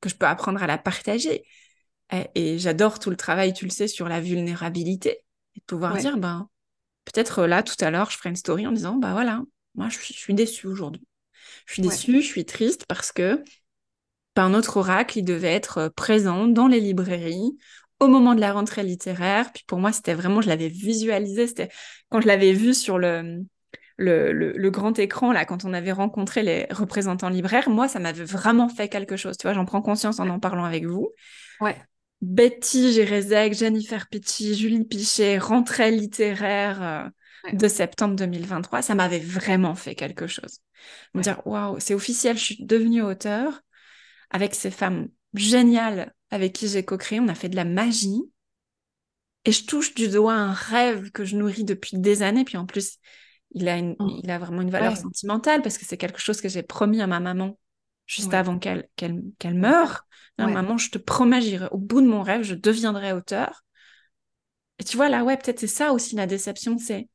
que 0.00 0.08
je 0.08 0.14
peux 0.14 0.26
apprendre 0.26 0.62
à 0.62 0.66
la 0.66 0.78
partager. 0.78 1.44
Et, 2.12 2.26
et 2.34 2.58
j'adore 2.58 2.98
tout 2.98 3.10
le 3.10 3.16
travail, 3.16 3.52
tu 3.54 3.64
le 3.64 3.70
sais, 3.70 3.88
sur 3.88 4.08
la 4.08 4.20
vulnérabilité. 4.20 5.24
Et 5.56 5.60
de 5.60 5.64
pouvoir 5.66 5.94
Ouais. 5.94 6.00
dire, 6.00 6.18
ben, 6.18 6.48
peut-être 7.06 7.46
là, 7.46 7.62
tout 7.62 7.76
à 7.80 7.90
l'heure, 7.90 8.10
je 8.10 8.18
ferai 8.18 8.30
une 8.30 8.36
story 8.36 8.66
en 8.66 8.72
disant, 8.72 8.96
bah 8.96 9.12
voilà, 9.12 9.42
moi, 9.74 9.88
je 9.88 9.98
suis, 9.98 10.14
je 10.14 10.20
suis 10.20 10.34
déçue 10.34 10.66
aujourd'hui. 10.68 11.06
Je 11.66 11.74
suis 11.74 11.82
Ouais. 11.82 11.88
déçue, 11.90 12.22
je 12.22 12.26
suis 12.26 12.44
triste 12.44 12.84
parce 12.88 13.12
que 13.12 13.42
ben, 14.36 14.50
notre 14.50 14.76
oracle, 14.78 15.18
il 15.18 15.24
devait 15.24 15.52
être 15.54 15.78
euh, 15.78 15.90
présent 15.90 16.46
dans 16.46 16.68
les 16.68 16.80
librairies 16.80 17.56
au 18.00 18.06
moment 18.08 18.34
de 18.34 18.40
la 18.40 18.52
rentrée 18.52 18.84
littéraire. 18.84 19.52
Puis 19.52 19.64
pour 19.66 19.78
moi, 19.78 19.92
c'était 19.92 20.14
vraiment, 20.14 20.40
je 20.40 20.48
l'avais 20.48 20.68
visualisé. 20.68 21.46
C'était 21.46 21.68
quand 22.10 22.20
je 22.20 22.26
l'avais 22.28 22.52
vu 22.52 22.74
sur 22.74 22.98
le, 22.98 23.40
le, 23.96 24.32
le, 24.32 24.52
le 24.52 24.70
grand 24.70 24.98
écran, 24.98 25.32
là, 25.32 25.44
quand 25.44 25.64
on 25.64 25.74
avait 25.74 25.92
rencontré 25.92 26.42
les 26.42 26.66
représentants 26.70 27.30
libraires, 27.30 27.70
moi, 27.70 27.88
ça 27.88 27.98
m'avait 28.00 28.24
vraiment 28.24 28.68
fait 28.68 28.88
quelque 28.88 29.16
chose. 29.16 29.36
Tu 29.38 29.46
vois, 29.46 29.54
j'en 29.54 29.64
prends 29.66 29.82
conscience 29.82 30.20
en 30.20 30.28
en 30.28 30.40
parlant 30.40 30.64
avec 30.64 30.86
vous. 30.86 31.10
Ouais. 31.60 31.88
Betty 32.20 32.92
Gérezek, 32.92 33.54
Jennifer 33.54 34.08
Pitchy, 34.08 34.54
Julie 34.54 34.84
Pichet, 34.84 35.38
rentrée 35.38 35.90
littéraire 35.92 36.82
euh. 36.82 37.08
De 37.52 37.68
septembre 37.68 38.16
2023, 38.16 38.82
ça 38.82 38.94
m'avait 38.94 39.18
vraiment 39.18 39.74
fait 39.74 39.94
quelque 39.94 40.26
chose. 40.26 40.58
Me 41.14 41.18
Ouais. 41.18 41.22
dire, 41.22 41.46
waouh, 41.46 41.78
c'est 41.80 41.94
officiel, 41.94 42.36
je 42.38 42.44
suis 42.44 42.64
devenue 42.64 43.02
auteur 43.02 43.60
avec 44.30 44.54
ces 44.54 44.70
femmes 44.70 45.08
géniales 45.34 46.14
avec 46.30 46.52
qui 46.52 46.68
j'ai 46.68 46.84
co-créé, 46.84 47.20
on 47.20 47.28
a 47.28 47.34
fait 47.34 47.48
de 47.48 47.56
la 47.56 47.64
magie. 47.64 48.22
Et 49.44 49.52
je 49.52 49.64
touche 49.64 49.94
du 49.94 50.08
doigt 50.08 50.34
un 50.34 50.52
rêve 50.52 51.10
que 51.10 51.24
je 51.24 51.36
nourris 51.36 51.64
depuis 51.64 51.98
des 51.98 52.22
années. 52.22 52.44
Puis 52.44 52.56
en 52.56 52.66
plus, 52.66 52.98
il 53.52 53.68
a, 53.68 53.78
une, 53.78 53.96
Mm. 53.98 54.20
il 54.22 54.30
a 54.30 54.38
vraiment 54.38 54.60
une 54.62 54.70
valeur 54.70 54.92
Ouais. 54.92 55.00
sentimentale 55.00 55.62
parce 55.62 55.78
que 55.78 55.86
c'est 55.86 55.96
quelque 55.96 56.20
chose 56.20 56.40
que 56.40 56.48
j'ai 56.48 56.62
promis 56.62 57.00
à 57.00 57.06
ma 57.06 57.20
maman 57.20 57.58
juste 58.06 58.28
Ouais. 58.28 58.36
avant 58.36 58.58
qu'elle 58.58 58.88
qu'elle 58.96 59.22
qu'elle 59.38 59.54
meure. 59.54 60.06
Non, 60.38 60.46
Ouais. 60.46 60.52
Maman, 60.52 60.76
je 60.78 60.90
te 60.90 60.98
promets, 60.98 61.40
j'irai 61.40 61.68
au 61.70 61.78
bout 61.78 62.00
de 62.00 62.06
mon 62.06 62.22
rêve, 62.22 62.42
je 62.42 62.54
deviendrai 62.54 63.12
auteur. 63.12 63.64
Et 64.78 64.84
tu 64.84 64.96
vois, 64.96 65.08
là, 65.08 65.24
ouais, 65.24 65.36
peut-être 65.36 65.60
c'est 65.60 65.66
ça 65.66 65.92
aussi 65.92 66.14
la 66.14 66.26
déception, 66.26 66.78
c'est 66.78 67.08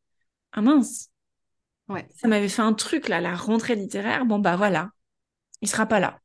ah 0.54 0.62
mince, 0.62 1.12
Ouais. 1.88 2.08
ça 2.16 2.28
m'avait 2.28 2.50
fait 2.50 2.62
un 2.62 2.74
truc 2.74 3.08
là, 3.10 3.22
la 3.22 3.36
rentrée 3.36 3.76
littéraire. 3.76 4.26
Bon, 4.26 4.39
bah 4.39 4.56
voilà, 4.56 4.92
il 5.62 5.70
sera 5.70 5.86
pas 5.88 6.00
là. 6.00 6.22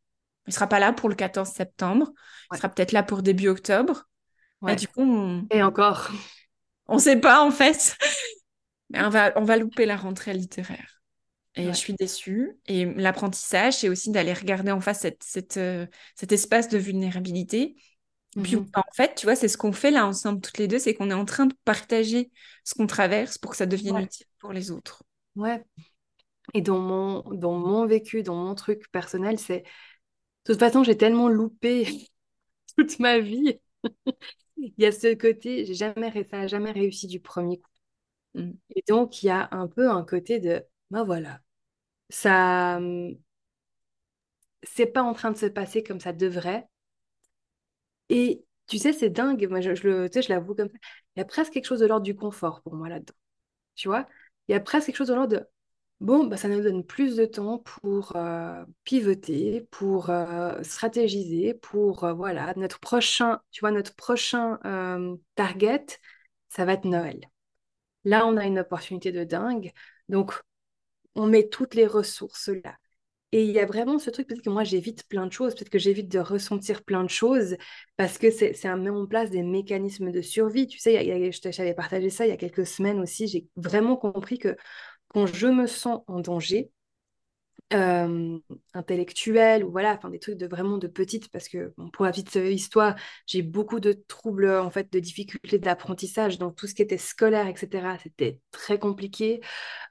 Il 0.48 0.54
sera 0.54 0.68
pas 0.68 0.80
là 0.80 0.92
pour 0.92 1.08
le 1.08 1.14
14 1.16 1.50
septembre. 1.50 2.12
Il 2.52 2.58
sera 2.58 2.68
peut-être 2.70 2.92
là 2.92 3.02
pour 3.04 3.22
début 3.22 3.48
octobre. 3.48 4.08
Et 4.66 4.72
Ouais. 4.72 4.76
du 4.76 4.88
coup, 4.88 5.02
on, 5.02 5.50
Et 5.50 5.62
encore. 5.62 6.10
on 6.88 6.98
sait 6.98 7.20
pas 7.20 7.44
en 7.44 7.50
fait. 7.50 7.96
Mais 8.90 9.02
on 9.04 9.10
va, 9.10 9.32
on 9.36 9.44
va 9.44 9.56
louper 9.58 9.86
la 9.86 9.96
rentrée 9.96 10.34
littéraire. 10.34 11.02
Et 11.56 11.66
Ouais. 11.66 11.72
je 11.72 11.78
suis 11.78 11.94
déçue. 11.94 12.58
Et 12.66 12.86
l'apprentissage, 12.86 13.78
c'est 13.78 13.88
aussi 13.88 14.10
d'aller 14.12 14.32
regarder 14.34 14.72
en 14.72 14.80
face 14.80 15.00
cette, 15.00 15.22
cette, 15.24 15.56
euh, 15.58 15.86
cet 16.16 16.32
espace 16.32 16.68
de 16.68 16.78
vulnérabilité. 16.78 17.76
Puis 18.42 18.56
Mhm. 18.56 18.66
en 18.74 18.82
fait, 18.94 19.14
tu 19.16 19.26
vois, 19.26 19.36
c'est 19.36 19.48
ce 19.48 19.58
qu'on 19.58 19.72
fait 19.72 19.90
là 19.90 20.06
ensemble 20.06 20.40
toutes 20.40 20.58
les 20.58 20.68
deux, 20.68 20.78
c'est 20.78 20.94
qu'on 20.94 21.10
est 21.10 21.14
en 21.14 21.24
train 21.24 21.46
de 21.46 21.54
partager 21.64 22.30
ce 22.64 22.74
qu'on 22.74 22.86
traverse 22.86 23.38
pour 23.38 23.50
que 23.52 23.56
ça 23.56 23.66
devienne 23.66 23.96
Ouais. 23.96 24.04
utile 24.04 24.26
pour 24.38 24.52
les 24.52 24.70
autres. 24.70 25.02
Ouais. 25.36 25.64
Et 26.54 26.62
dans 26.62 26.78
mon, 26.78 27.22
dans 27.34 27.54
mon 27.58 27.86
vécu, 27.86 28.22
dans 28.22 28.34
mon 28.36 28.54
truc 28.54 28.90
personnel, 28.92 29.38
c'est... 29.38 29.62
De 30.46 30.52
toute 30.54 30.60
façon, 30.60 30.84
j'ai 30.84 30.96
tellement 30.98 31.28
loupé 31.28 31.86
toute 32.78 32.98
ma 33.00 33.18
vie. 33.20 33.60
Il 34.56 34.74
y 34.78 34.86
a 34.86 34.92
ce 34.92 35.14
côté, 35.14 35.64
j'ai 35.66 35.74
jamais, 35.74 36.12
ça 36.30 36.38
n'a 36.38 36.46
jamais 36.46 36.72
réussi 36.72 37.06
du 37.06 37.20
premier 37.20 37.58
coup. 37.60 37.70
Mm. 38.34 38.52
Et 38.74 38.82
donc, 38.88 39.22
il 39.22 39.26
y 39.26 39.30
a 39.30 39.48
un 39.52 39.66
peu 39.68 39.90
un 39.90 40.04
côté 40.04 40.40
de, 40.40 40.64
ben 40.90 41.04
voilà, 41.04 41.40
ça, 42.10 42.76
hum, 42.78 43.16
c'est 44.62 44.86
pas 44.86 45.02
en 45.02 45.14
train 45.14 45.30
de 45.32 45.36
se 45.36 45.46
passer 45.46 45.82
comme 45.82 45.98
ça 46.00 46.12
devrait. 46.12 46.68
Et 48.08 48.44
tu 48.66 48.78
sais, 48.78 48.92
c'est 48.92 49.10
dingue, 49.10 49.46
moi 49.48 49.60
je, 49.60 49.70
le, 49.86 50.08
sais, 50.12 50.22
je 50.22 50.28
l'avoue 50.30 50.54
comme 50.54 50.68
ça. 50.68 50.78
Il 51.16 51.20
y 51.20 51.22
a 51.22 51.24
presque 51.24 51.52
quelque 51.52 51.66
chose 51.66 51.80
de 51.80 51.86
l'ordre 51.86 52.04
du 52.04 52.14
confort 52.16 52.62
pour 52.62 52.74
moi 52.74 52.88
là-dedans. 52.88 53.14
Tu 53.76 53.88
vois? 53.88 54.06
Il 54.48 54.52
y 54.52 54.54
a 54.54 54.60
presque 54.60 54.86
quelque 54.86 54.96
chose 54.96 55.08
de 55.08 55.14
l'ordre 55.14 55.36
de, 55.38 55.46
bon, 56.00 56.26
bah, 56.26 56.36
ça 56.36 56.48
nous 56.48 56.62
donne 56.62 56.84
plus 56.84 57.16
de 57.16 57.26
temps 57.26 57.58
pour 57.60 58.16
euh, 58.16 58.64
pivoter, 58.84 59.68
pour 59.70 60.10
euh, 60.10 60.62
stratégiser, 60.62 61.54
pour, 61.54 62.04
euh, 62.04 62.12
voilà, 62.14 62.52
notre 62.56 62.80
prochain, 62.80 63.40
tu 63.50 63.60
vois, 63.60 63.70
notre 63.72 63.94
prochain 63.94 64.58
target, 65.36 65.86
ça 66.48 66.64
va 66.64 66.74
être 66.74 66.84
Noël. 66.84 67.20
Là, 68.04 68.26
on 68.26 68.36
a 68.36 68.46
une 68.46 68.58
opportunité 68.60 69.12
de 69.12 69.24
dingue. 69.24 69.72
Donc, 70.08 70.32
on 71.16 71.26
met 71.26 71.48
toutes 71.48 71.74
les 71.74 71.86
ressources 71.86 72.48
là. 72.48 72.76
Et 73.32 73.44
il 73.44 73.50
y 73.50 73.60
a 73.60 73.66
vraiment 73.66 73.98
ce 73.98 74.08
truc, 74.08 74.26
peut-être 74.26 74.40
que 74.42 74.48
moi 74.48 74.64
j'évite 74.64 75.06
plein 75.06 75.26
de 75.26 75.32
choses, 75.32 75.54
peut-être 75.54 75.68
que 75.68 75.78
j'évite 75.78 76.08
de 76.08 76.18
ressentir 76.18 76.82
plein 76.82 77.04
de 77.04 77.10
choses, 77.10 77.56
parce 77.98 78.16
que 78.16 78.30
c'est 78.30 78.66
un 78.66 78.76
met 78.78 78.88
en 78.88 79.06
place 79.06 79.28
des 79.30 79.42
mécanismes 79.42 80.10
de 80.12 80.22
survie. 80.22 80.66
Tu 80.66 80.78
sais, 80.78 80.94
y 81.04 81.32
je 81.32 81.40
t'avais 81.40 81.74
partagé 81.74 82.08
ça 82.08 82.24
il 82.26 82.30
y 82.30 82.32
a 82.32 82.38
quelques 82.38 82.66
semaines 82.66 83.00
aussi, 83.00 83.28
j'ai 83.28 83.46
vraiment 83.56 83.96
compris 83.96 84.38
que 84.38 84.56
quand 85.08 85.26
je 85.26 85.46
me 85.48 85.66
sens 85.66 86.02
en 86.06 86.20
danger, 86.20 86.70
intellectuel 88.74 89.62
ou 89.64 89.70
voilà, 89.70 89.94
enfin 89.94 90.08
des 90.10 90.18
trucs 90.18 90.38
de 90.38 90.46
vraiment 90.46 90.78
de 90.78 90.86
petite, 90.86 91.30
parce 91.30 91.48
que 91.48 91.74
pour 91.92 92.04
la 92.06 92.12
petite 92.12 92.34
histoire, 92.36 92.96
j'ai 93.26 93.42
beaucoup 93.42 93.78
de 93.80 93.92
troubles, 94.08 94.48
en 94.50 94.70
fait, 94.70 94.90
de 94.92 94.98
difficultés 95.00 95.58
d'apprentissage, 95.58 96.38
donc 96.38 96.56
tout 96.56 96.66
ce 96.66 96.74
qui 96.74 96.82
était 96.82 96.96
scolaire, 96.98 97.46
etc., 97.46 97.98
c'était 98.02 98.40
très 98.52 98.78
compliqué, 98.78 99.40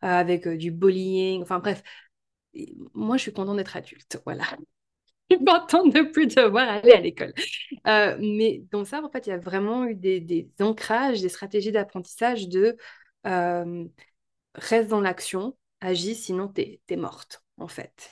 avec 0.01 0.47
du 0.47 0.71
bullying, 0.71 1.41
enfin 1.43 1.59
bref, 1.59 1.83
moi 2.93 3.17
je 3.17 3.23
suis 3.23 3.33
contente 3.33 3.57
d'être 3.57 3.75
adulte, 3.77 4.19
voilà. 4.25 4.45
Je 5.29 5.35
suis 5.35 5.45
contente 5.45 5.93
de 5.93 6.01
plus 6.03 6.27
devoir 6.27 6.69
aller 6.69 6.93
à 6.93 7.01
l'école. 7.01 7.33
Euh, 7.87 8.17
mais 8.19 8.63
dans 8.71 8.85
ça, 8.85 9.01
en 9.03 9.09
fait, 9.09 9.27
il 9.27 9.31
y 9.31 9.33
a 9.33 9.37
vraiment 9.37 9.85
eu 9.85 9.95
des, 9.95 10.49
ancrages, 10.61 11.21
des 11.21 11.29
stratégies 11.29 11.71
d'apprentissage 11.71 12.47
de 12.47 12.77
euh, 13.27 13.85
reste 14.55 14.89
dans 14.89 15.01
l'action, 15.01 15.57
agis, 15.81 16.15
sinon 16.15 16.47
t'es, 16.47 16.81
t'es 16.87 16.95
morte, 16.95 17.43
en 17.57 17.67
fait. 17.67 18.11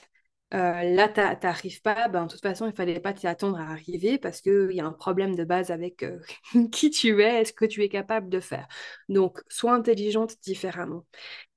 Euh, 0.54 0.82
là, 0.94 1.08
t'a- 1.08 1.34
t'arrives 1.36 1.82
pas, 1.82 2.08
ben, 2.08 2.26
de 2.26 2.30
toute 2.32 2.40
façon, 2.42 2.66
il 2.66 2.72
fallait 2.72 3.00
pas 3.00 3.12
t'y 3.12 3.26
attendre 3.26 3.58
à 3.58 3.64
arriver 3.70 4.16
parce 4.18 4.40
qu'il 4.40 4.70
y 4.72 4.80
a 4.80 4.86
un 4.86 4.92
problème 4.92 5.34
de 5.34 5.44
base 5.44 5.70
avec 5.72 6.02
euh, 6.04 6.20
qui 6.72 6.90
tu 6.90 7.20
es, 7.22 7.40
est-ce 7.42 7.52
que 7.52 7.64
tu 7.64 7.82
es 7.82 7.88
capable 7.88 8.28
de 8.28 8.40
faire. 8.40 8.68
Donc, 9.08 9.40
sois 9.48 9.72
intelligente 9.74 10.34
différemment. 10.42 11.04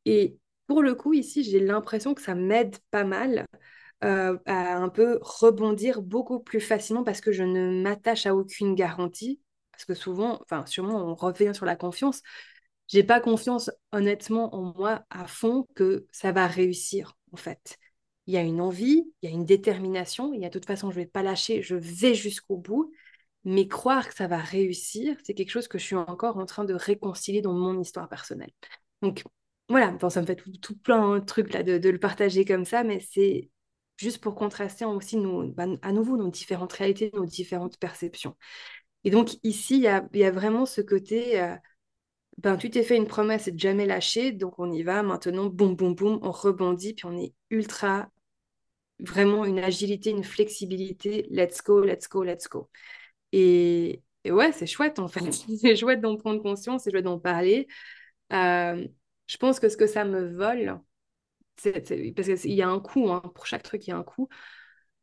Et 0.05 0.37
pour 0.69 0.83
le 0.83 0.93
coup, 0.93 1.13
ici, 1.13 1.43
j'ai 1.43 1.59
l'impression 1.59 2.13
que 2.13 2.21
ça 2.21 2.35
m'aide 2.35 2.77
pas 2.91 3.03
mal 3.03 3.47
euh, 4.03 4.37
à 4.45 4.75
un 4.77 4.89
peu 4.89 5.17
rebondir 5.21 6.03
beaucoup 6.03 6.39
plus 6.39 6.61
facilement 6.61 7.03
parce 7.03 7.21
que 7.21 7.31
je 7.31 7.43
ne 7.43 7.81
m'attache 7.81 8.27
à 8.27 8.35
aucune 8.35 8.75
garantie. 8.75 9.41
Parce 9.71 9.85
que 9.85 9.95
souvent, 9.95 10.39
enfin, 10.43 10.67
sûrement, 10.67 11.03
on 11.03 11.15
revient 11.15 11.53
sur 11.55 11.65
la 11.65 11.75
confiance. 11.75 12.21
j'ai 12.87 13.03
pas 13.03 13.19
confiance 13.19 13.71
honnêtement 13.91 14.53
en 14.55 14.73
moi 14.77 15.05
à 15.09 15.25
fond 15.25 15.65
que 15.75 16.05
ça 16.11 16.31
va 16.31 16.45
réussir 16.45 17.15
en 17.31 17.37
fait. 17.37 17.77
Il 18.27 18.35
y 18.35 18.37
a 18.37 18.41
une 18.43 18.61
envie, 18.61 19.11
il 19.23 19.29
y 19.29 19.33
a 19.33 19.35
une 19.35 19.45
détermination, 19.45 20.33
il 20.33 20.41
y 20.41 20.45
a 20.45 20.49
de 20.49 20.53
toute 20.53 20.67
façon 20.67 20.91
je 20.91 20.97
vais 20.97 21.07
pas 21.07 21.23
lâcher, 21.23 21.63
je 21.63 21.75
vais 21.75 22.13
jusqu'au 22.13 22.57
bout, 22.57 22.91
mais 23.43 23.67
croire 23.67 24.07
que 24.07 24.15
ça 24.15 24.27
va 24.27 24.37
réussir, 24.37 25.17
c'est 25.23 25.33
quelque 25.33 25.51
chose 25.51 25.67
que 25.67 25.79
je 25.79 25.85
suis 25.85 25.95
encore 25.95 26.37
en 26.37 26.45
train 26.45 26.65
de 26.65 26.75
réconcilier 26.75 27.41
dans 27.41 27.53
mon 27.53 27.79
histoire 27.79 28.07
personnelle. 28.07 28.51
Donc 29.01 29.23
voilà, 29.69 29.95
ça 30.09 30.21
me 30.21 30.25
fait 30.25 30.35
tout, 30.35 30.77
plein 30.79 31.19
de 31.19 31.25
trucs 31.25 31.53
là 31.53 31.63
de, 31.63 31.89
le 31.89 31.99
partager 31.99 32.43
comme 32.43 32.65
ça, 32.65 32.83
mais 32.83 32.99
c'est 32.99 33.51
juste 33.97 34.19
pour 34.19 34.35
contraster 34.35 34.85
aussi 34.85 35.17
nos, 35.17 35.47
bah, 35.47 35.67
à 35.81 35.91
nouveau 35.91 36.17
nos 36.17 36.29
différentes 36.29 36.73
réalités, 36.73 37.11
nos 37.13 37.25
différentes 37.25 37.77
perceptions. 37.77 38.35
Et 39.03 39.11
donc 39.11 39.37
ici, 39.43 39.75
il 39.75 39.81
y 39.81 39.87
a, 39.87 40.07
y 40.13 40.23
a, 40.23 40.31
vraiment 40.31 40.65
ce 40.65 40.81
côté, 40.81 41.39
euh, 41.41 41.55
ben, 42.39 42.57
tu 42.57 42.69
t'es 42.71 42.83
fait 42.83 42.97
une 42.97 43.07
promesse 43.07 43.47
et 43.47 43.51
de 43.51 43.59
jamais 43.59 43.85
lâcher, 43.85 44.31
donc 44.31 44.59
on 44.59 44.71
y 44.71 44.83
va 44.83 45.03
maintenant, 45.03 45.47
boum, 45.47 45.75
boum, 45.75 45.93
boum, 45.95 46.19
on 46.23 46.31
rebondit, 46.31 46.93
puis 46.95 47.05
on 47.05 47.17
est 47.17 47.33
ultra, 47.51 48.09
vraiment 48.99 49.45
une 49.45 49.59
agilité, 49.59 50.09
une 50.09 50.23
flexibilité, 50.23 51.27
let's 51.29 51.61
go, 51.63 51.83
let's 51.83 52.07
go, 52.09 52.23
let's 52.23 52.47
go. 52.49 52.69
Et, 53.31 54.03
ouais, 54.25 54.51
c'est 54.51 54.67
chouette 54.67 54.99
en 54.99 55.07
fait, 55.07 55.31
c'est 55.61 55.75
chouette 55.75 56.01
d'en 56.01 56.17
prendre 56.17 56.41
conscience, 56.41 56.83
c'est 56.83 56.91
chouette 56.91 57.05
d'en 57.05 57.19
parler. 57.19 57.67
Euh, 58.33 58.87
je 59.29 59.37
pense 59.37 59.61
que 59.61 59.69
ce 59.69 59.77
que 59.77 59.87
ça 59.87 60.03
me 60.03 60.35
vole, 60.35 60.81
parce 61.63 62.41
qu'il 62.41 62.53
y 62.53 62.61
a 62.61 62.69
un 62.69 62.79
coût, 62.81 63.09
hein, 63.09 63.21
pour 63.33 63.45
chaque 63.45 63.63
truc, 63.63 63.87
il 63.87 63.91
y 63.91 63.93
a 63.93 63.97
un 63.97 64.03
coût. 64.03 64.27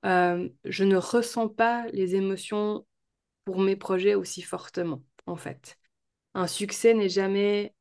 Euh, 0.05 0.49
je 0.65 0.85
ne 0.85 0.97
ressens 0.97 1.49
pas 1.49 1.87
les 1.93 2.15
émotions 2.15 2.87
pour 3.45 3.61
mes 3.61 3.77
projets 3.77 4.15
aussi 4.15 4.43
fortement, 4.43 5.03
en 5.25 5.37
fait 5.37 5.79
un 6.37 6.47
succès 6.47 6.93
n'est 6.93 7.09
jamais 7.09 7.75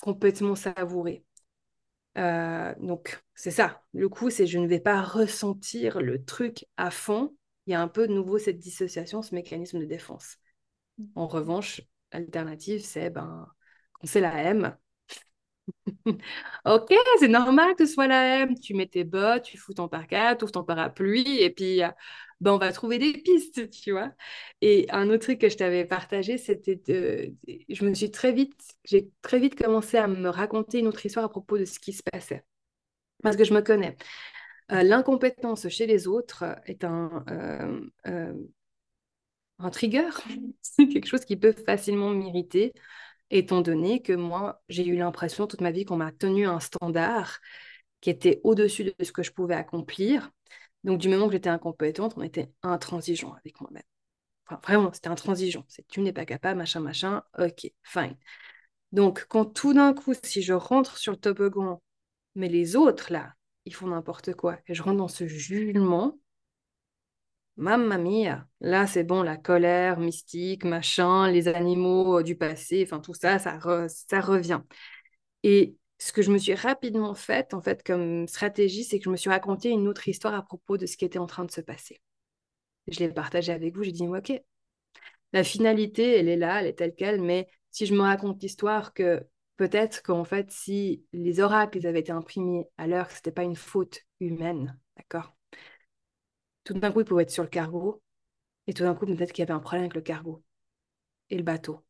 complètement 0.00 0.54
savouré. 0.54 1.22
Euh, 2.16 2.74
donc, 2.80 3.22
c'est 3.34 3.50
ça. 3.50 3.82
Le 3.92 4.08
coup, 4.08 4.30
c'est 4.30 4.46
je 4.46 4.58
ne 4.58 4.66
vais 4.66 4.80
pas 4.80 5.02
ressentir 5.02 6.00
le 6.00 6.24
truc 6.24 6.64
à 6.78 6.90
fond. 6.90 7.36
Il 7.66 7.72
y 7.72 7.74
a 7.74 7.82
un 7.82 7.88
peu 7.88 8.08
de 8.08 8.14
nouveau 8.14 8.38
cette 8.38 8.58
dissociation, 8.58 9.20
ce 9.20 9.34
mécanisme 9.34 9.78
de 9.78 9.84
défense. 9.84 10.38
En 11.14 11.26
revanche, 11.26 11.82
l'alternative, 12.10 12.82
c'est 12.82 13.10
ben, 13.10 13.46
quand 13.92 14.06
c'est 14.06 14.20
la 14.22 14.42
M, 14.42 14.74
ok, 16.64 16.94
c'est 17.20 17.28
normal 17.28 17.74
que 17.76 17.86
ce 17.86 17.92
soit 17.94 18.06
la 18.06 18.40
M. 18.42 18.54
Tu 18.58 18.74
mets 18.74 18.86
tes 18.86 19.04
bottes, 19.04 19.42
tu 19.44 19.58
fous 19.58 19.74
ton 19.74 19.88
parka, 19.88 20.36
tu 20.36 20.46
ton 20.46 20.64
parapluie, 20.64 21.40
et 21.40 21.50
puis 21.50 21.82
euh, 21.82 21.88
ben, 22.40 22.52
on 22.52 22.58
va 22.58 22.72
trouver 22.72 22.98
des 22.98 23.12
pistes, 23.12 23.70
tu 23.70 23.92
vois. 23.92 24.12
Et 24.60 24.86
un 24.90 25.08
autre 25.10 25.18
truc 25.24 25.40
que 25.40 25.48
je 25.48 25.56
t'avais 25.56 25.84
partagé, 25.84 26.38
c'était 26.38 26.76
de... 26.76 27.34
Je 27.68 27.84
me 27.84 27.94
suis 27.94 28.10
très 28.10 28.32
vite... 28.32 28.60
J'ai 28.84 29.10
très 29.22 29.38
vite 29.38 29.56
commencé 29.56 29.96
à 29.98 30.08
me 30.08 30.28
raconter 30.28 30.78
une 30.80 30.88
autre 30.88 31.04
histoire 31.04 31.24
à 31.26 31.28
propos 31.28 31.58
de 31.58 31.64
ce 31.64 31.78
qui 31.80 31.92
se 31.92 32.02
passait. 32.02 32.44
Parce 33.22 33.36
que 33.36 33.44
je 33.44 33.54
me 33.54 33.62
connais. 33.62 33.96
Euh, 34.72 34.82
l'incompétence 34.82 35.68
chez 35.68 35.86
les 35.86 36.08
autres 36.08 36.44
est 36.66 36.84
un... 36.84 37.24
Euh, 38.06 38.34
un 39.58 39.70
trigger, 39.70 40.08
c'est 40.62 40.88
quelque 40.88 41.06
chose 41.06 41.24
qui 41.24 41.36
peut 41.36 41.52
facilement 41.52 42.10
m'irriter 42.10 42.72
étant 43.30 43.60
donné 43.60 44.02
que 44.02 44.12
moi, 44.12 44.62
j'ai 44.68 44.86
eu 44.86 44.96
l'impression 44.96 45.46
toute 45.46 45.60
ma 45.60 45.70
vie 45.70 45.84
qu'on 45.84 45.96
m'a 45.96 46.12
tenu 46.12 46.46
un 46.46 46.60
standard 46.60 47.38
qui 48.00 48.10
était 48.10 48.40
au-dessus 48.44 48.84
de 48.84 48.94
ce 49.02 49.12
que 49.12 49.22
je 49.22 49.32
pouvais 49.32 49.54
accomplir. 49.54 50.30
Donc, 50.84 50.98
du 50.98 51.08
moment 51.08 51.26
que 51.26 51.32
j'étais 51.32 51.48
incompétente, 51.48 52.14
on 52.16 52.22
était 52.22 52.50
intransigeant 52.62 53.34
avec 53.34 53.60
moi-même. 53.60 53.82
Enfin, 54.46 54.60
vraiment, 54.64 54.92
c'était 54.92 55.08
intransigeant. 55.08 55.64
C'est 55.68 55.86
tu 55.88 56.00
n'es 56.00 56.12
pas 56.12 56.24
capable, 56.24 56.58
machin, 56.58 56.80
machin, 56.80 57.22
ok, 57.38 57.70
fine. 57.82 58.16
Donc, 58.92 59.26
quand 59.28 59.44
tout 59.44 59.74
d'un 59.74 59.92
coup, 59.92 60.14
si 60.22 60.42
je 60.42 60.54
rentre 60.54 60.96
sur 60.96 61.12
le 61.12 61.18
toboggan, 61.18 61.82
mais 62.34 62.48
les 62.48 62.76
autres, 62.76 63.12
là, 63.12 63.34
ils 63.64 63.74
font 63.74 63.88
n'importe 63.88 64.34
quoi, 64.34 64.58
et 64.66 64.74
je 64.74 64.82
rentre 64.82 64.98
dans 64.98 65.08
ce 65.08 65.26
jugement, 65.26 66.18
Mamma 67.58 67.98
mia, 67.98 68.46
là 68.60 68.86
c'est 68.86 69.02
bon, 69.02 69.22
la 69.24 69.36
colère 69.36 69.98
mystique, 69.98 70.64
machin, 70.64 71.28
les 71.28 71.48
animaux 71.48 72.20
euh, 72.20 72.22
du 72.22 72.36
passé, 72.36 72.84
enfin 72.86 73.00
tout 73.00 73.14
ça, 73.14 73.40
ça, 73.40 73.58
revient. 74.20 74.60
Et 75.42 75.76
ce 75.98 76.12
que 76.12 76.22
je 76.22 76.30
me 76.32 76.38
suis 76.38 76.54
rapidement 76.54 77.14
faite, 77.14 77.54
en 77.54 77.60
fait, 77.60 77.82
comme 77.84 78.28
stratégie, 78.28 78.84
c'est 78.84 78.98
que 78.98 79.06
je 79.06 79.10
me 79.10 79.16
suis 79.16 79.30
raconté 79.30 79.70
une 79.70 79.88
autre 79.88 80.08
histoire 80.08 80.34
à 80.34 80.42
propos 80.44 80.76
de 80.78 80.86
ce 80.86 80.96
qui 80.96 81.04
était 81.04 81.18
en 81.18 81.26
train 81.26 81.44
de 81.44 81.50
se 81.50 81.60
passer. 81.60 82.00
Je 82.88 83.00
l'ai 83.00 83.08
partagé 83.10 83.52
avec 83.52 83.76
vous, 83.76 83.82
j'ai 83.84 83.92
dit, 83.92 84.06
ok, 84.06 84.40
la 85.32 85.44
finalité, 85.44 86.18
elle 86.18 86.28
est 86.28 86.36
là, 86.36 86.60
elle 86.60 86.68
est 86.68 86.74
telle 86.78 86.94
qu'elle, 86.94 87.20
mais 87.22 87.48
si 87.70 87.86
je 87.86 87.94
me 87.94 88.02
raconte 88.02 88.42
l'histoire 88.42 88.94
que 88.94 89.26
peut-être 89.56 90.02
qu'en 90.02 90.24
fait, 90.24 90.50
si 90.52 91.04
les 91.12 91.40
oracles 91.40 91.86
avaient 91.86 92.00
été 92.00 92.12
imprimés 92.12 92.66
à 92.78 92.86
l'heure 92.86 93.10
ce 93.10 93.16
n'était 93.16 93.32
pas 93.32 93.44
une 93.44 93.56
faute 93.56 94.00
humaine, 94.20 94.78
d'accord? 94.96 95.37
Tout 96.68 96.78
d'un 96.78 96.92
coup, 96.92 97.00
il 97.00 97.06
pouvait 97.06 97.22
être 97.22 97.30
sur 97.30 97.42
le 97.42 97.48
cargo. 97.48 98.02
Et 98.66 98.74
tout 98.74 98.82
d'un 98.82 98.94
coup, 98.94 99.06
peut-être 99.06 99.32
qu'il 99.32 99.42
y 99.42 99.46
avait 99.46 99.54
un 99.54 99.58
problème 99.58 99.84
avec 99.84 99.94
le 99.94 100.02
cargo 100.02 100.42
et 101.30 101.36
le 101.38 101.42
bateau, 101.42 101.82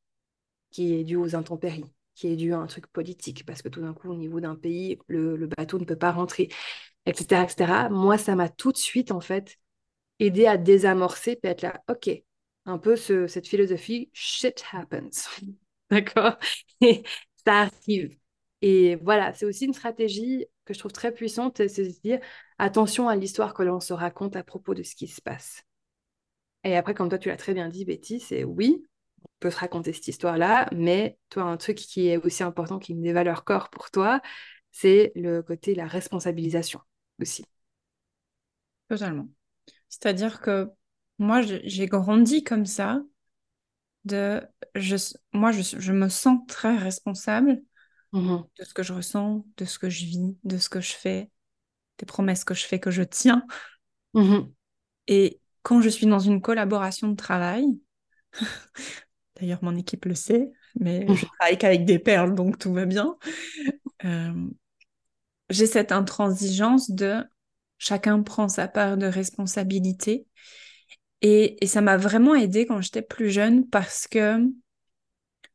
qui 0.71 0.95
est 0.95 1.03
dû 1.03 1.17
aux 1.17 1.35
intempéries, 1.35 1.93
qui 2.15 2.29
est 2.29 2.37
dû 2.37 2.53
à 2.53 2.59
un 2.59 2.67
truc 2.69 2.87
politique, 2.87 3.45
parce 3.45 3.61
que 3.61 3.69
tout 3.69 3.81
d'un 3.81 3.93
coup, 3.93 4.09
au 4.09 4.15
niveau 4.15 4.41
d'un 4.41 4.55
pays, 4.55 4.99
le, 5.09 5.49
bateau 5.49 5.81
ne 5.81 5.85
peut 5.85 5.97
pas 5.97 6.13
rentrer, 6.13 6.49
etc., 7.07 7.43
etc. 7.43 7.89
Moi, 7.91 8.19
ça 8.19 8.37
m'a 8.37 8.49
tout 8.49 8.71
de 8.71 8.77
suite, 8.77 9.11
en 9.11 9.21
fait, 9.21 9.57
aidé 10.21 10.47
à 10.47 10.57
désamorcer, 10.57 11.35
puis 11.35 11.51
être 11.51 11.63
là, 11.63 11.83
OK, 11.89 12.09
un 12.65 12.79
peu 12.79 12.95
cette 12.95 13.49
philosophie, 13.49 14.11
shit 14.13 14.65
happens. 14.73 15.29
D'accord? 15.91 16.39
Et 16.81 17.03
ça 17.45 17.63
arrive. 17.63 18.17
Et 18.63 18.95
voilà, 18.97 19.35
c'est 19.35 19.47
aussi 19.47 19.65
une 19.65 19.75
stratégie 19.75 20.47
que 20.65 20.75
je 20.75 20.79
trouve 20.79 20.93
très 20.93 21.13
puissante, 21.13 21.57
c'est 21.57 21.85
de 21.85 21.91
se 21.91 22.01
dire 22.01 22.21
attention 22.59 23.09
à 23.09 23.17
l'histoire 23.17 23.55
que 23.55 23.63
l'on 23.63 23.81
se 23.81 23.93
raconte 23.93 24.37
à 24.37 24.43
propos 24.43 24.75
de 24.75 24.83
ce 24.83 24.95
qui 24.95 25.09
se 25.09 25.21
passe. 25.21 25.63
Et 26.65 26.77
après, 26.77 26.95
comme 26.95 27.09
toi, 27.09 27.19
tu 27.19 27.29
l'as 27.29 27.37
très 27.37 27.55
bien 27.55 27.69
dit, 27.69 27.85
Betty, 27.85 28.21
c'est 28.21 28.45
oui, 28.45 28.85
on 29.25 29.29
peut 29.41 29.51
se 29.51 29.59
raconter 29.59 29.93
cette 29.93 30.09
histoire-là, 30.09 30.69
mais 30.73 31.19
toi, 31.29 31.45
un 31.45 31.57
truc 31.57 31.77
qui 31.77 32.09
est 32.09 32.17
aussi 32.17 32.43
important, 32.43 32.79
qui 32.79 32.95
me 32.95 33.03
des 33.03 33.13
valeurs 33.13 33.45
corps 33.45 33.71
pour 33.71 33.91
toi, 33.91 34.21
c'est 34.73 35.13
le 35.15 35.43
côté 35.43 35.75
la 35.75 35.87
responsabilisation 35.87 36.81
aussi. 37.21 37.45
Totalement. 38.89 39.29
C'est-à-dire 39.89 40.41
que 40.41 40.71
moi, 41.19 41.43
j'ai 41.43 41.87
grandi 41.87 42.45
comme 42.45 42.67
ça. 42.67 43.03
De, 44.05 44.41
je, 44.75 44.97
moi, 45.33 45.53
je, 45.53 45.79
je 45.79 45.93
me 45.93 46.09
sens 46.09 46.41
très 46.47 46.77
responsable 46.77 47.61
Mmh 48.13 48.39
de 48.59 48.65
ce 48.65 48.73
que 48.73 48.83
je 48.83 48.93
ressens, 48.93 49.45
de 49.59 49.65
ce 49.65 49.79
que 49.79 49.91
je 49.91 50.05
vis, 50.07 50.37
de 50.45 50.57
ce 50.57 50.69
que 50.69 50.81
je 50.81 50.93
fais, 50.93 51.31
des 51.99 52.07
promesses 52.07 52.45
que 52.45 52.55
je 52.55 52.65
fais, 52.65 52.79
que 52.79 52.91
je 52.91 53.03
tiens. 53.03 53.45
Mmh 54.15 54.41
Et 55.09 55.41
quand 55.63 55.81
je 55.81 55.89
suis 55.89 56.07
dans 56.07 56.19
une 56.19 56.41
collaboration 56.41 57.09
de 57.09 57.17
travail, 57.17 57.67
d'ailleurs 59.41 59.63
mon 59.63 59.77
équipe 59.77 60.05
le 60.05 60.15
sait, 60.15 60.51
mais 60.79 61.07
je 61.15 61.27
travaille 61.39 61.59
qu'avec 61.59 61.85
des 61.85 61.99
perles, 61.99 62.35
donc 62.35 62.59
tout 62.59 62.73
va 62.73 62.87
bien. 62.87 63.17
Euh, 64.05 64.49
j'ai 65.51 65.67
cette 65.67 65.93
intransigeance 65.93 66.91
de 66.91 67.25
chacun 67.79 68.23
prend 68.23 68.49
sa 68.49 68.69
part 68.69 68.97
de 68.97 69.07
responsabilité. 69.07 70.27
Et, 71.21 71.63
et 71.65 71.67
ça 71.67 71.81
m'a 71.81 71.97
vraiment 71.97 72.35
aidé 72.35 72.67
quand 72.67 72.81
j'étais 72.81 73.03
plus 73.03 73.31
jeune 73.31 73.69
parce 73.69 74.07
que 74.07 74.39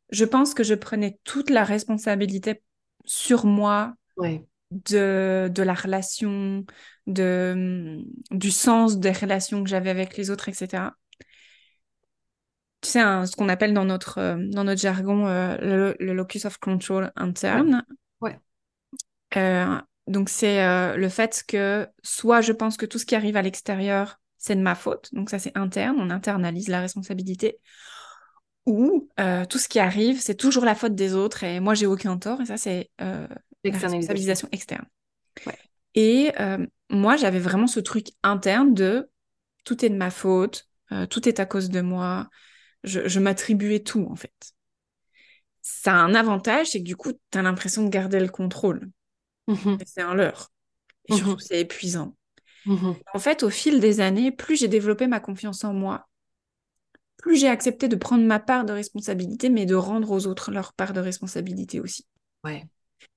je 0.09 0.25
pense 0.25 0.53
que 0.53 0.63
je 0.63 0.75
prenais 0.75 1.19
toute 1.23 1.49
la 1.49 1.63
responsabilité 1.63 2.61
sur 3.05 3.45
moi 3.45 3.95
de, 4.89 5.49
de 5.53 5.63
la 5.63 5.73
relation, 5.73 6.65
de, 7.07 8.03
du 8.31 8.51
sens 8.51 8.97
des 8.97 9.11
relations 9.11 9.63
que 9.63 9.69
j'avais 9.69 9.89
avec 9.89 10.17
les 10.17 10.29
autres, 10.29 10.49
etc. 10.49 10.91
Tu 12.81 12.89
sais, 12.89 12.99
ce 12.99 13.35
qu'on 13.35 13.49
appelle 13.49 13.73
dans 13.73 13.85
notre, 13.85 14.19
euh, 14.19 14.35
dans 14.37 14.65
notre 14.65 14.81
jargon 14.81 15.27
euh, 15.27 15.95
le, 15.99 16.13
locus 16.13 16.45
of 16.45 16.57
control 16.57 17.11
interne. 17.15 17.85
Ouais. 18.19 18.37
Euh, 19.37 19.79
donc, 20.07 20.27
c'est 20.27 20.97
le 20.97 21.09
fait 21.09 21.43
que 21.47 21.87
soit 22.01 22.41
je 22.41 22.51
pense 22.51 22.75
que 22.75 22.85
tout 22.85 22.99
ce 22.99 23.05
qui 23.05 23.15
arrive 23.15 23.37
à 23.37 23.41
l'extérieur, 23.41 24.19
c'est 24.37 24.55
de 24.55 24.61
ma 24.61 24.75
faute. 24.75 25.09
Donc, 25.13 25.29
ça, 25.29 25.39
c'est 25.39 25.57
interne. 25.57 25.95
On 25.97 26.09
internalise 26.09 26.67
la 26.67 26.81
responsabilité 26.81 27.59
euh, 28.69 29.45
tout 29.45 29.57
ce 29.57 29.67
qui 29.67 29.79
arrive, 29.79 30.21
c'est 30.21 30.35
toujours 30.35 30.65
la 30.65 30.75
faute 30.75 30.95
des 30.95 31.13
autres 31.15 31.43
et 31.43 31.59
moi, 31.59 31.73
j'ai 31.73 31.85
aucun 31.85 32.17
tort. 32.17 32.41
Et 32.41 32.45
ça, 32.45 32.57
c'est 32.57 32.89
euh, 33.01 33.27
responsabilisation 33.63 34.47
externe. 34.51 34.85
Et 35.95 36.31
euh, 36.39 36.65
moi, 36.89 37.15
j'avais 37.17 37.39
vraiment 37.39 37.67
ce 37.67 37.79
truc 37.79 38.07
interne 38.23 38.73
de 38.73 39.09
tout 39.63 39.85
est 39.85 39.89
de 39.89 39.95
ma 39.95 40.09
faute, 40.09 40.67
tout 41.09 41.27
est 41.27 41.39
à 41.39 41.45
cause 41.45 41.69
de 41.69 41.81
moi. 41.81 42.29
Je, 42.83 43.19
m'attribuais 43.19 43.79
tout, 43.79 44.05
en 44.09 44.15
fait. 44.15 44.53
Ça 45.61 45.93
a 45.93 45.97
un 45.97 46.13
avantage, 46.13 46.71
c'est 46.71 46.79
que 46.79 46.85
du 46.85 46.97
coup, 46.97 47.13
tu 47.31 47.37
as 47.37 47.41
l'impression 47.41 47.83
de 47.83 47.89
garder 47.89 48.19
le 48.19 48.27
contrôle. 48.27 48.89
Mmh 49.47 49.77
c'est 49.85 50.01
un 50.01 50.13
leurre. 50.13 50.51
Et 51.05 51.13
mmh 51.13 51.17
surtout, 51.17 51.39
c'est 51.39 51.61
épuisant. 51.61 52.15
Mmh 52.65 52.91
en 53.13 53.19
fait, 53.19 53.43
au 53.43 53.49
fil 53.49 53.79
des 53.79 54.01
années, 54.01 54.31
plus 54.31 54.57
j'ai 54.57 54.67
développé 54.67 55.07
ma 55.07 55.19
confiance 55.19 55.63
en 55.63 55.73
moi, 55.73 56.07
plus 57.17 57.37
j'ai 57.37 57.47
accepté 57.47 57.87
de 57.87 57.95
prendre 57.95 58.25
ma 58.25 58.39
part 58.39 58.65
de 58.65 58.73
responsabilité, 58.73 59.49
mais 59.49 59.65
de 59.65 59.75
rendre 59.75 60.11
aux 60.11 60.27
autres 60.27 60.51
leur 60.51 60.73
part 60.73 60.91
de 60.91 60.99
responsabilité 60.99 61.79
aussi. 61.79 62.05
Ouais. 62.43 62.67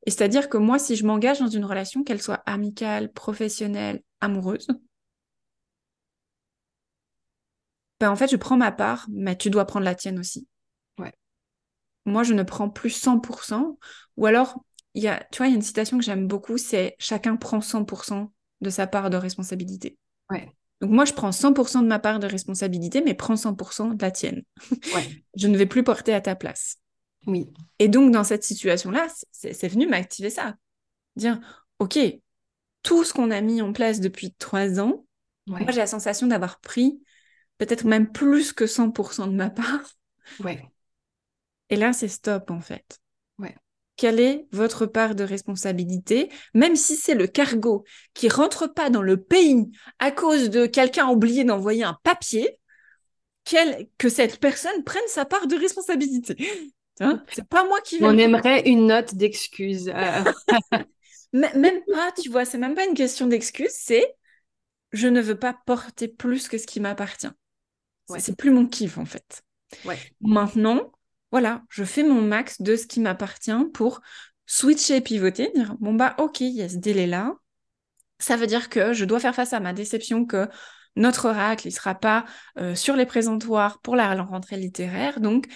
Et 0.07 0.11
c'est-à-dire 0.11 0.49
que 0.49 0.57
moi, 0.57 0.79
si 0.79 0.97
je 0.97 1.07
m'engage 1.07 1.41
dans 1.41 1.49
une 1.49 1.65
relation, 1.65 2.05
qu'elle 2.05 2.23
soit 2.23 2.43
amicale, 2.47 3.13
professionnelle, 3.13 4.03
amoureuse, 4.21 4.69
ben 8.01 8.11
en 8.11 8.17
fait, 8.17 8.29
je 8.29 8.37
prends 8.37 8.57
ma 8.57 8.73
part, 8.73 9.07
mais 9.11 9.37
tu 9.37 9.51
dois 9.51 9.65
prendre 9.65 9.85
la 9.85 9.95
tienne 9.95 10.19
aussi. 10.19 10.47
Ouais. 10.99 11.13
Moi, 12.05 12.23
je 12.23 12.35
ne 12.35 12.43
prends 12.43 12.69
plus 12.69 12.91
100%. 12.91 13.79
Ou 14.17 14.27
alors, 14.27 14.63
y 14.95 15.09
a, 15.09 15.27
tu 15.33 15.39
vois, 15.39 15.47
il 15.47 15.51
y 15.51 15.53
a 15.55 15.57
une 15.57 15.63
citation 15.63 15.99
que 15.99 16.05
j'aime 16.05 16.27
beaucoup, 16.27 16.59
c'est 16.59 16.95
chacun 16.99 17.37
prend 17.37 17.61
100% 17.61 18.33
de 18.61 18.71
sa 18.71 18.87
part 18.87 19.11
de 19.11 19.17
responsabilité. 19.17 19.99
Ouais. 20.31 20.51
Donc 20.81 20.91
moi, 20.91 21.05
je 21.05 21.15
prends 21.15 21.33
100% 21.33 21.83
de 21.83 21.89
ma 21.89 21.99
part 21.99 22.19
de 22.19 22.27
responsabilité, 22.27 23.03
mais 23.03 23.15
prends 23.15 23.37
100% 23.37 23.95
de 23.95 24.03
la 24.03 24.11
tienne. 24.11 24.43
Ouais. 24.95 25.25
je 25.37 25.49
ne 25.49 25.57
vais 25.57 25.67
plus 25.67 25.85
porter 25.85 26.13
à 26.13 26.21
ta 26.21 26.37
place. 26.37 26.79
Oui. 27.27 27.53
Et 27.79 27.89
donc, 27.89 28.13
dans 28.13 28.25
cette 28.25 28.45
situation-là, 28.45 29.09
c'est 29.33 29.69
venu 29.69 29.87
m'activer 29.87 30.31
ça. 30.31 30.57
Dire, 31.17 31.41
OK, 31.79 31.99
tout 32.83 33.05
ce 33.05 33.13
qu'on 33.13 33.31
a 33.31 33.41
mis 33.41 33.61
en 33.63 33.73
place 33.73 34.01
depuis 34.01 34.33
trois 34.35 34.81
ans, 34.81 35.05
moi, 35.47 35.61
j'ai 35.69 35.79
la 35.79 35.87
sensation 35.87 36.27
d'avoir 36.27 36.61
pris 36.61 37.01
peut-être 37.59 37.85
même 37.85 38.11
plus 38.11 38.53
que 38.53 38.67
100% 38.67 39.27
de 39.29 39.37
ma 39.37 39.51
part. 39.51 39.93
Ouais. 40.41 40.63
Et 41.71 41.77
là, 41.77 41.93
c'est 41.93 42.09
stop, 42.09 42.51
en 42.51 42.61
fait. 42.61 42.99
Ouais. 43.39 43.55
Quelle 43.97 44.21
est 44.21 44.47
votre 44.53 44.87
part 44.87 45.15
de 45.15 45.25
responsabilité, 45.25 46.31
même 46.53 46.77
si 46.77 46.97
c'est 46.97 47.15
le 47.15 47.27
cargo 47.27 47.85
qui 48.13 48.29
rentre 48.29 48.67
pas 48.67 48.91
dans 48.91 49.03
le 49.03 49.23
pays 49.23 49.71
à 49.99 50.11
cause 50.11 50.51
de 50.51 50.67
quelqu'un 50.67 51.09
oublié 51.09 51.45
d'envoyer 51.45 51.85
un 51.85 51.97
papier, 52.03 52.59
que 53.99 54.09
cette 54.09 54.39
personne 54.41 54.83
prenne 54.85 55.07
sa 55.07 55.25
part 55.25 55.47
de 55.47 55.57
responsabilité? 55.57 56.37
C'est 56.99 57.49
pas 57.49 57.65
moi 57.65 57.81
qui 57.83 57.99
vais. 57.99 58.07
On 58.07 58.17
aimerait 58.17 58.69
une 58.69 58.87
note 58.87 59.15
d'excuse. 59.15 59.93
Euh. 59.95 60.25
même 61.33 61.83
pas, 61.93 62.13
tu 62.13 62.31
vois, 62.31 62.45
c'est 62.45 62.59
même 62.59 62.75
pas 62.75 62.87
une 62.87 62.95
question 62.95 63.27
d'excuse, 63.27 63.73
c'est 63.73 64.15
je 64.93 65.09
ne 65.09 65.21
veux 65.21 65.39
pas 65.39 65.57
porter 65.67 66.09
plus 66.09 66.49
que 66.49 66.59
ce 66.59 66.67
qui 66.67 66.81
m'appartient. 66.81 67.31
C'est 68.19 68.37
plus 68.37 68.51
mon 68.51 68.67
kiff 68.67 68.99
en 68.99 69.05
fait. 69.05 69.43
Ouais. 69.85 69.99
Maintenant, 70.21 70.93
voilà, 71.33 71.63
je 71.69 71.83
fais 71.83 72.05
mon 72.05 72.23
max 72.23 72.63
de 72.63 72.77
ce 72.77 72.87
qui 72.87 73.01
m'appartient 73.01 73.65
pour 73.75 74.01
switcher, 74.47 75.01
pivoter, 75.01 75.51
dire 75.55 75.75
bon 75.81 75.95
bah 75.95 76.15
ok, 76.19 76.41
il 76.41 76.53
y 76.53 76.63
a 76.63 76.69
ce 76.69 76.77
délai-là. 76.77 77.35
Ça 78.19 78.37
veut 78.37 78.47
dire 78.47 78.71
que 78.71 78.93
je 78.93 79.05
dois 79.05 79.21
faire 79.21 79.35
face 79.35 79.53
à 79.53 79.61
ma 79.61 79.73
déception 79.73 80.25
que 80.25 80.49
notre 80.95 81.27
oracle, 81.27 81.69
il 81.69 81.73
sera 81.73 81.95
pas 81.95 82.25
euh, 82.59 82.75
sur 82.75 82.97
les 82.97 83.05
présentoirs 83.05 83.81
pour 83.81 83.97
la 83.97 84.15
rentrée 84.23 84.57
littéraire. 84.57 85.21
Donc, 85.21 85.47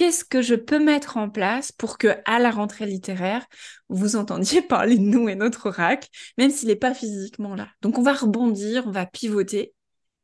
qu'est-ce 0.00 0.24
que 0.24 0.40
je 0.40 0.54
peux 0.54 0.82
mettre 0.82 1.18
en 1.18 1.28
place 1.28 1.72
pour 1.72 1.98
que 1.98 2.08
à 2.24 2.38
la 2.38 2.50
rentrée 2.50 2.86
littéraire, 2.86 3.46
vous 3.90 4.16
entendiez 4.16 4.62
parler 4.66 4.96
de 4.96 5.02
nous 5.02 5.28
et 5.28 5.34
notre 5.34 5.66
oracle, 5.66 6.08
même 6.38 6.50
s'il 6.50 6.68
n'est 6.68 6.74
pas 6.76 6.94
physiquement 6.94 7.54
là. 7.54 7.68
Donc 7.82 7.98
on 7.98 8.02
va 8.02 8.14
rebondir, 8.14 8.86
on 8.86 8.92
va 8.92 9.04
pivoter, 9.04 9.74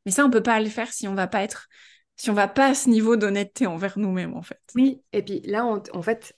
mais 0.03 0.11
ça 0.11 0.25
on 0.25 0.31
peut 0.31 0.41
pas 0.41 0.59
le 0.61 0.69
faire 0.69 0.91
si 0.91 1.07
on 1.07 1.13
va 1.13 1.27
pas 1.27 1.43
être, 1.43 1.67
si 2.15 2.31
on 2.31 2.33
va 2.33 2.47
pas 2.47 2.69
à 2.69 2.73
ce 2.73 2.89
niveau 2.89 3.17
d'honnêteté 3.17 3.67
envers 3.67 3.99
nous-mêmes 3.99 4.35
en 4.35 4.41
fait. 4.41 4.59
Oui, 4.73 4.99
et 5.13 5.21
puis 5.21 5.41
là 5.41 5.63
en 5.63 6.01
fait, 6.01 6.35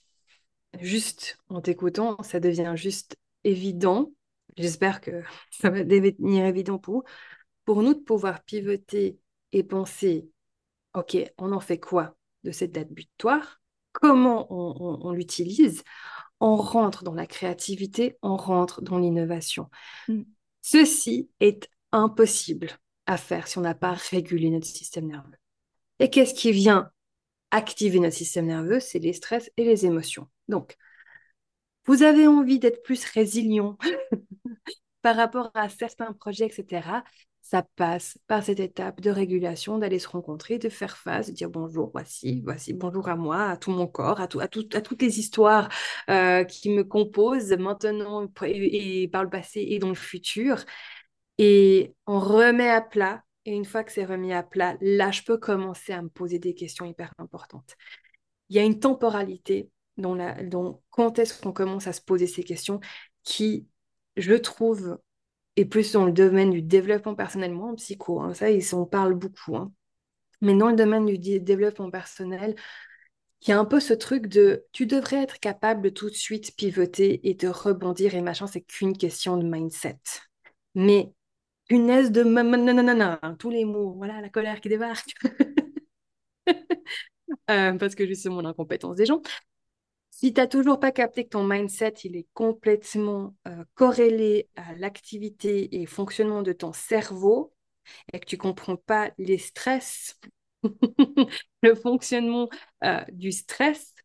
juste 0.81 1.37
en 1.47 1.61
t'écoutant, 1.61 2.21
ça 2.23 2.41
devient 2.41 2.73
juste 2.75 3.15
évident. 3.45 4.11
J'espère 4.57 4.99
que 4.99 5.23
ça 5.49 5.69
va 5.69 5.85
devenir 5.85 6.43
évident 6.43 6.77
pour 6.77 6.93
vous, 6.93 7.03
pour 7.63 7.83
nous 7.83 7.93
de 7.93 8.01
pouvoir 8.01 8.43
pivoter 8.43 9.17
et 9.53 9.63
penser, 9.63 10.27
ok, 10.93 11.15
on 11.37 11.53
en 11.53 11.61
fait 11.61 11.79
quoi 11.79 12.18
de 12.43 12.51
cette 12.51 12.71
date 12.71 12.91
butoir, 12.91 13.61
comment 13.91 14.47
on, 14.49 15.11
l'utilise, 15.11 15.83
on 16.39 16.55
rentre 16.55 17.03
dans 17.03 17.13
la 17.13 17.27
créativité, 17.27 18.17
on 18.21 18.37
rentre 18.37 18.81
dans 18.81 18.97
l'innovation. 18.97 19.69
Mm. 20.07 20.23
Ceci 20.61 21.29
est 21.39 21.69
impossible 21.91 22.69
à 23.05 23.17
faire 23.17 23.47
si 23.47 23.57
on 23.57 23.61
n'a 23.61 23.75
pas 23.75 23.93
régulé 23.93 24.49
notre 24.49 24.67
système 24.67 25.07
nerveux. 25.07 25.37
Et 25.99 26.09
qu'est-ce 26.09 26.33
qui 26.33 26.51
vient 26.51 26.91
activer 27.51 27.99
notre 27.99 28.15
système 28.15 28.45
nerveux? 28.45 28.79
C'est 28.79 28.99
les 28.99 29.13
stress 29.13 29.51
et 29.57 29.63
les 29.63 29.85
émotions. 29.85 30.27
Donc, 30.47 30.77
vous 31.85 32.03
avez 32.03 32.27
envie 32.27 32.59
d'être 32.59 32.83
plus 32.83 33.03
résilient 33.05 33.77
par 35.01 35.15
rapport 35.15 35.49
à 35.55 35.69
certains 35.69 36.13
projets, 36.13 36.45
etc 36.45 37.01
ça 37.49 37.63
passe 37.75 38.19
par 38.27 38.43
cette 38.43 38.59
étape 38.59 39.01
de 39.01 39.09
régulation, 39.09 39.79
d'aller 39.79 39.97
se 39.97 40.07
rencontrer, 40.07 40.59
de 40.59 40.69
faire 40.69 40.97
face, 40.97 41.29
de 41.29 41.31
dire 41.31 41.49
bonjour, 41.49 41.89
voici, 41.91 42.43
voici, 42.45 42.73
bonjour 42.73 43.09
à 43.09 43.15
moi, 43.15 43.45
à 43.45 43.57
tout 43.57 43.71
mon 43.71 43.87
corps, 43.87 44.21
à, 44.21 44.27
tout, 44.27 44.39
à, 44.39 44.47
toutes 44.47 45.01
les 45.01 45.17
histoires 45.17 45.67
euh, 46.11 46.43
qui 46.43 46.69
me 46.69 46.83
composent 46.83 47.51
maintenant 47.53 48.27
et, 48.43 49.07
par 49.11 49.23
le 49.23 49.31
passé 49.31 49.65
et 49.67 49.79
dans 49.79 49.89
le 49.89 49.95
futur. 49.95 50.63
Et 51.39 51.95
on 52.05 52.19
remet 52.19 52.69
à 52.69 52.81
plat. 52.81 53.23
Et 53.45 53.55
une 53.55 53.65
fois 53.65 53.83
que 53.83 53.91
c'est 53.91 54.05
remis 54.05 54.31
à 54.31 54.43
plat, 54.43 54.77
là, 54.79 55.09
je 55.09 55.23
peux 55.23 55.39
commencer 55.39 55.91
à 55.91 56.03
me 56.03 56.09
poser 56.09 56.37
des 56.37 56.53
questions 56.53 56.85
hyper 56.85 57.11
importantes. 57.17 57.75
Il 58.49 58.57
y 58.57 58.59
a 58.59 58.63
une 58.63 58.79
temporalité 58.79 59.71
dont, 59.97 60.15
dont 60.43 60.83
quand 60.91 61.17
est-ce 61.17 61.41
qu'on 61.41 61.51
commence 61.53 61.87
à 61.87 61.93
se 61.93 62.01
poser 62.01 62.27
ces 62.27 62.43
questions 62.43 62.79
qui, 63.23 63.67
je 64.17 64.35
trouve, 64.35 64.99
et 65.59 65.65
plus 65.65 65.91
dans 65.91 66.05
le 66.05 66.13
domaine 66.13 66.51
du 66.51 66.61
développement 66.61 67.15
personnel, 67.15 67.51
moi 67.51 67.67
en 67.67 67.75
psycho, 67.75 68.21
hein, 68.21 68.33
ça, 68.33 68.49
ils 68.49 68.73
en 68.73 68.85
parlent 68.85 69.13
beaucoup. 69.13 69.57
Hein. 69.57 69.73
Mais 70.39 70.55
dans 70.55 70.69
le 70.69 70.75
domaine 70.77 71.05
du 71.05 71.41
développement 71.41 71.91
personnel, 71.91 72.55
il 73.41 73.49
y 73.49 73.51
a 73.51 73.59
un 73.59 73.65
peu 73.65 73.81
ce 73.81 73.93
truc 73.93 74.27
de 74.27 74.65
tu 74.71 74.85
devrais 74.85 75.17
être 75.17 75.37
capable 75.41 75.81
de 75.81 75.89
tout 75.89 76.09
de 76.09 76.15
suite 76.15 76.55
pivoter 76.55 77.27
et 77.29 77.33
de 77.33 77.49
rebondir 77.49 78.15
et 78.15 78.21
machin, 78.21 78.47
c'est 78.47 78.61
qu'une 78.61 78.97
question 78.97 79.35
de 79.35 79.43
mindset. 79.45 79.99
Mais 80.75 81.11
punaise 81.67 82.13
de 82.13 82.23
non, 82.23 82.45
non, 82.45 82.73
non, 82.73 82.95
non, 82.95 83.35
tous 83.35 83.49
les 83.49 83.65
mots, 83.65 83.95
voilà, 83.97 84.21
la 84.21 84.29
colère 84.29 84.61
qui 84.61 84.69
débarque. 84.69 85.13
euh, 87.51 87.73
parce 87.73 87.95
que 87.95 88.07
justement 88.07 88.41
l'incompétence 88.41 88.95
des 88.95 89.05
gens. 89.05 89.21
Si 90.19 90.33
tu 90.33 90.41
n'as 90.41 90.47
toujours 90.47 90.81
pas 90.81 90.91
capté 90.91 91.23
que 91.23 91.29
ton 91.29 91.45
mindset, 91.45 91.93
il 92.03 92.17
est 92.17 92.27
complètement 92.33 93.35
euh, 93.47 93.63
corrélé 93.73 94.49
à 94.57 94.75
l'activité 94.75 95.81
et 95.81 95.85
fonctionnement 95.85 96.41
de 96.41 96.51
ton 96.51 96.73
cerveau, 96.73 97.53
et 98.11 98.19
que 98.19 98.25
tu 98.25 98.35
ne 98.35 98.41
comprends 98.41 98.75
pas 98.75 99.11
les 99.17 99.37
stress, 99.37 100.19
le 101.63 101.73
fonctionnement 101.75 102.49
euh, 102.83 103.05
du 103.13 103.31
stress, 103.31 103.95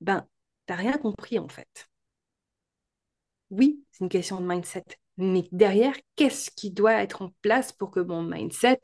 ben, 0.00 0.26
tu 0.66 0.72
n'as 0.72 0.76
rien 0.76 0.98
compris 0.98 1.38
en 1.38 1.48
fait. 1.48 1.88
Oui, 3.50 3.84
c'est 3.92 4.04
une 4.04 4.08
question 4.10 4.40
de 4.40 4.46
mindset. 4.46 4.84
Mais 5.16 5.48
derrière, 5.52 5.94
qu'est-ce 6.16 6.50
qui 6.50 6.70
doit 6.70 6.94
être 7.02 7.22
en 7.22 7.30
place 7.42 7.72
pour 7.72 7.90
que 7.90 8.00
mon 8.00 8.22
mindset 8.22 8.80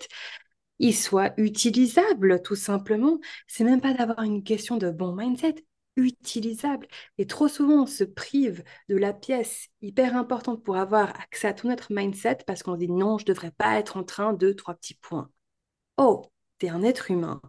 il 0.78 0.94
soit 0.94 1.32
utilisable, 1.38 2.42
tout 2.42 2.56
simplement. 2.56 3.18
C'est 3.46 3.64
même 3.64 3.80
pas 3.80 3.94
d'avoir 3.94 4.22
une 4.22 4.42
question 4.42 4.76
de 4.76 4.90
bon 4.90 5.14
mindset, 5.14 5.64
utilisable. 5.96 6.86
Et 7.18 7.26
trop 7.26 7.48
souvent, 7.48 7.82
on 7.84 7.86
se 7.86 8.04
prive 8.04 8.64
de 8.88 8.96
la 8.96 9.12
pièce 9.12 9.68
hyper 9.82 10.16
importante 10.16 10.64
pour 10.64 10.76
avoir 10.76 11.10
accès 11.20 11.48
à 11.48 11.54
tout 11.54 11.68
notre 11.68 11.92
mindset 11.92 12.38
parce 12.46 12.62
qu'on 12.62 12.76
dit 12.76 12.88
non, 12.90 13.18
je 13.18 13.24
devrais 13.24 13.52
pas 13.52 13.78
être 13.78 13.96
en 13.96 14.04
train 14.04 14.32
de 14.32 14.52
trois 14.52 14.74
petits 14.74 14.94
points. 14.94 15.30
Oh, 15.96 16.30
tu 16.58 16.66
es 16.66 16.68
un 16.70 16.82
être 16.82 17.10
humain. 17.10 17.40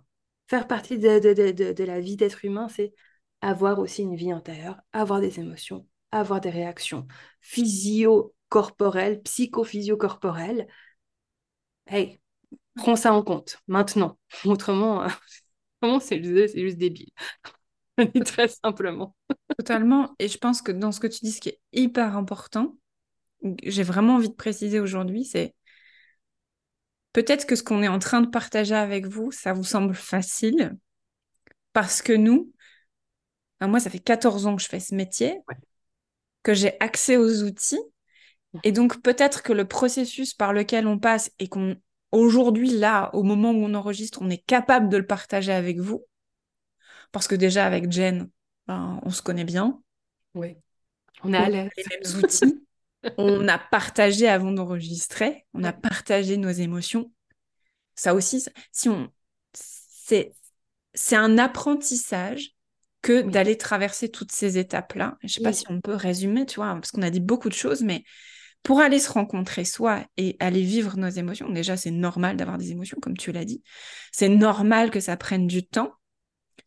Faire 0.48 0.68
partie 0.68 1.00
de, 1.00 1.20
de 1.20 1.84
la 1.84 2.00
vie 2.00 2.18
d'être 2.18 2.46
humain, 2.46 2.68
c'est 2.70 2.94
avoir 3.42 3.80
aussi 3.80 4.04
une 4.04 4.16
vie 4.16 4.32
intérieure, 4.32 4.78
avoir 4.94 5.20
des 5.22 5.40
émotions, 5.40 5.88
avoir 6.12 6.42
des 6.42 6.50
réactions 6.50 7.08
physio-corporelles, 7.42 9.22
psychophysio-corporelles. 9.24 10.68
Hey, 11.88 12.20
prends 12.76 12.96
ça 12.96 13.14
en 13.14 13.24
compte 13.24 13.60
maintenant. 13.68 14.18
Autrement, 14.46 15.08
c'est 16.00 16.24
juste, 16.24 16.58
juste 16.58 16.78
débile. 16.78 17.10
très 18.26 18.48
simplement. 18.48 19.16
Totalement. 19.58 20.16
Et 20.20 20.28
je 20.28 20.38
pense 20.38 20.62
que 20.62 20.72
dans 20.72 20.92
ce 20.92 21.00
que 21.00 21.08
tu 21.08 21.20
dis, 21.24 21.32
ce 21.32 21.42
qui 21.42 21.50
est 21.50 21.60
hyper 21.74 22.18
important, 22.18 22.76
j'ai 23.64 23.84
vraiment 23.84 24.16
envie 24.16 24.30
de 24.30 24.34
préciser 24.34 24.80
aujourd'hui, 24.80 25.26
c'est 25.26 25.54
peut-être 27.14 27.46
que 27.46 27.56
ce 27.56 27.64
qu'on 27.64 27.84
est 27.84 27.88
en 27.88 28.00
train 28.00 28.22
de 28.22 28.28
partager 28.28 28.76
avec 28.76 29.08
vous, 29.08 29.32
ça 29.32 29.54
vous 29.54 29.64
semble 29.64 29.94
facile, 29.94 30.76
parce 31.74 32.02
que 32.02 32.14
nous, 32.14 32.52
moi, 33.62 33.80
ça 33.80 33.90
fait 33.90 34.00
14 34.00 34.48
ans 34.48 34.56
que 34.56 34.62
je 34.62 34.68
fais 34.68 34.80
ce 34.80 34.96
métier, 34.96 35.40
que 36.44 36.54
j'ai 36.54 36.80
accès 36.82 37.18
aux 37.18 37.44
outils, 37.44 37.80
et 38.64 38.72
donc 38.72 39.02
peut-être 39.02 39.44
que 39.44 39.54
le 39.54 39.66
processus 39.66 40.34
par 40.34 40.54
lequel 40.54 40.88
on 40.88 41.00
passe 41.00 41.32
et 41.40 41.48
qu'on 41.48 41.76
aujourd'hui, 42.12 42.70
là, 42.70 43.10
au 43.14 43.24
moment 43.24 43.52
où 43.52 43.64
on 43.64 43.74
enregistre, 43.74 44.20
on 44.22 44.30
est 44.30 44.44
capable 44.46 44.90
de 44.90 44.98
le 44.98 45.06
partager 45.06 45.52
avec 45.52 45.80
vous. 45.80 46.06
Parce 47.12 47.28
que 47.28 47.36
déjà, 47.36 47.66
avec 47.66 47.92
Jen, 47.92 48.30
ben, 48.68 49.00
on 49.04 49.10
se 49.10 49.22
connaît 49.22 49.46
bien. 49.46 49.82
Oui. 50.34 50.58
On 51.24 51.34
a 51.34 51.50
les 51.50 51.64
mêmes 51.64 52.24
outils. 52.24 52.66
on 53.18 53.48
a 53.48 53.58
partagé 53.58 54.28
avant 54.28 54.52
d'enregistrer. 54.52 55.46
On 55.54 55.64
a 55.64 55.74
partagé 55.74 56.38
nos 56.38 56.50
émotions. 56.50 57.12
Ça 57.96 58.14
aussi, 58.14 58.44
si 58.72 58.90
on, 58.90 59.10
c'est 59.54 60.34
c'est 60.94 61.16
un 61.16 61.38
apprentissage 61.38 62.52
que 63.02 63.22
d'aller 63.22 63.58
traverser 63.58 64.10
toutes 64.10 64.32
ces 64.32 64.58
étapes-là. 64.58 65.18
Je 65.22 65.28
sais 65.28 65.42
pas 65.42 65.54
si 65.54 65.66
on 65.70 65.80
peut 65.80 65.94
résumer, 65.94 66.46
tu 66.46 66.56
vois, 66.56 66.74
parce 66.74 66.92
qu'on 66.92 67.04
a 67.04 67.10
dit 67.12 67.20
beaucoup 67.20 67.50
de 67.50 67.54
choses, 67.54 67.84
mais 67.84 68.04
pour 68.66 68.80
aller 68.80 68.98
se 68.98 69.12
rencontrer 69.12 69.64
soi 69.64 70.04
et 70.18 70.36
aller 70.40 70.64
vivre 70.64 70.98
nos 70.98 71.08
émotions, 71.08 71.48
déjà, 71.50 71.78
c'est 71.78 71.92
normal 71.92 72.36
d'avoir 72.36 72.58
des 72.58 72.72
émotions, 72.72 72.98
comme 73.00 73.16
tu 73.16 73.32
l'as 73.32 73.46
dit. 73.46 73.62
C'est 74.12 74.28
normal 74.28 74.90
que 74.90 75.00
ça 75.00 75.16
prenne 75.18 75.46
du 75.46 75.68
temps 75.68 75.94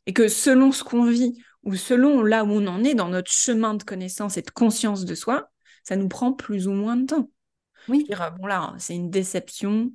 et 0.07 0.13
que 0.13 0.29
selon 0.29 0.71
ce 0.71 0.85
qu'on 0.85 1.07
vit 1.07 1.43
ou 1.65 1.75
selon 1.75 2.23
là 2.23 2.45
où 2.45 2.51
on 2.53 2.69
en 2.69 2.85
est 2.85 2.95
dans 2.95 3.09
notre 3.09 3.33
chemin 3.33 3.75
de 3.75 3.83
connaissance 3.83 4.37
et 4.37 4.43
de 4.43 4.51
conscience 4.51 5.07
de 5.07 5.15
soi, 5.17 5.51
ça 5.83 5.97
nous 5.97 6.07
prend 6.07 6.33
plus 6.33 6.69
ou 6.69 6.73
moins 6.73 6.95
de 6.95 7.07
temps. 7.07 7.31
Oui. 7.89 8.05
Dire, 8.05 8.33
bon 8.39 8.47
là, 8.47 8.75
c'est 8.79 8.95
une 8.95 9.11
déception, 9.11 9.91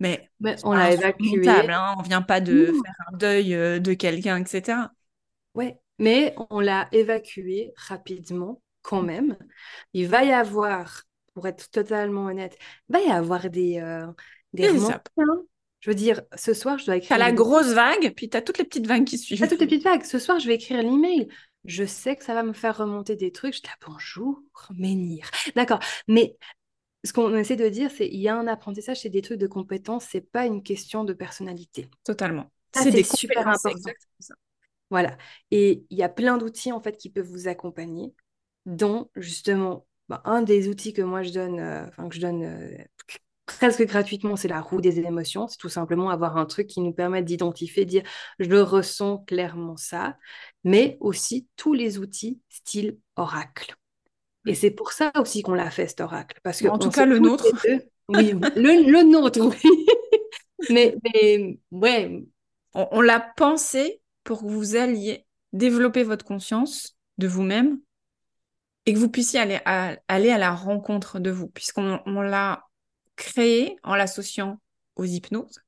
mais, 0.00 0.28
on 0.64 0.72
l'a 0.72 0.90
évacué. 0.90 1.48
Hein, 1.48 1.94
on 1.96 2.02
vient 2.02 2.22
pas 2.22 2.40
de 2.40 2.66
faire 2.66 2.94
un 3.06 3.16
deuil 3.16 3.54
euh, 3.54 3.78
de 3.78 3.94
quelqu'un, 3.94 4.36
etc. 4.38 4.78
Ouais, 5.54 5.78
mais 6.00 6.34
on 6.50 6.58
l'a 6.58 6.88
évacué 6.90 7.72
rapidement 7.76 8.60
quand 8.82 9.02
même. 9.02 9.36
Il 9.92 10.08
va 10.08 10.24
y 10.24 10.32
avoir 10.32 11.04
pour 11.40 11.48
être 11.48 11.70
totalement 11.70 12.26
honnête, 12.26 12.58
il 12.90 12.92
va 12.92 13.00
y 13.00 13.10
avoir 13.10 13.48
des, 13.48 13.80
euh, 13.80 14.06
des. 14.52 14.68
Je 14.68 15.88
veux 15.88 15.94
dire, 15.94 16.20
ce 16.36 16.52
soir, 16.52 16.76
je 16.76 16.84
dois 16.84 16.96
écrire. 16.96 17.16
T'as 17.16 17.18
la 17.18 17.32
grosse 17.32 17.72
vague, 17.72 18.12
puis 18.14 18.28
t'as 18.28 18.42
toutes 18.42 18.58
les 18.58 18.64
petites 18.64 18.86
vagues 18.86 19.06
qui 19.06 19.16
suivent. 19.16 19.40
T'as 19.40 19.48
toutes 19.48 19.60
les 19.60 19.66
petites 19.66 19.84
vagues. 19.84 20.04
Ce 20.04 20.18
soir, 20.18 20.38
je 20.38 20.46
vais 20.46 20.56
écrire 20.56 20.82
l'email. 20.82 21.28
Je 21.64 21.84
sais 21.84 22.16
que 22.16 22.24
ça 22.24 22.34
va 22.34 22.42
me 22.42 22.52
faire 22.52 22.76
remonter 22.76 23.16
des 23.16 23.32
trucs. 23.32 23.54
Je 23.54 23.62
dis 23.62 23.68
ah, 23.72 23.86
bonjour, 23.88 24.42
menhir. 24.76 25.30
D'accord. 25.56 25.80
Mais 26.06 26.36
ce 27.02 27.14
qu'on 27.14 27.34
essaie 27.34 27.56
de 27.56 27.70
dire, 27.70 27.90
c'est 27.90 28.06
il 28.06 28.20
y 28.20 28.28
a 28.28 28.36
un 28.36 28.46
apprentissage, 28.46 29.00
c'est 29.00 29.08
des 29.08 29.22
trucs 29.22 29.38
de 29.38 29.46
compétences, 29.46 30.04
c'est 30.10 30.20
pas 30.20 30.44
une 30.44 30.62
question 30.62 31.04
de 31.04 31.14
personnalité. 31.14 31.88
Totalement. 32.04 32.50
c'est 32.74 32.90
des 32.90 33.02
super 33.02 33.48
important. 33.48 33.90
Voilà. 34.90 35.16
Et 35.50 35.86
il 35.88 35.96
y 35.96 36.02
a 36.02 36.10
plein 36.10 36.36
d'outils 36.36 36.72
en 36.72 36.80
fait 36.82 36.98
qui 36.98 37.08
peuvent 37.08 37.26
vous 37.26 37.48
accompagner, 37.48 38.12
dont 38.66 39.08
justement 39.16 39.86
bah, 40.10 40.22
un 40.24 40.42
des 40.42 40.68
outils 40.68 40.92
que 40.92 41.02
moi 41.02 41.22
je 41.22 41.30
donne, 41.30 41.60
euh, 41.60 41.86
enfin 41.86 42.08
que 42.08 42.16
je 42.16 42.20
donne 42.20 42.42
euh, 42.42 42.76
presque 43.46 43.86
gratuitement, 43.86 44.34
c'est 44.34 44.48
la 44.48 44.60
roue 44.60 44.80
des 44.80 44.98
émotions. 44.98 45.46
C'est 45.46 45.56
tout 45.56 45.68
simplement 45.68 46.10
avoir 46.10 46.36
un 46.36 46.46
truc 46.46 46.66
qui 46.66 46.80
nous 46.80 46.92
permet 46.92 47.22
d'identifier, 47.22 47.84
dire 47.84 48.02
je 48.40 48.56
ressens 48.56 49.18
clairement 49.18 49.76
ça, 49.76 50.16
mais 50.64 50.98
aussi 50.98 51.46
tous 51.54 51.74
les 51.74 51.98
outils 51.98 52.40
style 52.48 52.98
oracle. 53.14 53.76
Et 54.46 54.56
c'est 54.56 54.72
pour 54.72 54.90
ça 54.90 55.12
aussi 55.14 55.42
qu'on 55.42 55.54
l'a 55.54 55.70
fait 55.70 55.86
cet 55.86 56.00
oracle. 56.00 56.40
Parce 56.42 56.60
que 56.60 56.66
en 56.66 56.78
tout 56.78 56.90
cas, 56.90 57.06
le 57.06 57.20
nôtre. 57.20 57.46
Oui, 58.08 58.32
le, 58.56 58.90
le, 58.90 59.02
nôtre, 59.04 59.40
oui. 59.40 59.86
mais, 60.70 60.96
mais 61.04 61.60
ouais. 61.70 62.24
On, 62.74 62.88
on 62.90 63.00
l'a 63.00 63.20
pensé 63.36 64.00
pour 64.24 64.40
que 64.40 64.48
vous 64.48 64.74
alliez 64.74 65.24
développer 65.52 66.02
votre 66.02 66.24
conscience 66.24 66.96
de 67.18 67.28
vous-même 67.28 67.78
et 68.90 68.92
que 68.92 68.98
vous 68.98 69.08
puissiez 69.08 69.38
aller 69.38 69.60
à, 69.66 69.96
aller 70.08 70.30
à 70.30 70.38
la 70.38 70.52
rencontre 70.52 71.20
de 71.20 71.30
vous, 71.30 71.46
puisqu'on 71.46 72.00
l'a 72.22 72.64
créé 73.14 73.76
en 73.84 73.94
l'associant 73.94 74.60
aux 74.96 75.04
hypnoses. 75.04 75.60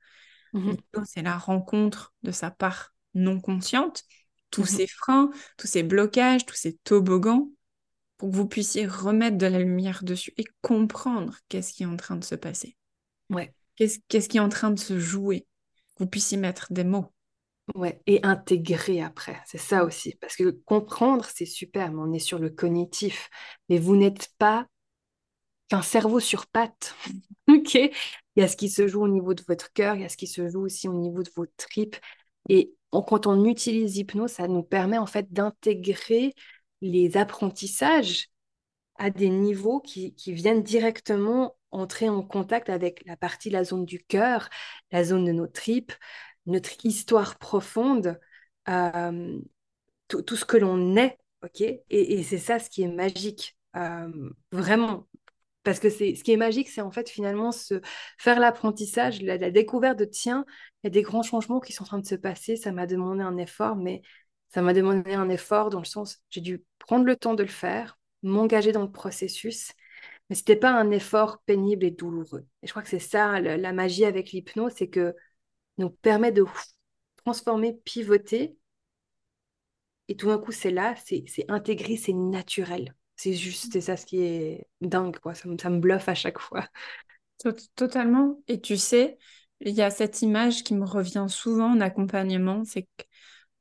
Mmh 0.55 0.73
c'est 1.07 1.23
la 1.23 1.39
rencontre 1.39 2.13
de 2.25 2.33
sa 2.33 2.51
part 2.51 2.93
non 3.15 3.41
consciente, 3.41 4.03
tous 4.51 4.63
mmh 4.63 4.77
ces 4.77 4.87
freins, 4.89 5.31
tous 5.57 5.69
ces 5.69 5.85
blocages, 5.85 6.45
tous 6.47 6.57
ces 6.57 6.75
toboggans, 6.79 7.49
pour 8.19 8.33
que 8.33 8.35
vous 8.35 8.49
puissiez 8.49 8.89
remettre 8.89 9.39
de 9.39 9.47
la 9.47 9.61
lumière 9.61 10.03
dessus 10.03 10.35
et 10.37 10.45
comprendre 10.61 11.39
qu'est-ce 11.49 11.73
qui 11.73 11.85
est 11.85 11.87
en 11.87 11.97
train 11.97 12.17
de 12.17 12.25
se 12.25 12.35
passer. 12.35 12.77
Ouais. 13.31 13.55
Qu'est-ce 13.77 14.29
qui 14.29 14.37
est 14.37 14.41
en 14.41 14.49
train 14.49 14.73
de 14.73 14.81
se 14.81 14.99
jouer? 14.99 15.47
Que 15.95 16.03
vous 16.03 16.11
puissiez 16.11 16.39
mettre 16.39 16.73
des 16.73 16.83
mots. 16.83 17.13
Ouais, 17.75 18.03
et 18.07 18.21
intégrer 18.25 19.01
après, 19.01 19.41
c'est 19.47 19.59
ça 19.59 19.85
aussi. 19.85 20.17
Parce 20.21 20.37
que 20.37 20.51
comprendre, 20.51 21.25
c'est 21.33 21.47
super, 21.47 21.93
mais 21.93 22.01
on 22.01 22.13
est 22.13 22.19
sur 22.19 22.39
le 22.39 22.51
cognitif. 22.51 23.31
Mais 23.69 23.79
vous 23.79 23.97
n'êtes 23.97 24.29
pas 24.39 24.67
qu'un 25.69 25.83
cerveau 25.83 26.21
sur 26.21 26.47
pattes. 26.47 26.95
ok 27.49 27.75
Il 27.75 27.91
y 28.37 28.43
a 28.43 28.49
ce 28.49 28.57
qui 28.57 28.69
se 28.69 28.87
joue 28.89 29.03
au 29.03 29.09
niveau 29.09 29.35
de 29.35 29.43
votre 29.49 29.73
cœur, 29.73 29.95
il 29.97 30.03
y 30.03 30.05
a 30.05 30.09
ce 30.09 30.17
qui 30.17 30.27
se 30.27 30.49
joue 30.49 30.63
aussi 30.63 30.89
au 30.89 30.95
niveau 30.95 31.23
de 31.23 31.31
vos 31.37 31.47
tripes. 31.57 31.97
Et 32.49 32.75
quand 32.91 33.27
on 33.27 33.45
utilise 33.45 33.97
hypnose, 33.97 34.33
ça 34.33 34.49
nous 34.49 34.63
permet 34.63 34.99
en 34.99 35.07
fait 35.07 35.33
d'intégrer 35.33 36.35
les 36.83 37.17
apprentissages 37.17 38.29
à 38.97 39.11
des 39.11 39.31
niveaux 39.31 39.81
qui, 39.81 40.15
qui 40.15 40.33
viennent 40.33 40.63
directement 40.63 41.57
entrer 41.71 42.09
en 42.09 42.23
contact 42.23 42.69
avec 42.71 43.03
la 43.07 43.17
partie, 43.17 43.51
la 43.51 43.65
zone 43.65 43.87
du 43.87 44.01
cœur, 44.05 44.49
la 44.93 45.05
zone 45.05 45.25
de 45.25 45.33
nos 45.33 45.47
tripes, 45.47 45.93
notre 46.47 46.71
histoire 46.85 47.39
profonde, 47.39 48.19
euh, 48.69 49.41
tout, 50.09 50.37
ce 50.37 50.45
que 50.45 50.57
l'on 50.57 50.97
est, 50.97 51.19
ok? 51.43 51.63
Et, 51.91 52.23
c'est 52.23 52.39
ça 52.39 52.59
ce 52.59 52.69
qui 52.71 52.83
est 52.83 52.89
magique, 52.89 53.57
euh, 53.77 54.31
vraiment. 54.51 55.09
Parce 55.63 55.79
que 55.79 55.91
c'est 55.91 56.17
ce 56.17 56.25
qui 56.25 56.33
est 56.33 56.37
magique, 56.37 56.69
c'est 56.69 56.81
en 56.81 56.91
fait 56.91 57.09
finalement 57.09 57.53
se 57.53 57.81
faire 58.19 58.41
l'apprentissage, 58.41 59.23
la, 59.23 59.39
découverte 59.51 59.99
de 59.99 60.05
tiens, 60.05 60.45
il 60.83 60.87
y 60.87 60.89
a 60.89 60.91
des 60.91 61.03
grands 61.03 61.23
changements 61.23 61.61
qui 61.61 61.73
sont 61.73 61.85
en 61.85 61.87
train 61.87 61.99
de 62.01 62.07
se 62.07 62.17
passer. 62.17 62.57
Ça 62.57 62.73
m'a 62.73 62.87
demandé 62.87 63.23
un 63.23 63.37
effort, 63.37 63.77
mais 63.77 64.03
ça 64.49 64.61
m'a 64.61 64.73
demandé 64.75 65.15
un 65.15 65.29
effort 65.29 65.71
dans 65.71 65.79
le 65.79 65.85
sens 65.85 66.21
j'ai 66.31 66.41
dû 66.41 66.65
prendre 66.81 67.05
le 67.05 67.17
temps 67.17 67.35
de 67.35 67.45
le 67.45 67.49
faire, 67.49 67.99
m'engager 68.25 68.73
dans 68.73 68.83
le 68.83 68.91
processus, 68.91 69.73
mais 70.29 70.37
c'était 70.37 70.57
pas 70.57 70.73
un 70.73 70.91
effort 70.91 71.41
pénible 71.47 71.85
et 71.85 71.91
douloureux. 71.93 72.45
Et 72.63 72.67
je 72.67 72.73
crois 72.73 72.83
que 72.83 72.89
c'est 72.89 72.99
ça 72.99 73.41
la 73.41 73.73
magie 73.73 74.05
avec 74.05 74.33
l'hypnose, 74.33 74.73
c'est 74.77 74.89
que 74.89 75.15
nous 75.79 75.91
permet 75.91 76.33
de 76.33 76.45
transformer, 77.25 77.75
pivoter. 77.85 78.57
Et 80.09 80.17
tout 80.17 80.29
d'un 80.29 80.39
coup, 80.39 80.53
c'est 80.53 80.71
là, 80.71 80.95
c'est 80.97 81.25
intégré, 81.49 81.97
c'est 81.97 82.13
naturel. 82.13 82.95
C'est 83.17 83.35
juste, 83.35 83.73
c'est 83.73 83.81
ça 83.81 83.97
ce 83.97 84.07
qui 84.07 84.23
est 84.23 84.67
dingue, 84.81 85.19
quoi. 85.19 85.35
Ça, 85.35 85.49
me 85.49 85.79
bluffe 85.79 86.09
à 86.09 86.15
chaque 86.15 86.39
fois. 86.39 86.69
Totalement. 87.77 88.43
Et 88.49 88.61
tu 88.61 88.77
sais, 88.77 89.19
il 89.61 89.75
y 89.75 89.83
a 89.83 89.91
cette 89.91 90.23
image 90.23 90.65
qui 90.65 90.75
me 90.75 90.85
revient 90.85 91.27
souvent 91.29 91.73
en 91.73 91.81
accompagnement, 91.81 92.65
c'est 92.65 92.83
que 92.83 93.05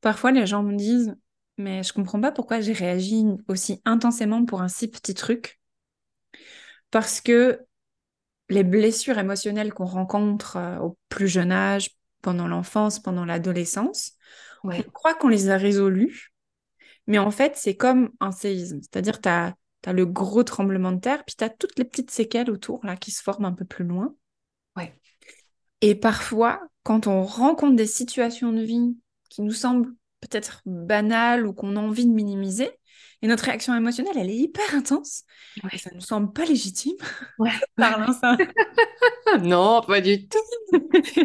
parfois 0.02 0.32
les 0.32 0.46
gens 0.48 0.64
me 0.64 0.76
disent, 0.76 1.16
mais 1.58 1.84
je 1.84 1.94
comprends 1.94 2.20
pas 2.20 2.32
pourquoi 2.32 2.60
j'ai 2.62 2.74
réagi 2.74 3.24
aussi 3.48 3.82
intensément 3.86 4.46
pour 4.46 4.62
un 4.62 4.68
si 4.68 4.90
petit 4.90 5.14
truc. 5.14 5.60
Parce 6.92 7.22
que 7.22 7.62
les 8.50 8.64
blessures 8.64 9.18
émotionnelles 9.18 9.74
qu'on 9.74 9.86
rencontre 9.86 10.58
euh, 10.58 10.80
au 10.80 10.98
plus 11.10 11.28
jeune 11.28 11.52
âge, 11.52 11.90
pendant 12.22 12.48
l'enfance, 12.48 13.00
pendant 13.00 13.26
l'adolescence. 13.26 14.14
On 14.64 14.82
croit 14.94 15.16
qu'on 15.16 15.28
les 15.28 15.50
a 15.50 15.58
résolus, 15.58 16.34
mais 17.08 17.18
en 17.18 17.32
fait, 17.32 17.56
c'est 17.56 17.76
comme 17.76 18.12
un 18.20 18.32
séisme. 18.32 18.80
C'est-à-dire, 18.82 19.20
tu 19.20 19.30
as, 19.30 19.56
le 19.88 20.06
gros 20.06 20.44
tremblement 20.44 20.92
de 20.92 21.00
terre, 21.00 21.24
puis 21.26 21.36
tu 21.36 21.44
as 21.44 21.50
toutes 21.50 21.78
les 21.78 21.86
petites 21.86 22.12
séquelles 22.12 22.52
autour 22.52 22.86
là, 22.86 22.96
qui 22.96 23.12
se 23.12 23.24
forment 23.24 23.46
un 23.46 23.54
peu 23.54 23.66
plus 23.66 23.86
loin. 23.86 24.14
Ouais. 24.78 24.94
Et 25.82 25.96
parfois, 25.96 26.62
quand 26.84 27.08
on 27.08 27.24
rencontre 27.24 27.76
des 27.76 27.88
situations 27.88 28.52
de 28.52 28.62
vie 28.62 28.96
qui 29.30 29.42
nous 29.42 29.52
semblent 29.52 29.92
peut-être 30.20 30.62
banales 30.66 31.48
ou 31.48 31.54
qu'on 31.54 31.76
a 31.76 31.80
envie 31.80 32.06
de 32.06 32.14
minimiser, 32.14 32.70
et 33.22 33.28
notre 33.28 33.44
réaction 33.44 33.76
émotionnelle, 33.76 34.18
elle 34.18 34.30
est 34.30 34.36
hyper 34.36 34.74
intense. 34.74 35.24
Et 35.72 35.78
ça 35.78 35.92
ne 35.92 35.96
nous 35.96 36.02
semble 36.02 36.34
pas 36.34 36.46
légitime. 36.46 36.96
Ouais. 37.38 37.52
Parle, 37.76 38.14
ça. 38.22 38.36
non, 39.42 39.82
pas 39.86 40.02
du 40.02 40.28
tout. 40.28 40.40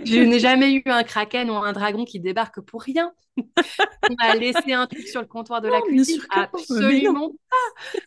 Je 0.05 0.22
n'ai 0.22 0.38
jamais 0.38 0.72
eu 0.74 0.82
un 0.86 1.03
kraken 1.05 1.51
ou 1.51 1.55
un 1.55 1.72
dragon 1.72 2.05
qui 2.05 2.20
débarque 2.20 2.61
pour 2.61 2.82
rien. 2.82 3.12
On 3.38 4.14
a 4.18 4.34
laissé 4.34 4.72
un 4.72 4.86
truc 4.86 5.07
sur 5.09 5.20
le 5.20 5.26
comptoir 5.26 5.61
de 5.61 5.68
la 5.68 5.80
cuisine. 5.80 6.22
Absolument 6.30 7.30
pas. 7.30 8.01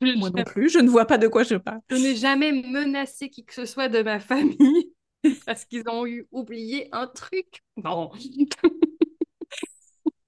Moi 0.00 0.30
non 0.30 0.44
plus, 0.44 0.68
je 0.68 0.78
ne 0.78 0.88
vois 0.88 1.06
pas 1.06 1.18
de 1.18 1.28
quoi 1.28 1.44
je 1.44 1.54
parle. 1.54 1.80
Je 1.90 1.96
n'ai 1.96 2.16
jamais 2.16 2.52
menacé 2.52 3.30
qui 3.30 3.44
que 3.44 3.54
ce 3.54 3.64
soit 3.64 3.88
de 3.88 4.02
ma 4.02 4.20
famille 4.20 4.92
parce 5.46 5.64
qu'ils 5.64 5.88
ont 5.88 6.06
eu 6.06 6.26
oublié 6.30 6.88
un 6.92 7.06
truc. 7.06 7.62
Non. 7.82 8.10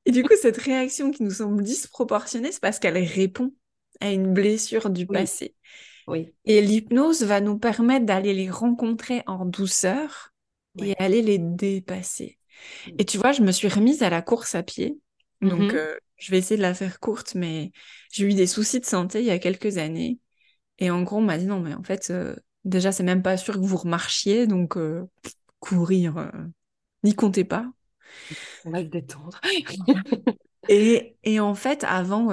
Et 0.07 0.12
du 0.12 0.22
coup, 0.22 0.34
cette 0.40 0.57
réaction 0.57 1.11
qui 1.11 1.24
nous 1.24 1.32
semble 1.32 1.62
disproportionnée, 1.62 2.52
c'est 2.52 2.62
parce 2.62 2.78
qu'elle 2.78 2.96
répond 2.96 3.52
à 4.00 4.11
une 4.11 4.32
blessure 4.32 4.88
du 4.88 5.04
passé. 5.07 5.54
Oui. 6.07 6.32
Et 6.44 6.62
l'hypnose 6.62 7.24
va 7.24 7.40
nous 7.40 7.59
permettre 7.59 8.07
d'aller 8.07 8.32
les 8.32 8.48
rencontrer 8.48 9.22
en 9.26 9.44
douceur 9.44 10.32
et 10.80 10.94
aller 10.98 11.22
les 11.22 11.38
dépasser. 11.38 12.38
Et 12.98 13.04
tu 13.04 13.18
vois, 13.18 13.32
je 13.32 13.42
me 13.42 13.50
suis 13.50 13.68
remise 13.68 14.04
à 14.04 14.11
la 14.11 14.22
course 14.22 14.54
à 14.54 14.62
pied. 14.62 14.96
Donc, 15.40 15.72
mm-hmm. 15.72 15.76
euh, 15.76 15.96
je 16.16 16.30
vais 16.30 16.38
essayer 16.38 16.57
de 16.57 16.62
la 16.62 16.74
faire 16.74 17.00
courte, 17.00 17.34
mais 17.34 17.72
j'ai 18.12 18.26
eu 18.26 18.34
des 18.34 18.46
soucis 18.46 18.80
de 18.80 18.86
santé 18.86 19.20
il 19.20 19.26
y 19.26 19.30
a 19.30 19.38
quelques 19.40 19.76
années. 19.76 20.20
Et 20.78 20.90
en 20.90 21.02
gros, 21.02 21.18
on 21.18 21.22
m'a 21.22 21.38
dit 21.38 21.46
non, 21.46 21.61
mais 21.61 21.74
en 21.74 21.82
fait, 21.82 22.11
euh, 22.11 22.36
déjà, 22.64 22.92
c'est 22.92 23.02
même 23.02 23.22
pas 23.22 23.36
sûr 23.36 23.54
que 23.54 23.66
vous 23.66 23.76
remarchiez, 23.76 24.46
donc 24.46 24.76
euh, 24.76 25.04
courir, 25.59 26.30
n'y 27.02 27.14
comptez 27.14 27.44
pas. 27.44 27.66
On 28.64 28.71
va 28.71 28.81
se 28.81 28.87
détendre. 28.87 29.41
et, 30.69 31.17
et, 31.23 31.41
en 31.41 31.55
fait, 31.55 31.85
avant, 31.85 32.31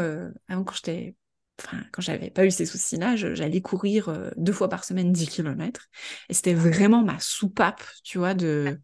avant 0.47 0.63
quand 0.63 0.75
j'étais 0.75 1.15
Enfin, 1.63 1.83
quand 1.91 2.01
j'avais 2.01 2.31
pas 2.31 2.45
eu 2.45 2.51
ces 2.51 2.65
soucis-là, 2.65 3.15
j'allais 3.15 3.61
courir 3.61 4.31
deux 4.37 4.51
fois 4.51 4.69
par 4.69 4.83
semaine 4.83 5.13
10 5.13 5.27
km. 5.27 5.87
Et 6.27 6.33
c'était 6.33 6.55
vraiment 6.55 7.03
ma 7.03 7.19
soupape, 7.19 7.83
tu 8.03 8.17
vois, 8.17 8.33
de 8.33 8.79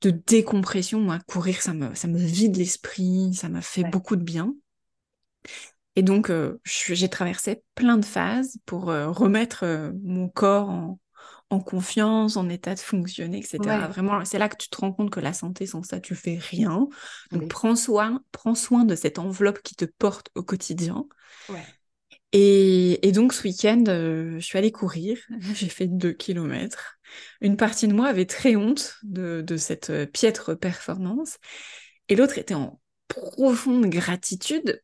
de 0.00 0.10
décompression. 0.10 1.00
Moi, 1.00 1.18
courir, 1.26 1.60
ça 1.60 1.74
me, 1.74 1.94
ça 1.94 2.08
me 2.08 2.18
vide 2.18 2.56
l'esprit, 2.56 3.34
ça 3.34 3.48
m'a 3.48 3.62
fait 3.62 3.84
beaucoup 3.84 4.16
de 4.16 4.22
bien. 4.22 4.54
Et 5.96 6.02
donc, 6.02 6.30
euh, 6.30 6.60
j'ai 6.64 7.08
traversé 7.08 7.62
plein 7.74 7.96
de 7.96 8.04
phases 8.04 8.58
pour 8.66 8.90
euh, 8.90 9.10
remettre 9.10 9.64
euh, 9.64 9.90
mon 10.02 10.28
corps 10.28 10.70
en, 10.70 10.98
en, 11.50 11.60
confiance, 11.60 12.36
en 12.36 12.48
état 12.48 12.74
de 12.74 12.80
fonctionner, 12.80 13.38
etc. 13.38 13.58
Vraiment, 13.88 14.24
c'est 14.24 14.38
là 14.38 14.48
que 14.48 14.56
tu 14.56 14.68
te 14.68 14.76
rends 14.76 14.92
compte 14.92 15.10
que 15.10 15.20
la 15.20 15.32
santé, 15.32 15.66
sans 15.66 15.82
ça, 15.82 16.00
tu 16.00 16.14
fais 16.14 16.38
rien. 16.38 16.88
Donc, 17.32 17.48
prends 17.48 17.76
soin, 17.76 18.22
prends 18.32 18.54
soin 18.54 18.84
de 18.84 18.94
cette 18.94 19.18
enveloppe 19.18 19.62
qui 19.62 19.74
te 19.74 19.84
porte 19.84 20.30
au 20.34 20.42
quotidien. 20.42 21.06
Et, 22.32 23.06
et, 23.06 23.12
donc, 23.12 23.32
ce 23.32 23.42
week-end, 23.44 23.84
je 23.86 24.38
suis 24.40 24.58
allée 24.58 24.72
courir. 24.72 25.18
J'ai 25.54 25.68
fait 25.68 25.86
deux 25.86 26.12
kilomètres. 26.12 26.98
Une 27.40 27.56
partie 27.56 27.88
de 27.88 27.94
moi 27.94 28.08
avait 28.08 28.26
très 28.26 28.56
honte 28.56 28.96
de, 29.02 29.42
de 29.46 29.56
cette 29.56 29.92
piètre 30.12 30.58
performance. 30.58 31.38
Et 32.08 32.16
l'autre 32.16 32.38
était 32.38 32.54
en 32.54 32.80
profonde 33.08 33.86
gratitude 33.86 34.82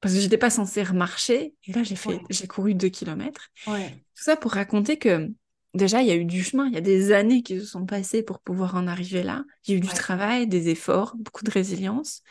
parce 0.00 0.14
que 0.14 0.20
j'étais 0.20 0.38
pas 0.38 0.50
censée 0.50 0.82
remarcher. 0.82 1.54
Et 1.64 1.72
là, 1.72 1.82
j'ai 1.82 1.96
fait, 1.96 2.20
j'ai 2.30 2.46
couru 2.46 2.74
deux 2.74 2.88
kilomètres. 2.88 3.50
Tout 3.64 4.24
ça 4.24 4.36
pour 4.36 4.52
raconter 4.52 4.98
que 4.98 5.28
déjà, 5.74 6.02
il 6.02 6.08
y 6.08 6.10
a 6.10 6.16
eu 6.16 6.24
du 6.24 6.42
chemin, 6.42 6.66
il 6.68 6.74
y 6.74 6.78
a 6.78 6.80
des 6.80 7.12
années 7.12 7.42
qui 7.42 7.58
se 7.60 7.66
sont 7.66 7.86
passées 7.86 8.22
pour 8.22 8.40
pouvoir 8.40 8.74
en 8.74 8.86
arriver 8.86 9.22
là. 9.22 9.44
Il 9.66 9.72
y 9.72 9.74
a 9.74 9.78
eu 9.78 9.80
du 9.80 9.88
travail, 9.88 10.46
des 10.46 10.68
efforts, 10.68 11.14
beaucoup 11.16 11.44
de 11.44 11.50
résilience. 11.50 12.22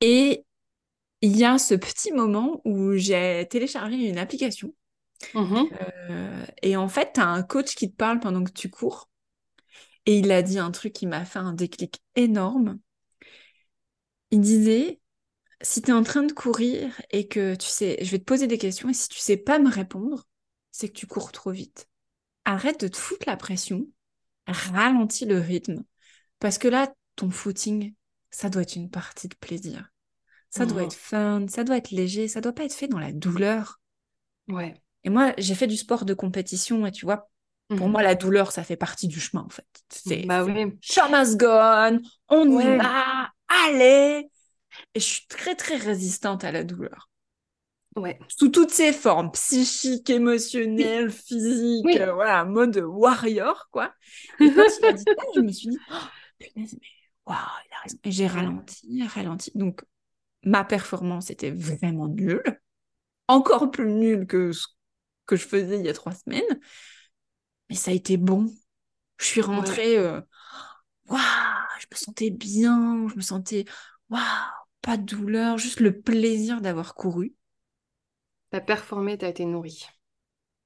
Et 0.00 0.44
il 1.22 1.36
y 1.36 1.44
a 1.44 1.58
ce 1.58 1.74
petit 1.74 2.12
moment 2.12 2.60
où 2.64 2.94
j'ai 2.96 3.46
téléchargé 3.50 3.96
une 3.96 4.18
application. 4.18 4.74
Mmh 5.34 5.72
euh, 6.10 6.46
et 6.62 6.76
en 6.76 6.88
fait, 6.88 7.12
tu 7.14 7.20
as 7.20 7.28
un 7.28 7.42
coach 7.42 7.74
qui 7.74 7.90
te 7.90 7.96
parle 7.96 8.20
pendant 8.20 8.44
que 8.44 8.52
tu 8.52 8.70
cours. 8.70 9.08
Et 10.06 10.18
il 10.18 10.32
a 10.32 10.42
dit 10.42 10.58
un 10.58 10.70
truc 10.70 10.92
qui 10.92 11.06
m'a 11.06 11.24
fait 11.24 11.38
un 11.40 11.52
déclic 11.52 12.02
énorme. 12.16 12.78
Il 14.32 14.40
disait, 14.40 15.00
si 15.62 15.82
tu 15.82 15.90
es 15.90 15.94
en 15.94 16.02
train 16.04 16.24
de 16.24 16.32
courir 16.32 17.00
et 17.10 17.28
que 17.28 17.54
tu 17.56 17.68
sais, 17.68 17.98
je 18.02 18.10
vais 18.12 18.20
te 18.20 18.24
poser 18.24 18.46
des 18.48 18.58
questions 18.58 18.88
et 18.90 18.94
si 18.94 19.08
tu 19.10 19.18
sais 19.20 19.36
pas 19.38 19.58
me 19.60 19.70
répondre, 19.70 20.26
c'est 20.72 20.88
que 20.88 20.94
tu 20.98 21.06
cours 21.08 21.32
trop 21.32 21.52
vite. 21.52 21.88
Arrête 22.44 22.80
de 22.80 22.88
te 22.88 22.96
foutre 22.96 23.24
la 23.26 23.36
pression, 23.36 23.86
ralentis 24.46 25.26
le 25.26 25.38
rythme, 25.38 25.84
parce 26.38 26.58
que 26.58 26.68
là, 26.68 26.92
ton 27.16 27.30
footing, 27.30 27.94
ça 28.30 28.48
doit 28.48 28.62
être 28.62 28.76
une 28.76 28.90
partie 28.90 29.28
de 29.28 29.34
plaisir. 29.36 29.88
Ça 30.50 30.66
doit 30.66 30.82
mmh. 30.82 30.84
être 30.84 30.94
fun, 30.94 31.46
ça 31.48 31.64
doit 31.64 31.76
être 31.76 31.90
léger, 31.90 32.28
ça 32.28 32.40
doit 32.40 32.52
pas 32.52 32.64
être 32.64 32.74
fait 32.74 32.88
dans 32.88 32.98
la 32.98 33.12
douleur. 33.12 33.80
Ouais. 34.48 34.74
Et 35.04 35.10
moi, 35.10 35.32
j'ai 35.38 35.54
fait 35.54 35.66
du 35.66 35.76
sport 35.76 36.04
de 36.04 36.14
compétition 36.14 36.84
et 36.84 36.92
tu 36.92 37.06
vois, 37.06 37.30
pour 37.68 37.88
mmh. 37.88 37.92
moi, 37.92 38.02
la 38.02 38.14
douleur, 38.14 38.52
ça 38.52 38.64
fait 38.64 38.76
partie 38.76 39.08
du 39.08 39.20
chemin 39.20 39.44
en 39.44 39.48
fait. 39.48 39.66
C'est 39.88 40.26
bah 40.26 40.44
oui. 40.44 40.76
show 40.82 41.08
must 41.10 41.38
go 41.38 41.46
on 42.28 42.60
y 42.60 42.76
va, 42.76 43.30
allez, 43.48 44.28
et 44.94 45.00
je 45.00 45.04
suis 45.04 45.26
très, 45.26 45.54
très 45.54 45.76
résistante 45.76 46.44
à 46.44 46.52
la 46.52 46.64
douleur. 46.64 47.08
Ouais. 47.96 48.18
Sous 48.28 48.48
toutes 48.48 48.70
ses 48.70 48.92
formes, 48.92 49.30
psychiques, 49.32 50.08
émotionnelles, 50.08 51.10
physiques, 51.10 51.96
euh, 51.96 52.14
voilà, 52.14 52.44
mode 52.44 52.78
warrior, 52.78 53.68
quoi. 53.70 53.92
Et 54.40 54.50
quand 54.50 54.64
il 54.80 54.84
a 54.86 54.92
dit 54.92 55.02
ça, 55.04 55.24
je 55.34 55.40
me 55.40 55.52
suis 55.52 55.68
dit, 55.68 55.78
oh, 55.90 55.94
punaise, 56.38 56.74
mais 56.80 56.88
waouh, 57.26 57.36
il 57.66 57.74
a 57.74 57.80
raison. 57.82 57.98
Et 58.04 58.10
j'ai 58.10 58.26
ralenti, 58.26 59.02
ralenti. 59.06 59.52
Donc, 59.54 59.84
ma 60.42 60.64
performance 60.64 61.30
était 61.30 61.50
vraiment 61.50 62.08
nulle. 62.08 62.42
Encore 63.28 63.70
plus 63.70 63.90
nulle 63.90 64.26
que 64.26 64.52
ce 64.52 64.66
que 65.26 65.36
je 65.36 65.46
faisais 65.46 65.78
il 65.78 65.84
y 65.84 65.88
a 65.88 65.94
trois 65.94 66.12
semaines. 66.12 66.60
Mais 67.68 67.76
ça 67.76 67.90
a 67.90 67.94
été 67.94 68.16
bon. 68.16 68.50
Je 69.18 69.26
suis 69.26 69.40
rentrée, 69.42 69.98
euh, 69.98 70.20
waouh, 71.08 71.20
je 71.78 71.86
me 71.90 71.96
sentais 71.96 72.30
bien, 72.30 73.06
je 73.08 73.16
me 73.16 73.20
sentais, 73.20 73.66
waouh, 74.08 74.22
pas 74.80 74.96
de 74.96 75.04
douleur, 75.04 75.58
juste 75.58 75.80
le 75.80 76.00
plaisir 76.00 76.60
d'avoir 76.60 76.94
couru. 76.94 77.36
T'as 78.52 78.60
performé, 78.60 79.16
t'as 79.16 79.30
été 79.30 79.46
nourri. 79.46 79.86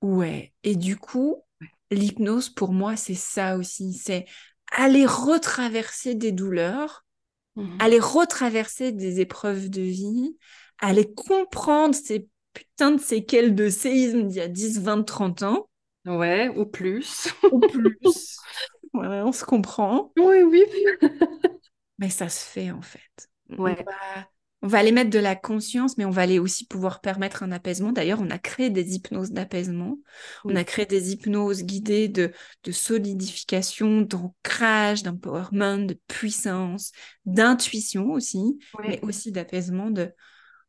Ouais, 0.03 0.53
et 0.65 0.75
du 0.75 0.97
coup, 0.97 1.45
l'hypnose 1.93 2.49
pour 2.49 2.73
moi, 2.73 2.97
c'est 2.97 3.15
ça 3.15 3.57
aussi, 3.57 3.93
c'est 3.93 4.27
aller 4.73 5.07
retraverser 5.07 6.17
des 6.17 6.33
douleurs, 6.33 7.07
mhm. 7.55 7.79
aller 7.79 8.01
retraverser 8.01 8.91
des 8.91 9.21
épreuves 9.21 9.71
de 9.71 9.83
vie, 9.83 10.37
aller 10.81 11.15
comprendre 11.15 11.95
ces 11.95 12.29
putains 12.53 12.91
de 12.91 13.01
séquelles 13.01 13.55
de 13.55 13.69
séisme 13.69 14.25
d'il 14.25 14.39
y 14.39 14.41
a 14.41 14.49
10, 14.49 14.81
20, 14.81 15.05
30 15.05 15.45
ans. 15.45 15.69
Ouais, 16.07 16.49
ou 16.49 16.67
plus. 16.67 17.33
Ou 17.53 17.61
plus. 17.61 18.01
ouais, 18.95 19.23
on 19.23 19.31
se 19.31 19.45
comprend. 19.45 20.13
Oui, 20.17 20.43
oui. 20.43 20.65
Mais 21.99 22.11
ça 22.11 22.29
se 22.29 22.45
fait 22.45 22.73
en 22.73 22.83
fait. 22.83 23.29
Ouais. 23.51 23.77
On 23.79 23.85
va, 23.85 24.29
aller 24.73 24.93
mettre 24.93 25.11
de 25.11 25.19
la 25.19 25.37
conscience, 25.37 25.99
mais 25.99 26.05
on 26.05 26.11
va 26.11 26.23
aller 26.23 26.39
aussi 26.39 26.67
pouvoir 26.67 27.01
permettre 27.01 27.43
un 27.43 27.53
apaisement. 27.53 27.93
D'ailleurs, 27.93 28.21
on 28.21 28.31
a 28.31 28.39
créé 28.39 28.71
des 28.71 28.95
hypnoses 28.95 29.31
d'apaisement. 29.31 29.99
On 30.45 30.57
a 30.57 30.65
créé 30.65 30.87
des 30.87 31.13
hypnoses 31.13 31.63
guidées 31.63 32.09
de, 32.09 32.33
de 32.65 32.73
solidification, 32.73 34.01
d'ancrage, 34.01 35.03
d'empowerment, 35.03 35.87
de 35.87 35.99
puissance, 36.09 36.93
d'intuition 37.25 38.11
aussi, 38.11 38.59
mais 38.81 39.01
aussi 39.03 39.31
d'apaisement, 39.33 39.91
de 39.91 40.13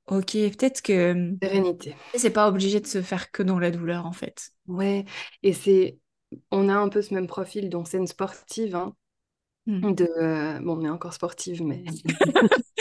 ok, 0.08 0.32
peut-être 0.32 0.82
que. 0.82 1.34
Sérénité. 1.42 1.96
C'est 2.16 2.30
pas 2.30 2.48
obligé 2.48 2.80
de 2.80 2.88
se 2.88 3.02
faire 3.02 3.32
que 3.32 3.44
dans 3.44 3.60
la 3.60 3.72
douleur, 3.72 4.06
en 4.06 4.14
fait. 4.14 4.50
Ouais, 4.68 5.06
et 5.44 5.54
c'est. 5.54 5.98
On 6.52 6.68
a 6.68 6.76
un 6.76 6.90
peu 6.90 7.02
ce 7.02 7.14
même 7.14 7.28
profil, 7.28 7.70
c'est 7.86 7.98
une 7.98 8.08
sportive, 8.08 8.76
hein. 8.76 8.94
Mmh. 9.68 9.94
De, 9.96 10.06
euh, 10.06 10.60
bon, 10.62 10.78
on 10.78 10.86
est 10.86 10.90
encore 10.90 11.14
sportive, 11.14 11.62
mais 11.62 11.84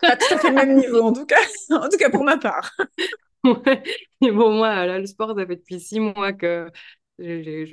pas 0.00 0.16
tout 0.16 0.34
à 0.34 0.38
fait 0.38 0.48
le 0.48 0.54
même 0.54 0.76
niveau, 0.76 1.02
en 1.02 1.12
tout 1.12 1.26
cas, 1.26 1.36
en 1.70 1.88
tout 1.90 1.98
cas 1.98 2.08
pour 2.08 2.24
ma 2.24 2.38
part. 2.38 2.74
ouais. 3.44 3.82
Et 4.22 4.30
bon, 4.30 4.56
moi, 4.56 4.86
là, 4.86 4.98
le 4.98 5.06
sport, 5.06 5.36
ça 5.36 5.46
fait 5.46 5.56
depuis 5.56 5.78
six 5.78 6.00
mois 6.00 6.32
que 6.32 6.70
j'ai 7.18 7.66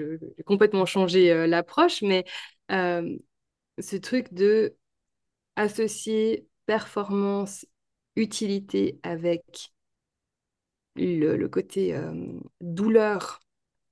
complètement 0.45 0.85
changé 0.85 1.31
euh, 1.31 1.47
l'approche, 1.47 2.01
mais 2.01 2.25
euh, 2.71 3.17
ce 3.79 3.95
truc 3.95 4.33
de 4.33 4.75
associer 5.55 6.47
performance, 6.65 7.65
utilité 8.17 8.99
avec 9.03 9.71
le, 10.95 11.37
le 11.37 11.49
côté 11.49 11.97
douleur, 12.61 13.39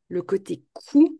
le 0.09 0.21
côté 0.21 0.63
coût, 0.73 1.19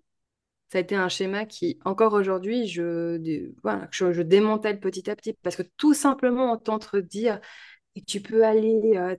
ça 0.70 0.80
a 0.80 0.82
été 0.82 0.96
un 0.96 1.10
schéma 1.10 1.46
qui, 1.46 1.80
encore 1.86 2.14
aujourd'hui, 2.14 2.68
je, 2.68 3.52
voilà, 3.64 3.88
je, 3.92 4.22
démantèle 4.22 4.80
petit 4.80 5.10
à 5.10 5.16
petit 5.16 5.34
parce 5.42 5.56
que 5.56 5.64
tout 5.78 5.94
simplement 5.94 6.52
entendre 6.52 7.00
dire 7.00 7.40
que 7.96 8.02
tu 8.02 8.22
peux 8.22 8.46
aller 8.46 8.94
euh, 8.96 9.16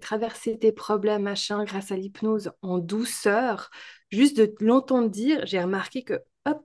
traverser 0.00 0.58
tes 0.58 0.72
problèmes, 0.72 1.22
machin, 1.22 1.64
grâce 1.64 1.92
à 1.92 1.96
l'hypnose 1.96 2.52
en 2.62 2.78
douceur, 2.78 3.70
juste 4.10 4.36
de 4.36 4.54
l'entendre 4.60 5.08
dire, 5.08 5.46
j'ai 5.46 5.60
remarqué 5.60 6.02
que, 6.02 6.20
hop, 6.46 6.64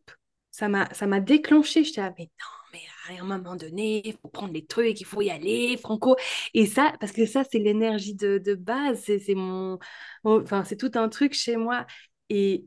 ça 0.52 0.70
m'a, 0.70 0.92
ça 0.94 1.06
m'a 1.08 1.20
déclenché. 1.20 1.84
J'étais 1.84 2.02
là, 2.02 2.14
mais 2.18 2.26
non, 2.26 2.80
mais 3.08 3.18
à 3.18 3.22
un 3.22 3.26
moment 3.26 3.56
donné, 3.56 4.02
il 4.08 4.14
faut 4.14 4.30
prendre 4.30 4.54
les 4.54 4.66
trucs, 4.66 5.00
il 5.02 5.06
faut 5.06 5.22
y 5.22 5.30
aller, 5.30 5.78
franco. 5.78 6.16
Et 6.54 6.66
ça, 6.66 6.94
parce 7.00 7.12
que 7.12 7.26
ça, 7.26 7.44
c'est 7.44 7.60
l'énergie 7.60 8.16
de, 8.16 8.38
de 8.38 8.56
base, 8.56 9.04
c'est, 9.06 9.36
mon, 9.36 9.80
enfin, 10.24 10.64
c'est 10.64 10.78
tout 10.78 10.92
un 10.96 11.10
truc 11.10 11.34
chez 11.34 11.58
moi. 11.58 11.86
Et 12.30 12.66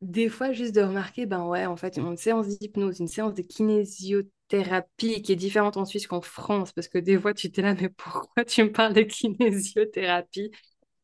des 0.00 0.28
fois, 0.28 0.52
juste 0.52 0.74
de 0.74 0.82
remarquer, 0.82 1.26
ben 1.26 1.44
ouais, 1.46 1.66
en 1.66 1.76
fait, 1.76 1.96
une 1.96 2.16
séance 2.16 2.46
d'hypnose, 2.46 3.00
une 3.00 3.08
séance 3.08 3.34
de 3.34 3.42
kinésiothérapie 3.42 5.22
qui 5.22 5.32
est 5.32 5.36
différente 5.36 5.76
en 5.76 5.84
Suisse 5.84 6.06
qu'en 6.06 6.20
France, 6.20 6.72
parce 6.72 6.88
que 6.88 6.98
des 6.98 7.18
fois, 7.18 7.34
tu 7.34 7.50
t'es 7.50 7.62
là, 7.62 7.74
mais 7.74 7.88
pourquoi 7.88 8.44
tu 8.44 8.62
me 8.62 8.72
parles 8.72 8.94
de 8.94 9.02
kinésiothérapie? 9.02 10.52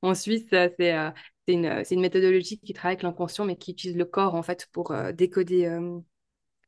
En 0.03 0.14
Suisse, 0.14 0.47
c'est 0.51 0.95
euh, 0.95 1.11
une, 1.49 1.84
une, 1.90 2.01
méthodologie 2.01 2.59
qui 2.61 2.72
travaille 2.72 2.95
avec 2.95 3.03
l'inconscient, 3.03 3.45
mais 3.45 3.57
qui 3.57 3.72
utilise 3.72 3.97
le 3.97 4.05
corps, 4.05 4.34
en 4.34 4.42
fait, 4.42 4.68
pour 4.72 4.92
euh, 4.92 5.12
décoder 5.12 5.66
euh, 5.66 5.99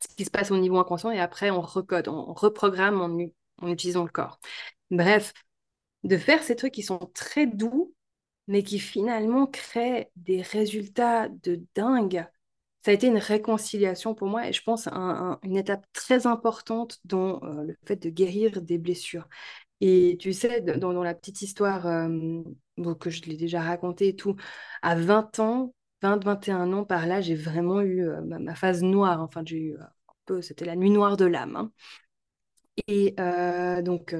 ce 0.00 0.14
qui 0.16 0.24
se 0.24 0.30
passe 0.30 0.50
au 0.50 0.58
niveau 0.58 0.78
inconscient, 0.78 1.10
et 1.12 1.20
après, 1.20 1.50
on 1.50 1.60
recode, 1.60 2.08
on, 2.08 2.32
reprogramme 2.34 3.00
en, 3.00 3.64
en 3.64 3.70
utilisant 3.70 4.04
le 4.04 4.10
corps. 4.10 4.40
Bref, 4.90 5.32
de 6.04 6.16
faire 6.16 6.42
ces 6.42 6.56
trucs 6.56 6.74
qui 6.74 6.82
sont 6.82 6.98
très 7.14 7.46
doux, 7.46 7.94
mais 8.48 8.62
qui 8.62 8.78
finalement 8.78 9.46
crée 9.46 10.10
des 10.16 10.42
résultats 10.42 11.28
de 11.28 11.62
dingue. 11.74 12.26
Ça 12.84 12.92
a 12.92 12.94
été 12.94 13.08
une 13.08 13.18
réconciliation 13.18 14.14
pour 14.14 14.28
moi 14.28 14.48
et 14.48 14.52
je 14.52 14.62
pense 14.62 14.86
une 15.42 15.56
étape 15.56 15.84
très 15.92 16.26
importante 16.26 17.00
dans 17.04 17.42
euh, 17.42 17.64
le 17.64 17.76
fait 17.84 17.96
de 17.96 18.10
guérir 18.10 18.62
des 18.62 18.78
blessures. 18.78 19.28
Et 19.80 20.16
tu 20.20 20.32
sais, 20.32 20.60
dans, 20.60 21.02
la 21.02 21.14
petite 21.14 21.42
histoire 21.42 21.86
euh, 21.86 22.42
que 23.00 23.10
je 23.10 23.22
l'ai 23.22 23.36
déjà 23.36 23.60
racontée 23.60 24.08
et 24.08 24.16
tout, 24.16 24.36
à 24.82 24.94
20 24.96 25.40
ans, 25.40 25.74
20, 26.02 26.24
21 26.24 26.72
ans 26.72 26.84
par 26.84 27.06
là, 27.06 27.20
j'ai 27.20 27.34
vraiment 27.34 27.80
eu 27.80 28.08
euh, 28.08 28.20
ma, 28.22 28.54
phase 28.54 28.82
noire. 28.82 29.20
Enfin, 29.20 29.42
j'ai 29.44 29.58
eu 29.58 29.76
un 29.78 29.90
peu, 30.26 30.42
c'était 30.42 30.64
la 30.64 30.76
nuit 30.76 30.90
noire 30.90 31.16
de 31.16 31.24
l'âme. 31.24 31.56
Hein. 31.56 31.72
Et 32.88 33.14
donc, 33.82 34.14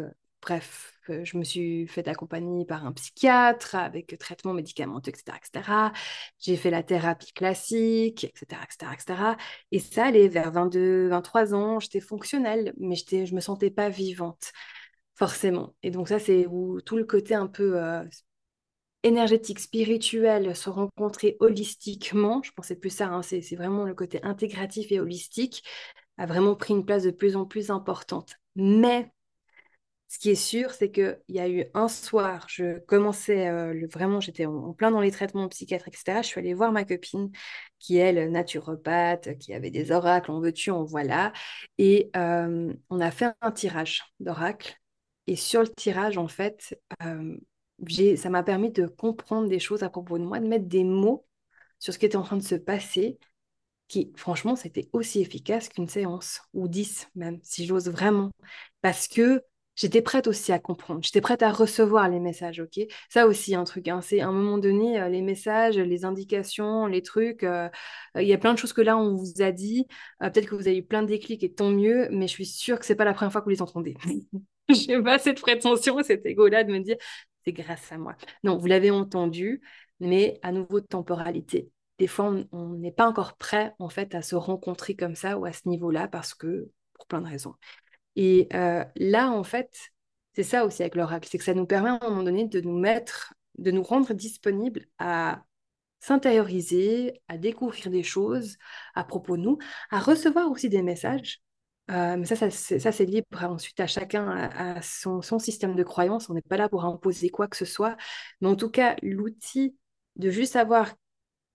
bref, 0.47 0.93
euh, 1.11 1.25
je 1.25 1.37
me 1.37 1.45
suis 1.45 1.89
fait 1.89 2.07
accompagner 2.09 2.65
par 2.65 2.87
un 2.87 2.93
psychiatre 2.93 3.75
avec 3.75 4.17
traitement 4.19 4.53
médicamenteux, 4.53 5.11
etc. 5.11 5.37
etc. 5.39 5.93
J'ai 6.39 6.57
fait 6.57 6.71
la 6.71 6.83
thérapie 6.85 7.33
classique, 7.33 8.25
etc., 8.25 8.61
etc., 8.65 8.93
etc. 8.95 9.37
Et 9.73 9.81
ça 9.81 10.07
allait 10.07 10.29
vers 10.29 10.53
22, 10.53 11.09
23 11.09 11.55
ans, 11.55 11.81
j'étais 11.81 12.01
fonctionnelle, 12.01 12.75
mais 12.79 12.95
je 12.97 13.35
me 13.35 13.41
sentais 13.41 13.71
pas 13.71 13.89
vivante, 13.89 14.53
forcément. 15.17 15.75
Et 15.83 15.91
donc 15.91 16.09
ça, 16.09 16.19
c'est 16.21 16.47
où 16.47 16.81
tout 16.81 16.97
le 16.97 17.05
côté 17.05 17.35
un 17.35 17.49
peu 17.49 17.83
euh, 17.83 18.05
énergétique, 19.03 19.59
spirituel, 19.59 20.55
se 20.55 20.71
rencontrer 20.71 21.37
holistiquement, 21.41 22.41
je 22.45 22.53
pensais 22.53 22.77
plus 22.77 22.91
ça, 22.91 23.09
hein, 23.09 23.23
c'est 23.23 23.41
vraiment 23.57 23.85
le 23.85 23.95
côté 23.95 24.23
intégratif 24.23 24.93
et 24.93 25.01
holistique, 25.01 25.65
a 26.19 26.27
vraiment 26.27 26.55
pris 26.55 26.73
une 26.75 26.85
place 26.87 27.03
de 27.03 27.11
plus 27.11 27.37
en 27.37 27.47
plus 27.47 27.71
importante. 27.71 28.37
Mais 28.55 29.11
ce 30.09 30.19
qui 30.19 30.31
est 30.31 30.35
sûr, 30.37 30.71
c'est 30.71 30.91
qu'il 30.91 31.19
y 31.29 31.41
a 31.41 31.49
eu 31.49 31.65
un 31.75 31.89
soir, 31.89 32.47
je 32.49 32.79
commençais 32.81 33.49
euh, 33.49 33.87
vraiment, 33.93 34.21
j'étais 34.21 34.47
en, 34.47 34.73
plein 34.73 34.91
dans 34.93 35.01
les 35.01 35.11
traitements 35.11 35.49
psychiatriques, 35.49 35.95
etc. 35.95 36.23
Je 36.23 36.29
suis 36.29 36.39
allée 36.41 36.55
voir 36.55 36.71
ma 36.73 36.85
copine, 36.85 37.31
qui 37.81 37.97
est 37.99 38.01
elle, 38.15 38.31
naturopathe, 38.31 39.37
qui 39.39 39.53
avait 39.53 39.71
des 39.71 39.91
oracles, 39.91 40.31
on 40.31 40.41
veut-tu, 40.41 40.71
on 40.71 40.85
voilà. 40.85 41.33
Et 41.79 42.11
euh, 42.17 42.73
on 42.89 43.01
a 43.01 43.11
fait 43.11 43.33
un 43.41 43.51
tirage 43.51 44.05
d'oracles. 44.21 44.77
Et 45.27 45.35
sur 45.37 45.61
le 45.63 45.69
tirage, 45.69 46.19
en 46.19 46.29
fait, 46.29 46.79
euh, 47.03 47.37
ça 48.17 48.31
m'a 48.31 48.43
permis 48.45 48.71
de 48.71 48.87
comprendre 48.87 49.49
des 49.49 49.59
choses 49.59 49.83
à 49.83 49.91
propos 49.91 50.19
de 50.19 50.25
moi, 50.25 50.39
de 50.39 50.47
mettre 50.47 50.67
des 50.67 50.85
mots 50.85 51.27
sur 51.81 51.93
ce 51.93 51.99
qui 51.99 52.07
était 52.07 52.17
en 52.17 52.23
train 52.23 52.37
de 52.37 52.43
se 52.43 52.55
passer, 52.55 53.19
qui, 53.89 54.13
franchement, 54.17 54.57
c'était 54.57 54.89
aussi 54.93 55.21
efficace 55.21 55.69
qu'une 55.69 55.89
séance, 55.89 56.41
ou 56.55 56.69
dix 56.69 57.09
même, 57.17 57.41
si 57.43 57.67
j'ose 57.67 57.89
vraiment. 57.89 58.31
Parce 58.83 59.09
que 59.09 59.43
j'étais 59.77 60.03
prête 60.03 60.27
aussi 60.27 60.53
à 60.53 60.59
comprendre, 60.59 61.01
j'étais 61.05 61.20
prête 61.20 61.43
à 61.43 61.53
recevoir 61.53 62.09
les 62.09 62.18
messages, 62.18 62.61
ok? 62.61 62.81
Ça 63.09 63.27
aussi, 63.27 63.55
un 63.55 63.64
truc, 63.64 63.87
hein, 63.89 64.01
c'est 64.01 64.20
à 64.20 64.29
un 64.29 64.33
moment 64.33 64.59
donné, 64.59 65.01
euh, 65.01 65.09
les 65.09 65.22
messages, 65.22 65.79
les 65.79 66.05
indications, 66.05 66.87
les 66.87 67.03
trucs, 67.03 67.45
euh, 67.45 67.68
euh, 68.16 68.22
il 68.22 68.29
y 68.29 68.33
a 68.33 68.39
plein 68.39 68.55
de 68.55 68.59
choses 68.59 68.72
que 68.72 68.81
là, 68.81 68.97
on 68.97 69.14
vous 69.14 69.43
a 69.43 69.53
dit, 69.53 69.87
peut-être 70.20 70.47
que 70.49 70.55
vous 70.55 70.66
avez 70.66 70.79
eu 70.79 70.85
plein 70.85 71.03
de 71.03 71.09
déclics 71.09 71.45
et 71.45 71.53
tant 71.53 71.70
mieux, 71.70 72.09
mais 72.11 72.27
je 72.27 72.33
suis 72.33 72.47
sûre 72.47 72.79
que 72.81 72.87
c'est 72.87 72.97
pas 72.97 73.05
la 73.05 73.14
première 73.14 73.31
fois 73.33 73.41
que 73.41 73.47
vous 73.47 73.51
les 73.51 73.62
entendez. 73.62 73.97
Je 74.68 74.89
n'ai 74.89 75.01
pas 75.01 75.20
cette 75.20 75.41
prétention, 75.41 76.03
cet 76.03 76.27
égo-là 76.27 76.64
de 76.64 76.72
me 76.72 76.81
dire, 76.81 76.97
c'est 77.45 77.53
grâce 77.53 77.93
à 77.93 77.99
moi. 77.99 78.16
Non, 78.43 78.57
vous 78.59 78.66
l'avez 78.66 78.91
entendu, 78.91 79.61
mais 80.01 80.41
à 80.43 80.51
nouveau 80.51 80.81
de 80.81 80.87
temporalité. 80.87 81.70
Des 81.99 82.09
fois, 82.09 82.35
on 82.51 82.68
n'est 82.70 82.91
pas 82.91 83.07
encore 83.07 83.37
prêt, 83.37 83.74
en 83.79 83.89
fait, 83.89 84.14
à 84.16 84.22
se 84.22 84.35
rencontrer 84.35 84.97
comme 84.97 85.14
ça 85.14 85.39
ou 85.39 85.45
à 85.45 85.53
ce 85.53 85.68
niveau-là 85.68 86.09
parce 86.09 86.35
que, 86.35 86.68
pour 86.95 87.07
plein 87.07 87.20
de 87.20 87.29
raisons. 87.29 87.55
Et 88.17 88.49
euh, 88.55 88.85
là, 88.97 89.31
en 89.31 89.45
fait, 89.45 89.93
c'est 90.35 90.43
ça 90.43 90.64
aussi 90.67 90.83
avec 90.83 90.95
l'oracle, 90.95 91.29
c'est 91.31 91.39
que 91.39 91.45
ça 91.45 91.55
nous 91.55 91.67
permet 91.67 91.91
à 91.91 91.99
un 92.01 92.09
moment 92.11 92.23
donné 92.23 92.47
de 92.47 92.61
nous 92.61 92.79
mettre, 92.79 93.35
de 93.59 93.71
nous 93.71 93.83
rendre 93.83 94.12
disponibles 94.14 94.87
à 94.99 95.45
s'intérioriser, 96.01 97.23
à 97.29 97.39
découvrir 97.39 97.91
des 97.91 98.03
choses 98.03 98.57
à 98.95 99.05
propos 99.05 99.37
de 99.37 99.43
nous, 99.43 99.59
à 99.91 99.99
recevoir 99.99 100.51
aussi 100.51 100.69
des 100.69 100.83
messages. 100.83 101.41
Euh, 101.91 102.17
mais 102.17 102.25
ça, 102.25 102.51
ça, 102.51 102.93
c'est 102.93 103.05
libre 103.05 103.45
ensuite 103.45 103.79
à 103.81 103.87
chacun, 103.87 104.29
à, 104.29 104.83
son, 104.83 105.23
son, 105.23 105.39
système 105.39 105.77
de 105.77 105.83
croyance. 105.85 106.29
On 106.29 106.35
n'est 106.35 106.43
pas 106.43 106.57
là 106.57 106.69
pour 106.69 106.85
imposer 106.85 107.29
quoi 107.29 107.47
que 107.47 107.57
ce 107.57 107.64
soit. 107.64 107.97
Mais 108.41 108.49
en 108.49 108.57
tout 108.57 108.71
cas, 108.71 108.97
l'outil 109.03 109.77
de 110.17 110.31
juste 110.31 110.57
avoir 110.57 110.95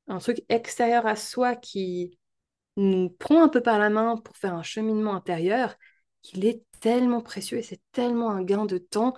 un 0.08 0.20
truc 0.20 0.44
extérieur 0.50 1.06
à 1.06 1.16
soi 1.16 1.56
qui 1.56 2.18
nous 2.78 3.10
prend 3.10 3.44
un 3.44 3.50
peu 3.50 3.62
par 3.62 3.80
la 3.80 3.90
main 3.90 4.18
pour 4.18 4.38
faire 4.38 4.54
un 4.54 4.64
cheminement 4.64 5.14
intérieur, 5.16 5.76
qu'il 6.22 6.46
est 6.46 6.64
tellement 6.80 7.22
précieux 7.22 7.58
et 7.58 7.64
c'est 7.64 7.82
tellement 7.92 8.32
un 8.32 8.44
gain 8.44 8.66
de 8.66 8.78
temps. 8.78 9.14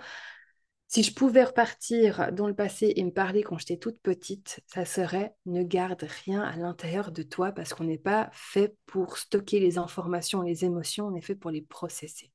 Si 0.86 1.02
je 1.02 1.12
pouvais 1.12 1.42
repartir 1.42 2.32
dans 2.32 2.46
le 2.46 2.54
passé 2.54 2.92
et 2.94 3.02
me 3.04 3.10
parler 3.10 3.42
quand 3.42 3.58
j'étais 3.58 3.78
toute 3.78 3.98
petite, 4.00 4.60
ça 4.66 4.84
serait 4.84 5.34
ne 5.46 5.62
garde 5.62 6.06
rien 6.24 6.42
à 6.42 6.56
l'intérieur 6.56 7.10
de 7.10 7.22
toi 7.22 7.52
parce 7.52 7.74
qu'on 7.74 7.84
n'est 7.84 7.98
pas 7.98 8.30
fait 8.32 8.76
pour 8.86 9.18
stocker 9.18 9.58
les 9.58 9.78
informations, 9.78 10.42
les 10.42 10.64
émotions, 10.64 11.08
on 11.08 11.16
est 11.16 11.22
fait 11.22 11.34
pour 11.34 11.50
les 11.50 11.62
processer. 11.62 12.30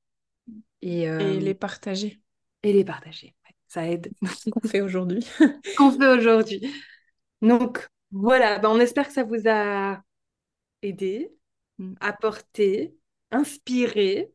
Et, 0.82 1.08
euh, 1.08 1.38
les 1.38 1.54
partager. 1.54 2.20
Et 2.62 2.72
les 2.72 2.84
partager, 2.84 3.34
ça 3.68 3.86
aide. 3.86 4.12
qu'on 4.52 4.68
fait 4.68 4.80
aujourd'hui. 4.80 5.26
qu'on 5.78 5.92
fait 5.92 6.08
aujourd'hui. 6.08 6.70
Donc 7.40 7.88
voilà, 8.10 8.58
ben, 8.58 8.68
on 8.68 8.80
espère 8.80 9.06
que 9.06 9.14
ça 9.14 9.22
vous 9.22 9.48
a 9.48 10.02
aidé, 10.82 11.32
apporté, 12.00 12.94
inspiré. 13.30 14.32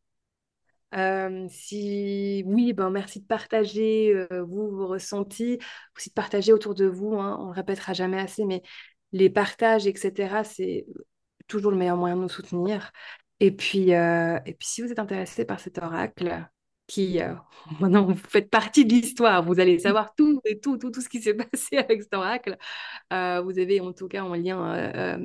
Euh, 0.95 1.47
si 1.49 2.43
oui, 2.45 2.73
ben 2.73 2.89
merci 2.89 3.19
de 3.19 3.25
partager 3.25 4.13
euh, 4.13 4.43
vous, 4.43 4.69
vos 4.71 4.87
ressentis, 4.87 5.59
aussi 5.97 6.09
de 6.09 6.13
partager 6.13 6.53
autour 6.53 6.73
de 6.73 6.85
vous. 6.85 7.15
Hein, 7.15 7.37
on 7.39 7.45
ne 7.45 7.49
le 7.49 7.55
répétera 7.55 7.93
jamais 7.93 8.19
assez, 8.19 8.45
mais 8.45 8.61
les 9.11 9.29
partages, 9.29 9.87
etc., 9.87 10.43
c'est 10.43 10.85
toujours 11.47 11.71
le 11.71 11.77
meilleur 11.77 11.97
moyen 11.97 12.15
de 12.15 12.21
nous 12.21 12.29
soutenir. 12.29 12.91
Et 13.39 13.51
puis, 13.51 13.93
euh, 13.93 14.39
et 14.45 14.53
puis 14.53 14.67
si 14.67 14.81
vous 14.81 14.91
êtes 14.91 14.99
intéressé 14.99 15.45
par 15.45 15.59
cet 15.59 15.77
oracle, 15.77 16.47
qui 16.87 17.19
maintenant 17.79 18.05
vous 18.05 18.15
faites 18.15 18.49
partie 18.49 18.85
de 18.85 18.93
l'histoire, 18.93 19.43
vous 19.43 19.59
allez 19.59 19.79
savoir 19.79 20.13
tout 20.15 20.39
et 20.45 20.59
tout, 20.59 20.77
tout, 20.77 20.91
tout 20.91 21.01
ce 21.01 21.09
qui 21.09 21.21
s'est 21.21 21.33
passé 21.51 21.77
avec 21.77 22.03
cet 22.03 22.13
oracle. 22.13 22.57
vous 23.11 23.59
avez 23.59 23.81
en 23.81 23.91
tout 23.91 24.07
cas 24.07 24.23
en 24.23 24.35
lien 24.35 25.17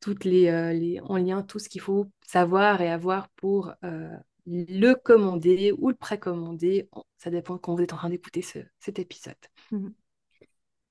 toutes 0.00 0.24
les, 0.24 0.72
les, 0.72 1.00
en 1.00 1.16
lien 1.16 1.42
tout 1.42 1.58
ce 1.58 1.68
qu'il 1.68 1.80
faut 1.80 2.10
savoir 2.26 2.80
et 2.80 2.90
avoir 2.90 3.28
pour 3.30 3.72
le 4.46 4.94
commander 4.94 5.72
ou 5.72 5.88
le 5.88 5.94
précommander. 5.94 6.88
Ça 7.18 7.30
dépend 7.30 7.58
quand 7.58 7.74
vous 7.74 7.82
êtes 7.82 7.92
en 7.92 7.96
train 7.96 8.10
d'écouter 8.10 8.42
cet 8.42 8.98
épisode. 8.98 9.34
Mhm. 9.70 9.94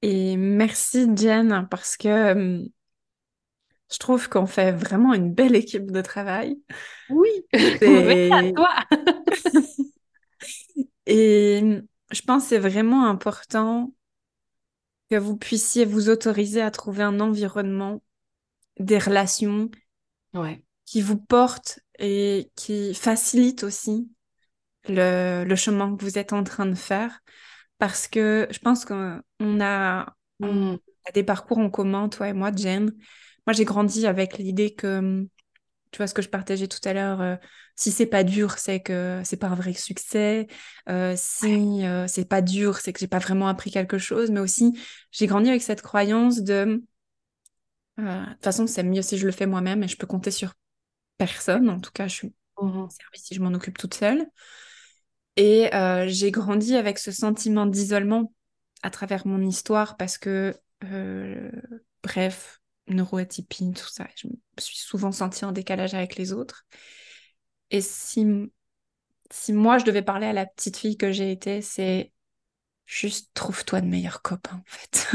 Et 0.01 0.37
merci 0.37 1.07
Jen 1.15 1.67
parce 1.69 1.97
que 1.97 2.63
je 3.91 3.97
trouve 3.97 4.29
qu'on 4.29 4.45
fait 4.45 4.71
vraiment 4.71 5.13
une 5.13 5.33
belle 5.33 5.55
équipe 5.55 5.91
de 5.91 6.01
travail. 6.01 6.61
Oui, 7.09 7.29
c'est 7.53 7.53
à 8.31 8.51
toi. 8.53 8.75
Et 11.05 11.81
je 12.11 12.21
pense 12.21 12.43
que 12.43 12.49
c'est 12.49 12.59
vraiment 12.59 13.07
important 13.07 13.93
que 15.09 15.17
vous 15.17 15.35
puissiez 15.35 15.85
vous 15.85 16.09
autoriser 16.09 16.61
à 16.61 16.69
trouver 16.69 17.01
un 17.01 17.19
environnement, 17.19 18.03
des 18.77 18.99
relations 18.99 19.71
ouais 20.35 20.61
qui 20.89 21.01
vous 21.01 21.17
porte 21.17 21.81
et 21.99 22.51
qui 22.55 22.93
facilite 22.93 23.63
aussi 23.63 24.09
le, 24.87 25.55
chemin 25.55 25.95
que 25.95 26.03
vous 26.03 26.17
êtes 26.17 26.33
en 26.33 26.43
train 26.43 26.65
de 26.65 26.75
faire. 26.75 27.19
Parce 27.77 28.07
que 28.07 28.47
je 28.51 28.59
pense 28.59 28.85
qu'on 28.85 29.21
a, 29.61 30.15
mm. 30.39 30.75
a, 31.05 31.11
des 31.13 31.23
parcours 31.23 31.59
en 31.59 31.69
commun, 31.69 32.09
toi 32.09 32.29
et 32.29 32.33
moi, 32.33 32.51
Jen. 32.55 32.91
Moi, 33.45 33.53
j'ai 33.53 33.65
grandi 33.65 34.05
avec 34.07 34.37
l'idée 34.37 34.73
que, 34.75 35.27
tu 35.91 35.97
vois, 35.97 36.07
ce 36.07 36.13
que 36.13 36.21
je 36.21 36.29
partageais 36.29 36.67
tout 36.67 36.79
à 36.83 36.93
l'heure, 36.93 37.21
euh, 37.21 37.35
si 37.75 37.91
c'est 37.91 38.05
pas 38.05 38.23
dur, 38.23 38.57
c'est 38.57 38.81
que 38.81 39.21
c'est 39.23 39.37
pas 39.37 39.47
un 39.47 39.55
vrai 39.55 39.73
succès. 39.73 40.47
Euh, 40.89 41.13
si 41.17 41.85
euh, 41.85 42.07
c'est 42.07 42.27
pas 42.27 42.41
dur, 42.41 42.77
c'est 42.77 42.93
que 42.93 42.99
j'ai 42.99 43.07
pas 43.07 43.19
vraiment 43.19 43.47
appris 43.47 43.71
quelque 43.71 43.97
chose. 43.97 44.31
Mais 44.31 44.39
aussi, 44.39 44.77
j'ai 45.11 45.27
grandi 45.27 45.49
avec 45.49 45.61
cette 45.61 45.81
croyance 45.81 46.41
de, 46.41 46.83
de 47.97 48.33
toute 48.33 48.43
façon, 48.43 48.67
c'est 48.67 48.83
mieux 48.83 49.01
si 49.01 49.17
je 49.17 49.25
le 49.25 49.31
fais 49.31 49.45
moi-même 49.45 49.83
et 49.83 49.87
je 49.87 49.97
peux 49.97 50.07
compter 50.07 50.31
sur 50.31 50.53
personne. 51.19 51.69
En 51.69 51.79
tout 51.79 51.91
cas, 51.91 52.07
je 52.07 52.15
suis 52.15 52.33
mmh 52.61 52.89
service 52.89 53.23
si 53.23 53.35
je 53.35 53.41
m'en 53.41 53.53
occupe 53.53 53.77
toute 53.77 53.93
seule. 53.93 54.25
Et 55.35 55.73
euh, 55.73 56.05
j'ai 56.07 56.31
grandi 56.31 56.75
avec 56.75 56.97
ce 56.97 57.11
sentiment 57.11 57.65
d'isolement 57.65 58.33
à 58.81 58.89
travers 58.89 59.27
mon 59.27 59.41
histoire 59.41 59.95
parce 59.95 60.17
que, 60.17 60.55
euh, 60.83 61.51
bref, 62.03 62.59
neuroatypie, 62.87 63.71
tout 63.73 63.87
ça, 63.87 64.07
je 64.15 64.27
me 64.27 64.33
suis 64.57 64.77
souvent 64.77 65.11
sentie 65.11 65.45
en 65.45 65.51
décalage 65.51 65.93
avec 65.93 66.15
les 66.15 66.33
autres. 66.33 66.65
Et 67.71 67.81
si, 67.81 68.25
si 69.31 69.53
moi 69.53 69.77
je 69.77 69.85
devais 69.85 70.01
parler 70.01 70.25
à 70.25 70.33
la 70.33 70.45
petite 70.45 70.77
fille 70.77 70.97
que 70.97 71.11
j'ai 71.11 71.31
été, 71.31 71.61
c'est 71.61 72.11
juste 72.85 73.29
trouve-toi 73.33 73.81
de 73.81 73.87
meilleurs 73.87 74.21
copains 74.21 74.55
en 74.55 74.63
fait. 74.65 75.07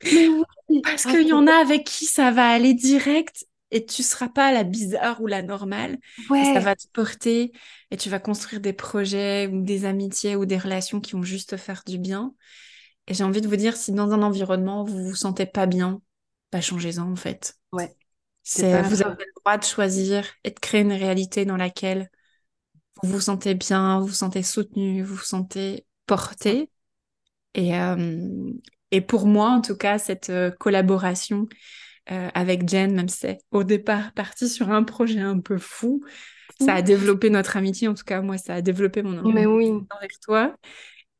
Parce 0.84 1.04
qu'il 1.04 1.26
y 1.26 1.32
en 1.32 1.46
a 1.46 1.54
avec 1.54 1.84
qui 1.84 2.06
ça 2.06 2.30
va 2.30 2.48
aller 2.48 2.72
direct 2.72 3.44
et 3.70 3.84
tu 3.84 4.02
seras 4.02 4.28
pas 4.28 4.52
la 4.52 4.64
bizarre 4.64 5.20
ou 5.20 5.26
la 5.26 5.42
normale. 5.42 5.98
Ça 6.28 6.60
va 6.60 6.74
te 6.74 6.86
porter 6.92 7.52
et 7.90 7.96
tu 7.96 8.08
vas 8.08 8.18
construire 8.18 8.60
des 8.60 8.72
projets 8.72 9.46
ou 9.46 9.62
des 9.62 9.84
amitiés 9.84 10.36
ou 10.36 10.46
des 10.46 10.58
relations 10.58 11.00
qui 11.00 11.12
vont 11.12 11.22
juste 11.22 11.50
te 11.50 11.56
faire 11.56 11.82
du 11.86 11.98
bien. 11.98 12.34
Et 13.06 13.14
j'ai 13.14 13.24
envie 13.24 13.40
de 13.40 13.48
vous 13.48 13.56
dire, 13.56 13.76
si 13.76 13.92
dans 13.92 14.12
un 14.12 14.22
environnement 14.22 14.84
vous 14.84 15.04
vous 15.04 15.14
sentez 15.14 15.46
pas 15.46 15.66
bien, 15.66 16.00
bah 16.52 16.60
changez-en 16.60 17.10
en 17.10 17.16
fait. 17.16 17.54
Ouais. 17.72 17.94
C'est 18.42 18.82
vous 18.82 19.02
avez 19.02 19.24
le 19.24 19.32
droit 19.40 19.58
de 19.58 19.64
choisir 19.64 20.24
et 20.44 20.50
de 20.50 20.58
créer 20.58 20.80
une 20.80 20.92
réalité 20.92 21.44
dans 21.44 21.56
laquelle 21.56 22.10
vous 23.02 23.10
vous 23.12 23.20
sentez 23.20 23.54
bien, 23.54 24.00
vous 24.00 24.06
vous 24.06 24.12
sentez 24.12 24.42
soutenu, 24.42 25.02
vous 25.02 25.16
vous 25.16 25.22
sentez 25.22 25.86
porté. 26.06 26.70
Et, 27.54 27.78
euh, 27.78 28.52
et 28.90 29.00
pour 29.00 29.26
moi, 29.26 29.50
en 29.50 29.60
tout 29.60 29.76
cas, 29.76 29.98
cette 29.98 30.30
euh, 30.30 30.50
collaboration 30.50 31.46
euh, 32.10 32.28
avec 32.34 32.68
Jen, 32.68 32.94
même 32.94 33.08
si 33.08 33.18
c'est 33.18 33.38
au 33.50 33.64
départ 33.64 34.12
parti 34.12 34.48
sur 34.48 34.70
un 34.70 34.82
projet 34.82 35.20
un 35.20 35.40
peu 35.40 35.58
fou. 35.58 36.04
Ça 36.60 36.74
a 36.74 36.82
développé 36.82 37.30
notre 37.30 37.56
amitié, 37.56 37.86
en 37.86 37.94
tout 37.94 38.04
cas, 38.04 38.20
moi, 38.20 38.36
ça 38.36 38.54
a 38.54 38.62
développé 38.62 39.02
mon 39.02 39.18
amitié 39.18 39.46
oui. 39.46 39.72
avec 39.90 40.12
toi. 40.20 40.56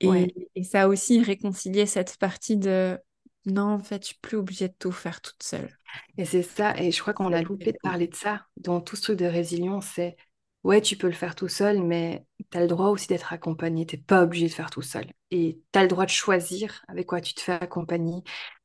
Et, 0.00 0.34
et, 0.54 0.64
ça 0.64 0.82
a 0.82 0.88
aussi 0.88 1.22
réconcilié 1.22 1.86
cette 1.86 2.16
partie 2.18 2.56
de 2.56 2.98
non, 3.46 3.74
en 3.74 3.82
fait, 3.82 4.02
je 4.02 4.08
suis 4.08 4.18
plus 4.20 4.36
obligée 4.36 4.68
de 4.68 4.74
tout 4.78 4.92
faire 4.92 5.20
toute 5.20 5.42
seule. 5.42 5.68
Et 6.16 6.24
c'est 6.24 6.42
ça, 6.42 6.76
et 6.76 6.90
je 6.90 7.00
crois 7.00 7.14
qu'on 7.14 7.32
a 7.32 7.42
loupé 7.42 7.72
de 7.72 7.78
parler 7.82 8.06
de 8.06 8.14
ça 8.14 8.46
dans 8.56 8.80
tout 8.80 8.96
ce 8.96 9.02
truc 9.02 9.18
de 9.18 9.24
résilience, 9.24 9.86
c'est 9.94 10.16
ouais, 10.64 10.80
tu 10.80 10.96
peux 10.96 11.06
le 11.06 11.12
faire 11.12 11.34
tout 11.34 11.48
seul, 11.48 11.82
mais 11.82 12.24
tu 12.50 12.58
as 12.58 12.60
le 12.60 12.66
droit 12.66 12.88
aussi 12.88 13.06
d'être 13.06 13.32
accompagné, 13.32 13.86
tu 13.86 13.96
n'es 13.96 14.02
pas 14.02 14.22
obligé 14.22 14.46
de 14.48 14.52
faire 14.52 14.70
tout 14.70 14.82
seul. 14.82 15.06
Et 15.30 15.60
tu 15.72 15.78
as 15.78 15.82
le 15.82 15.88
droit 15.88 16.04
de 16.04 16.10
choisir 16.10 16.82
avec 16.88 17.06
quoi 17.06 17.20
tu 17.20 17.34
te 17.34 17.40
fais 17.40 17.52
accompagner. 17.52 18.22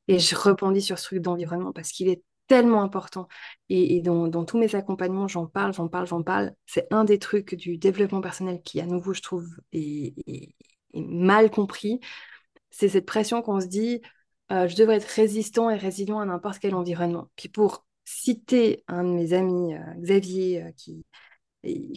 Et 0.08 0.18
je 0.18 0.36
rebondis 0.36 0.82
sur 0.82 0.98
ce 0.98 1.04
truc 1.04 1.20
d'environnement 1.20 1.72
parce 1.72 1.90
qu'il 1.90 2.08
est 2.08 2.22
tellement 2.46 2.82
important. 2.82 3.28
Et, 3.68 4.00
dans, 4.02 4.44
tous 4.44 4.58
mes 4.58 4.74
accompagnements, 4.74 5.28
j'en 5.28 5.46
parle, 5.46 5.72
j'en 5.74 5.88
parle, 5.88 6.06
j'en 6.06 6.22
parle. 6.22 6.54
C'est 6.66 6.86
un 6.92 7.04
des 7.04 7.18
trucs 7.18 7.54
du 7.54 7.78
développement 7.78 8.20
personnel 8.20 8.60
qui, 8.62 8.80
à 8.80 8.86
nouveau, 8.86 9.14
je 9.14 9.22
trouve, 9.22 9.48
est, 9.72 10.14
mal 10.94 11.50
compris. 11.50 12.00
C'est 12.70 12.88
cette 12.88 13.06
pression 13.06 13.42
qu'on 13.42 13.60
se 13.60 13.66
dit, 13.66 14.02
euh, 14.52 14.68
je 14.68 14.76
devrais 14.76 14.96
être 14.96 15.04
résistant 15.04 15.70
et 15.70 15.76
résilient 15.76 16.20
à 16.20 16.24
n'importe 16.26 16.58
quel 16.58 16.74
environnement. 16.74 17.30
Puis 17.36 17.48
pour 17.48 17.86
citer 18.04 18.84
un 18.88 19.04
de 19.04 19.10
mes 19.10 19.32
amis, 19.32 19.74
euh, 19.74 19.94
Xavier, 19.98 20.62
euh, 20.64 20.72
qui, 20.76 21.04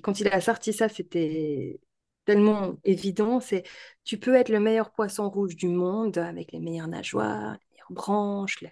quand 0.03 0.19
il 0.19 0.27
a 0.29 0.41
sorti 0.41 0.73
ça, 0.73 0.89
c'était 0.89 1.79
tellement 2.25 2.77
évident, 2.83 3.39
c'est 3.39 3.63
tu 4.03 4.17
peux 4.19 4.35
être 4.35 4.49
le 4.49 4.59
meilleur 4.59 4.91
poisson 4.91 5.29
rouge 5.29 5.55
du 5.55 5.67
monde 5.67 6.17
avec 6.17 6.51
les 6.51 6.59
meilleures 6.59 6.87
nageoires, 6.87 7.57
branches, 7.89 8.63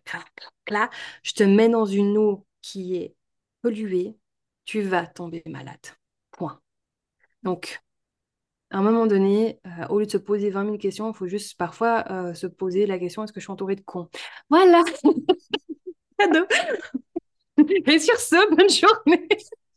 là, 0.70 0.90
je 1.24 1.34
te 1.34 1.44
mets 1.44 1.70
dans 1.70 1.86
une 1.86 2.18
eau 2.18 2.46
qui 2.62 2.96
est 2.96 3.16
polluée, 3.62 4.18
tu 4.66 4.82
vas 4.82 5.06
tomber 5.08 5.44
malade. 5.46 5.78
Point. 6.32 6.60
Donc, 7.44 7.82
à 8.72 8.80
un 8.80 8.82
moment 8.82 9.06
donné, 9.08 9.60
euh, 9.66 9.88
au 9.90 10.00
lieu 10.00 10.06
de 10.06 10.12
se 10.12 10.18
poser 10.18 10.50
20 10.50 10.66
000 10.66 10.78
questions, 10.78 11.12
il 11.12 11.16
faut 11.16 11.28
juste 11.28 11.58
parfois 11.58 12.06
euh, 12.12 12.34
se 12.34 12.48
poser 12.48 12.86
la 12.86 13.00
question 13.00 13.24
est-ce 13.24 13.32
que 13.32 13.40
je 13.40 13.46
suis 13.46 13.52
entourée 13.52 13.76
de 13.76 13.82
cons? 13.82 14.10
Voilà 14.50 14.84
Et 17.88 18.00
sur 18.00 18.20
ce, 18.20 18.56
bonne 18.56 18.70
journée 18.70 19.28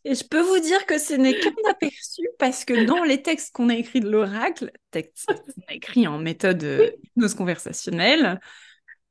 et 0.04 0.14
je 0.14 0.24
peux 0.24 0.40
vous 0.40 0.58
dire 0.60 0.86
que 0.86 0.98
ce 0.98 1.12
n'est 1.12 1.38
qu'un 1.38 1.52
aperçu 1.68 2.22
parce 2.38 2.64
que 2.64 2.86
dans 2.86 3.02
les 3.02 3.20
textes 3.20 3.54
qu'on 3.54 3.68
a 3.68 3.74
écrits 3.74 4.00
de 4.00 4.08
l'oracle, 4.08 4.70
textes 4.90 5.26
qu'on 5.26 5.62
a 5.68 5.74
écrits 5.74 6.06
en 6.06 6.18
méthode 6.18 6.64
euh, 6.64 6.90
hypnose 7.02 7.34
conversationnelle, 7.34 8.40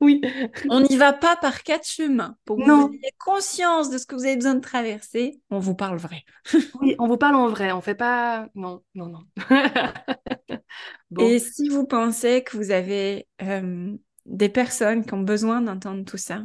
oui. 0.00 0.20
on 0.68 0.80
n'y 0.80 0.96
va 0.96 1.12
pas 1.12 1.36
par 1.36 1.62
quatre 1.62 1.86
chemins. 1.86 2.36
Pour 2.44 2.58
que 2.58 2.70
vous 2.70 2.92
ayez 2.92 3.12
conscience 3.18 3.90
de 3.90 3.98
ce 3.98 4.06
que 4.06 4.14
vous 4.14 4.24
avez 4.24 4.36
besoin 4.36 4.54
de 4.54 4.60
traverser, 4.60 5.40
on 5.50 5.58
vous 5.58 5.74
parle 5.74 5.98
vrai. 5.98 6.24
oui, 6.80 6.94
on 6.98 7.08
vous 7.08 7.16
parle 7.16 7.34
en 7.34 7.48
vrai, 7.48 7.72
on 7.72 7.80
fait 7.80 7.94
pas... 7.94 8.48
Non, 8.54 8.82
non, 8.94 9.08
non. 9.08 9.24
Et 11.18 11.38
si 11.38 11.68
vous 11.68 11.86
pensez 11.86 12.44
que 12.44 12.56
vous 12.56 12.70
avez 12.70 13.26
euh, 13.42 13.96
des 14.26 14.48
personnes 14.48 15.04
qui 15.04 15.14
ont 15.14 15.22
besoin 15.22 15.62
d'entendre 15.62 16.04
tout 16.04 16.18
ça, 16.18 16.44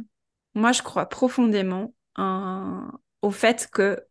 moi 0.54 0.72
je 0.72 0.82
crois 0.82 1.06
profondément 1.06 1.92
au 3.22 3.30
fait 3.30 3.68
que 3.72 4.04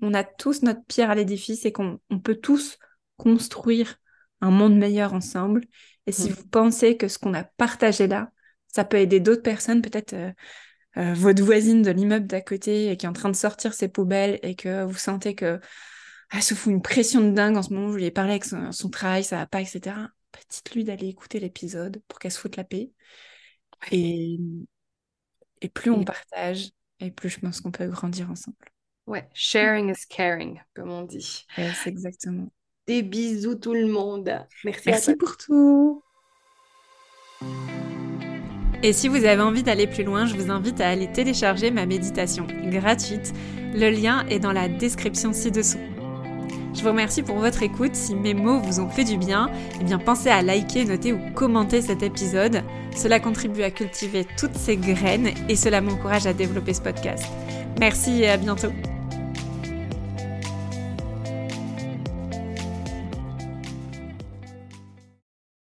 on 0.00 0.14
a 0.14 0.24
tous 0.24 0.62
notre 0.62 0.84
pierre 0.84 1.10
à 1.10 1.14
l'édifice 1.14 1.64
et 1.64 1.72
qu'on 1.72 2.00
peut 2.22 2.34
tous 2.34 2.78
construire 3.16 3.96
un 4.42 4.50
monde 4.50 4.76
meilleur 4.76 5.14
ensemble. 5.14 5.62
Et 6.06 6.12
si 6.12 6.28
mm. 6.28 6.34
vous 6.34 6.46
pensez 6.48 6.96
que 6.98 7.08
ce 7.08 7.18
qu'on 7.18 7.32
a 7.32 7.44
partagé 7.44 8.06
là, 8.06 8.30
ça 8.66 8.84
peut 8.84 8.98
aider 8.98 9.20
d'autres 9.20 9.42
personnes, 9.42 9.80
peut-être 9.80 10.12
euh, 10.12 10.32
euh, 10.98 11.14
votre 11.14 11.42
voisine 11.42 11.82
de 11.82 11.90
l'immeuble 11.90 12.26
d'à 12.26 12.40
côté 12.42 12.90
et 12.90 12.96
qui 12.96 13.06
est 13.06 13.08
en 13.08 13.14
train 13.14 13.30
de 13.30 13.36
sortir 13.36 13.72
ses 13.72 13.88
poubelles 13.88 14.38
et 14.42 14.54
que 14.54 14.84
vous 14.84 14.98
sentez 14.98 15.34
que 15.34 15.60
elle 16.32 16.38
ah, 16.38 16.40
se 16.40 16.54
fout 16.54 16.72
une 16.72 16.80
pression 16.80 17.20
de 17.20 17.30
dingue 17.30 17.58
en 17.58 17.62
ce 17.62 17.74
moment, 17.74 17.88
vous 17.88 17.96
lui 17.96 18.10
parlé 18.10 18.30
avec 18.30 18.46
son, 18.46 18.88
travail, 18.88 19.22
ça 19.22 19.36
va 19.36 19.46
pas, 19.46 19.60
etc. 19.60 19.80
Bah, 20.32 20.38
dites-lui 20.48 20.82
d'aller 20.82 21.08
écouter 21.08 21.40
l'épisode 21.40 22.02
pour 22.08 22.18
qu'elle 22.18 22.32
se 22.32 22.38
foute 22.38 22.56
la 22.56 22.64
paix. 22.64 22.90
Et, 23.90 24.38
et 25.60 25.68
plus 25.68 25.90
on 25.90 26.04
partage, 26.04 26.70
et 27.00 27.10
plus 27.10 27.28
je 27.28 27.40
pense 27.40 27.60
qu'on 27.60 27.70
peut 27.70 27.86
grandir 27.86 28.30
ensemble. 28.30 28.56
Ouais, 29.06 29.28
sharing 29.34 29.90
is 29.90 30.06
caring, 30.08 30.62
comme 30.74 30.90
on 30.90 31.02
dit. 31.02 31.44
c'est 31.54 31.88
exactement. 31.88 32.50
Des 32.86 33.02
bisous 33.02 33.54
tout 33.54 33.74
le 33.74 33.86
monde. 33.86 34.30
Merci, 34.64 34.82
Merci 34.86 35.16
pour 35.16 35.36
tout. 35.36 36.02
Et 38.82 38.92
si 38.92 39.06
vous 39.06 39.24
avez 39.24 39.42
envie 39.42 39.62
d'aller 39.62 39.86
plus 39.86 40.02
loin, 40.02 40.26
je 40.26 40.34
vous 40.34 40.50
invite 40.50 40.80
à 40.80 40.88
aller 40.88 41.06
télécharger 41.10 41.70
ma 41.70 41.86
méditation 41.86 42.46
gratuite. 42.64 43.32
Le 43.74 43.90
lien 43.90 44.26
est 44.28 44.40
dans 44.40 44.52
la 44.52 44.68
description 44.68 45.32
ci-dessous. 45.32 45.78
Je 46.74 46.82
vous 46.82 46.88
remercie 46.88 47.22
pour 47.22 47.36
votre 47.36 47.62
écoute. 47.62 47.94
Si 47.94 48.14
mes 48.16 48.34
mots 48.34 48.58
vous 48.58 48.80
ont 48.80 48.88
fait 48.88 49.04
du 49.04 49.16
bien, 49.16 49.50
eh 49.80 49.84
bien 49.84 49.98
pensez 49.98 50.30
à 50.30 50.42
liker, 50.42 50.84
noter 50.84 51.12
ou 51.12 51.20
commenter 51.34 51.80
cet 51.80 52.02
épisode. 52.02 52.62
Cela 52.96 53.20
contribue 53.20 53.62
à 53.62 53.70
cultiver 53.70 54.26
toutes 54.36 54.56
ces 54.56 54.76
graines 54.76 55.30
et 55.48 55.54
cela 55.54 55.80
m'encourage 55.80 56.26
à 56.26 56.32
développer 56.32 56.74
ce 56.74 56.80
podcast. 56.80 57.24
Merci 57.78 58.22
et 58.22 58.28
à 58.28 58.36
bientôt. 58.36 58.72